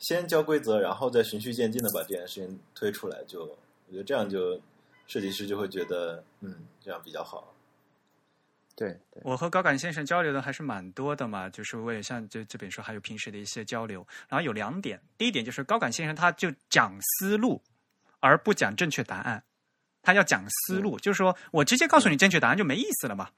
[0.00, 4.60] 先教规则，然后再循序渐进的把这件事情推出来，就我觉得这样就
[5.06, 7.54] 设计师就会觉得嗯这样比较好。
[8.74, 14.06] 对对，我和高感先生交流的还是蛮多的嘛，就是为了像这这本书还有平时的一些交流。
[14.28, 17.62] 然后有两点，第一点就是高感先生他就讲思路，
[18.20, 19.42] 而不讲正确答案。
[20.02, 23.30] 他要讲思路，就是说我直接告诉你正确答案就没意思了嘛。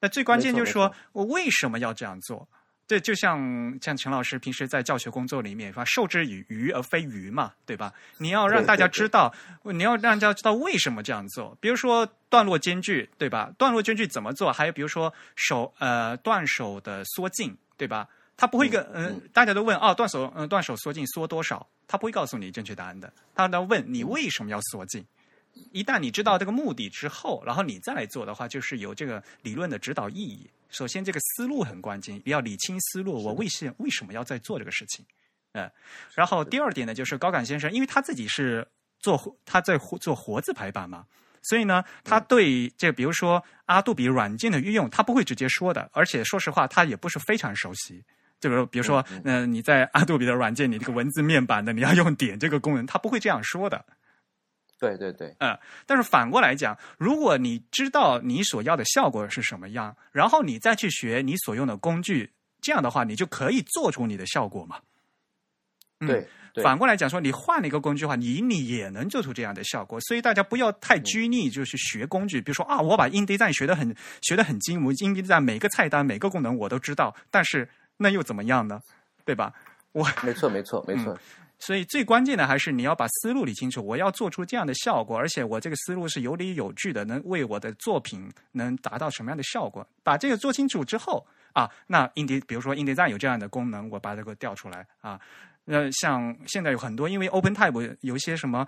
[0.00, 2.48] 那最关键就是说我为什么要这样做？
[2.92, 3.40] 对，就像
[3.80, 7.90] 像陈老师平时在教学工作里面说，授之以鱼而非鱼嘛，对吧？
[8.18, 9.32] 你要让大家对对知道，
[9.62, 11.56] 你要让大家知道为什么这样做。
[11.58, 13.50] 比如说段落间距，对吧？
[13.56, 14.52] 段落间距怎么做？
[14.52, 18.06] 还有比如说手呃断手的缩进，对吧？
[18.36, 21.66] 他不会一个嗯、呃大家都问哦，断手嗯、呃断手缩进缩多少？
[21.88, 25.02] 他不会告诉你正确答案的，他要问你为什么要缩进。
[25.70, 30.46] 一旦你知道这个目的之后，然后你再来做的话，就是有这个理论的指导意义。
[30.72, 35.06] 首先，这个思路很关键，要理清思路，我为什为什么要在做这个事情？
[35.52, 35.70] 嗯，
[36.14, 38.66] 然后第二点呢，就是高岗先生，因为他自己是
[38.98, 41.04] 做他在做活字排版嘛，
[41.42, 48.02] 所以呢，他对这比如说阿杜比软件的运用，他不会直接说的，而且说实话，他也不是非常熟悉。
[48.40, 53.84] 就是比如说，嗯、呃，你在阿杜比的软件，你这个文字面板的，你要用点这个功能，他不会这样说的。
[54.82, 55.56] 对对对，嗯，
[55.86, 62.28] 但是反过来讲，如果你知道你所要的效果是什么样，然后你再去学你所用的工具，
[62.60, 64.80] 这样的话，你就可以做出你的效果嘛。
[66.00, 70.00] 嗯、对，反过来讲说，你换了一个工具的话，你你也能做出这样的效果。
[70.00, 72.40] 所以大家不要太拘泥，就是学工具。
[72.40, 78.80] 比如说啊，我把 InDesign 学得很学得很精，我 InDesign 每个菜单、每个功能我都知道，但是那又怎么样呢？
[79.24, 79.54] 对吧？
[79.92, 81.14] 我没错没错没错。
[81.14, 81.18] 嗯
[81.64, 89.86] 所以最关键的还是你要把思路理清楚，我要做出这样的效果，而且我这个思路是有理有据的，能为我的作品能达到什么样的效果？
[90.02, 95.20] 把这个做清楚之后啊，那 Inde 比如说 InDesign 有这样的功能，我把这个调出来啊。
[95.64, 98.66] 那像现在有很多，因为 OpenType 有一些什么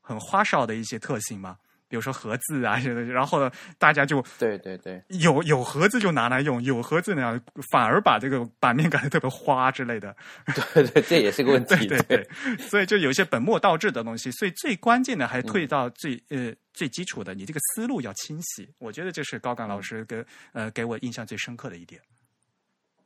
[0.00, 7.40] 很花哨的一些特性嘛，比如说盒子啊，然后大家就对对对，有有盒子就拿来用，有盒子呢
[7.70, 10.14] 反而把这个版面改的特别花之类的。
[10.74, 11.86] 对对，这也是个问 题。
[11.86, 14.30] 对对对，所以就有一些本末倒置的东西。
[14.32, 18.68] 所以最关键的还退到最、嗯、呃最基础的，你这个思路要清晰。
[18.78, 22.00] 我觉得这是高岗老师给呃给我印象最深刻的一点。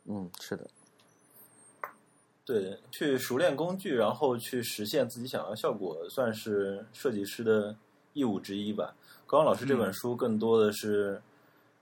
[0.07, 0.69] 嗯，是的。
[2.45, 7.77] 对，去熟练工具，然后去实现自己想要效果，算是设计师的
[8.13, 8.95] 义务之一吧。
[9.27, 11.21] 高阳老师这本书更多的是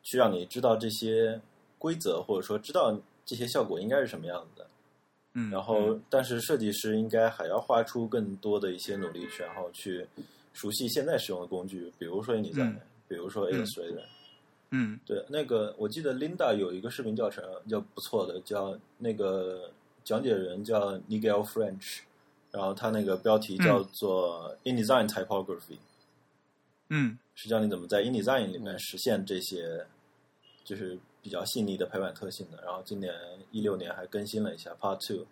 [0.03, 1.41] 去让你知道这些
[1.79, 4.67] 规则，或者说知道这些效果应该是什么样子的。
[5.35, 10.07] 嗯，然后，但是设计师应该还要花出更多的一些努力去，然后去
[10.53, 14.03] 熟悉现在使用的工具，比如说 InDesign，、嗯比如说 Illustrator。
[14.71, 19.71] 嗯对，那个我记得 Linda 有一个视频教程叫不错的，叫那个
[20.05, 22.01] 讲解人叫 Nigel French，
[22.51, 25.79] 然后他那个标题叫做 InDesign Typography，、
[26.89, 29.87] 嗯是教你怎么在 InDesign 里面实现这些
[30.65, 32.63] 就是比较细腻的排版特性的。
[32.63, 33.15] 然后今年
[33.51, 35.27] 一六年还更新了一下 Part Two，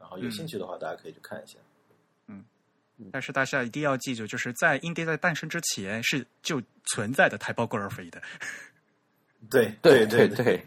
[0.00, 1.58] 然后有兴趣的话大家可以去看一下。
[2.26, 2.44] 嗯
[3.10, 8.22] 但是大家一定要记住，就是在 InDesign 诞生之前是就存在的 typography 的。
[9.50, 10.64] 对对对对，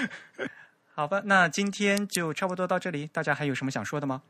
[0.92, 4.22] 好吧，那今天就差不多到这里，大家还有什么想说的吗？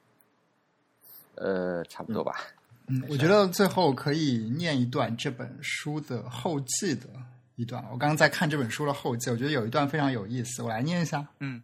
[1.34, 2.36] 呃，差不多吧。
[2.65, 2.65] 嗯，
[3.08, 7.08] 我觉得最后可以念一段这本书的后记的
[7.56, 7.82] 一段。
[7.90, 11.26] 我刚刚在看这本书的后记，我觉得有一段非常有意思，我来念一下。
[11.40, 11.62] 嗯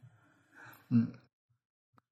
[0.89, 1.07] 嗯，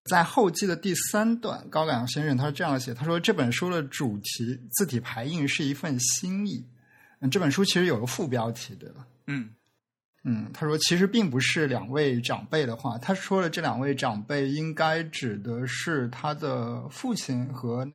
[0.05, 6.65] 在后记的第三段，高岗先生他是这样写：他说这本书的主题字体排印是一份心意。
[7.19, 8.95] 嗯，这本书其实有个副标题的。
[9.27, 9.51] 嗯
[10.23, 17.91] 嗯，他说其实并不是两位长辈的话，他说的这两位长辈应该指的是他的父亲和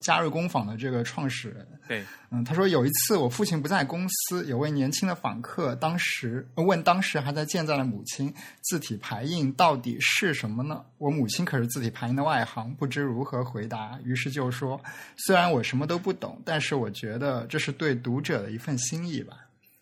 [0.00, 1.66] 嘉瑞工坊的这个创始人。
[1.86, 8.32] 对，嗯，他说有一次我父亲不在公司，有位年轻的访客，当时呃问当时还在健在的母亲，
[8.62, 10.82] 字体排印到底是什么呢？
[10.98, 14.80] 我母亲可是字体排印的外行，不知如何回答，于是就说：
[15.16, 19.34] 虽然我什么都不懂，但是我觉得这是对读者的一份心意吧。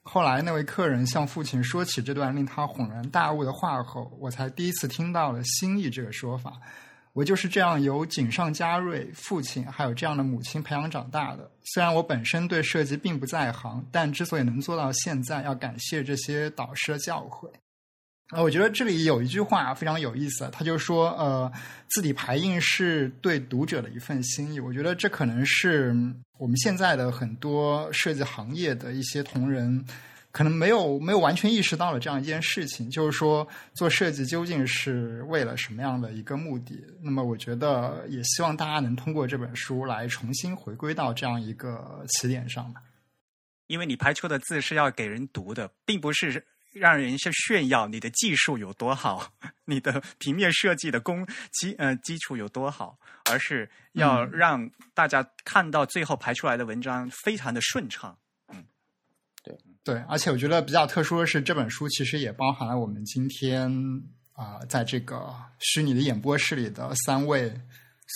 [0.02, 6.54] 后来那位客人向父亲说起这段令他恍然大悟的话后，我才第一次听到了“心意”这个说法。
[7.12, 11.50] 我就是这样由井上佳瑞父亲还有这样的母亲培养长大的。
[11.64, 17.50] 虽然我本身对设计并不在行，但之所以能做到现在，要感谢这些导师的教诲。
[18.30, 21.50] 呃，我觉得这里有一句话非常有意思，他就说，呃，
[21.88, 24.60] 字体排印是对读者的一份心意。
[24.60, 25.94] 我觉得这可能是
[26.38, 29.84] 我们现在的很多设计行业的一些同仁。
[30.30, 36.84] 可能没有没有完全意识到了这样一件事情，就是说做设计究竟是为了什么样的一个目的？
[37.02, 42.82] 那么我觉得也希望大家能通过这本书来重新回归到这样一个起点上吧。
[43.66, 49.32] 因为你排出的字是要给人读的，并不是让人去炫耀你的技术有多好，
[49.64, 52.98] 你的平面设计的功基呃基础有多好，
[53.30, 58.16] 而是要让大家看到最后排出来的文章非常的顺畅。
[59.84, 63.70] 对，而且我觉得比较特殊的是，这本书其实也包含了我们今天
[64.32, 67.52] 啊、呃在这个虚拟的演播室里的三位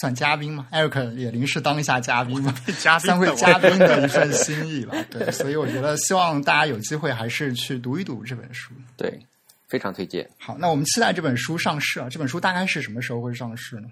[0.01, 5.05] 算嘉宾嘛，Eric 也临时当一下嘉宾嘛，嘉宾三位嘉宾的一份 心意了。
[5.10, 8.72] 对，所以我觉得希望大家有机会还是去读一读这本书。
[8.97, 9.20] 对，
[9.68, 10.28] 非常推荐。
[10.39, 12.09] 好，那我们期待这本书上市啊！
[12.10, 13.89] 这本书大概是什么时候会上市呢？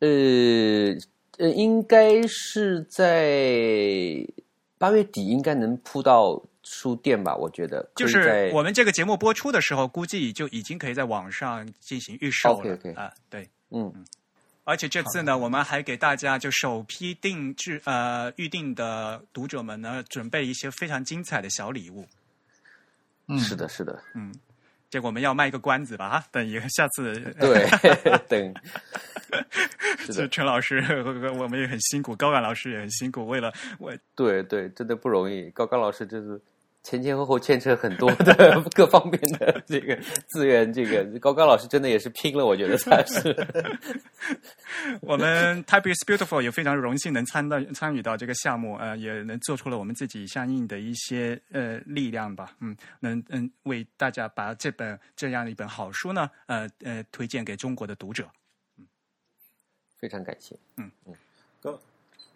[0.00, 0.94] 呃
[1.38, 4.26] 呃，应该是在
[4.78, 7.34] 八月底，应该能铺到书店吧？
[7.34, 12.78] 我觉得就是我们这个节目播出的时候，估计就已经可以在网上进行预售了。
[12.94, 13.12] 啊。
[13.30, 14.04] 对，嗯。
[14.64, 22.04] 而且这次呢，我们还给大家就首批定制呃预定的读者们呢，准备一些非常精彩的小礼物。
[23.28, 24.34] 嗯，是的，是的，嗯，
[24.88, 27.66] 这个我们要卖一个关子吧哈，等一个下次 对，
[28.28, 28.54] 等
[29.98, 30.80] 是这，陈老师
[31.36, 35.50] 我们也很辛苦，高岗老师也很辛苦，为了为对对，真的不容易。
[35.50, 36.40] 高岗老师就是
[36.86, 39.96] 前前后后牵扯很多 的各方面的这个
[40.28, 43.34] 资源，这个 高刚老师真的也是拼了，我觉得他是。
[45.02, 58.28] 我们 Type is Beautiful 也非常荣幸能参到参与到这个项目，呃，也能做出了我们自己相应的一些呃力量吧，嗯，能嗯为大家把这本这样的一本好书呢，呃呃推荐给中国的读者。
[58.78, 58.86] 嗯
[59.98, 60.54] 非常感谢。
[60.76, 61.14] 嗯嗯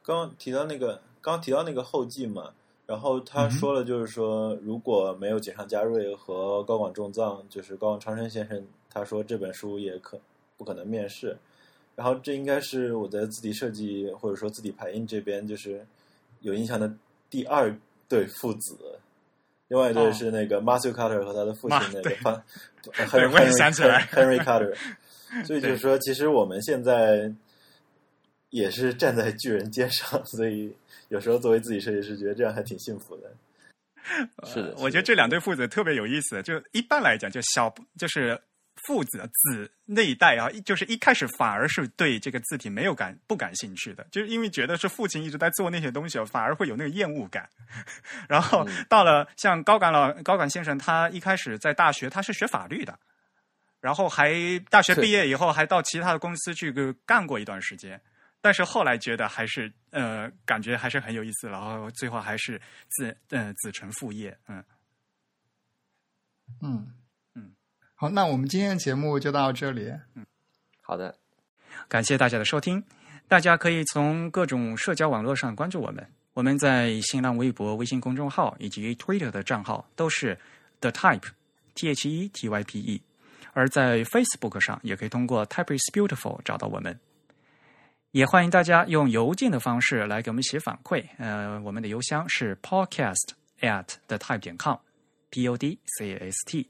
[0.02, 2.51] 刚刚提到那个，刚刚提到那个后记嘛，
[2.90, 10.18] 然后他说了，就是说、如果没有井上佳瑞和高广重藏，就是高广昌生先生，他说这本书也可
[10.58, 11.36] 不可能面世。
[11.94, 15.86] 然后这应该是我在字体设计或者说字体排印这边就是
[16.40, 16.92] 有印象的
[17.30, 17.72] 第二
[18.08, 18.76] 对父子。
[19.68, 22.42] 另外一对哦是那个 Matthew Carter 和他的父亲那个范
[22.82, 24.74] 对 Henry 我也想起来 Henry Carter。
[25.44, 27.32] 所以就是说，其实我们现在
[28.51, 30.72] 也是站在巨人肩上， 所以
[31.09, 33.32] 有时候作为自己设计师，觉得这样还挺幸福的。
[34.44, 38.40] 是的，我觉得这两对父子特别有意思，就一般来讲，就小就是
[38.86, 47.48] 父子子那一代啊，就是一开始反而是对这个字体没有感不感兴趣的，就是因为觉得是父亲一直在做那些东西，反而会有那个厌恶感。
[48.28, 52.98] 然后到了像高岗老高岗先生，他一开始在大学他是学法律的。
[53.81, 56.70] 然后还大学毕业以后还到其他的公司去
[57.06, 57.98] 干过一段时间，
[58.40, 64.64] 但是后来觉得还是呃感觉还是很有意思，然后最后还是自呃子承父业，嗯
[66.62, 66.94] 嗯
[67.34, 67.52] 嗯，
[67.94, 69.92] 好，那我们今天的节目就到这里。
[70.14, 70.26] 嗯
[70.82, 71.14] 好的，
[71.86, 72.82] 感谢大家的收听。
[73.28, 80.36] 大家可以从各种社交网络上关注我们，我们在新浪微博、微信公众号以及 Twitter 的账号都是
[80.80, 81.28] The Type
[81.76, 83.00] T H E T Y P E，
[83.52, 86.98] 而在 Facebook 上也可以通过 Type is Beautiful 找到我们。
[88.12, 93.30] 也欢迎大家用邮件的方式来给我们写反馈，呃，我们的邮箱是 podcast
[93.60, 96.66] at the type 点 com，p o d c a s t。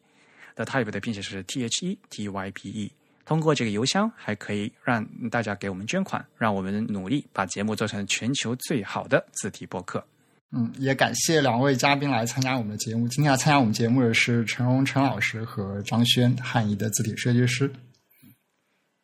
[0.56, 2.92] The Type 的拼写是 T H E T Y P E。
[3.24, 10.04] 通过这个邮箱，还可以让大家给我们捐款，让我们努力把节目做成全球最好的字体播客。
[10.50, 13.08] 嗯，也感谢两位嘉宾来参加我们的节目。
[13.08, 17.72] 今天来参加我们节目的是陈荣陈老师和张轩，汉仪的字体设计师。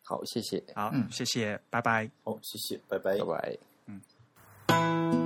[0.06, 0.62] 好，谢谢。
[0.74, 2.08] 好，嗯，谢谢，拜拜。
[2.22, 3.58] 好，谢谢，拜拜，拜拜。
[3.86, 5.25] 嗯。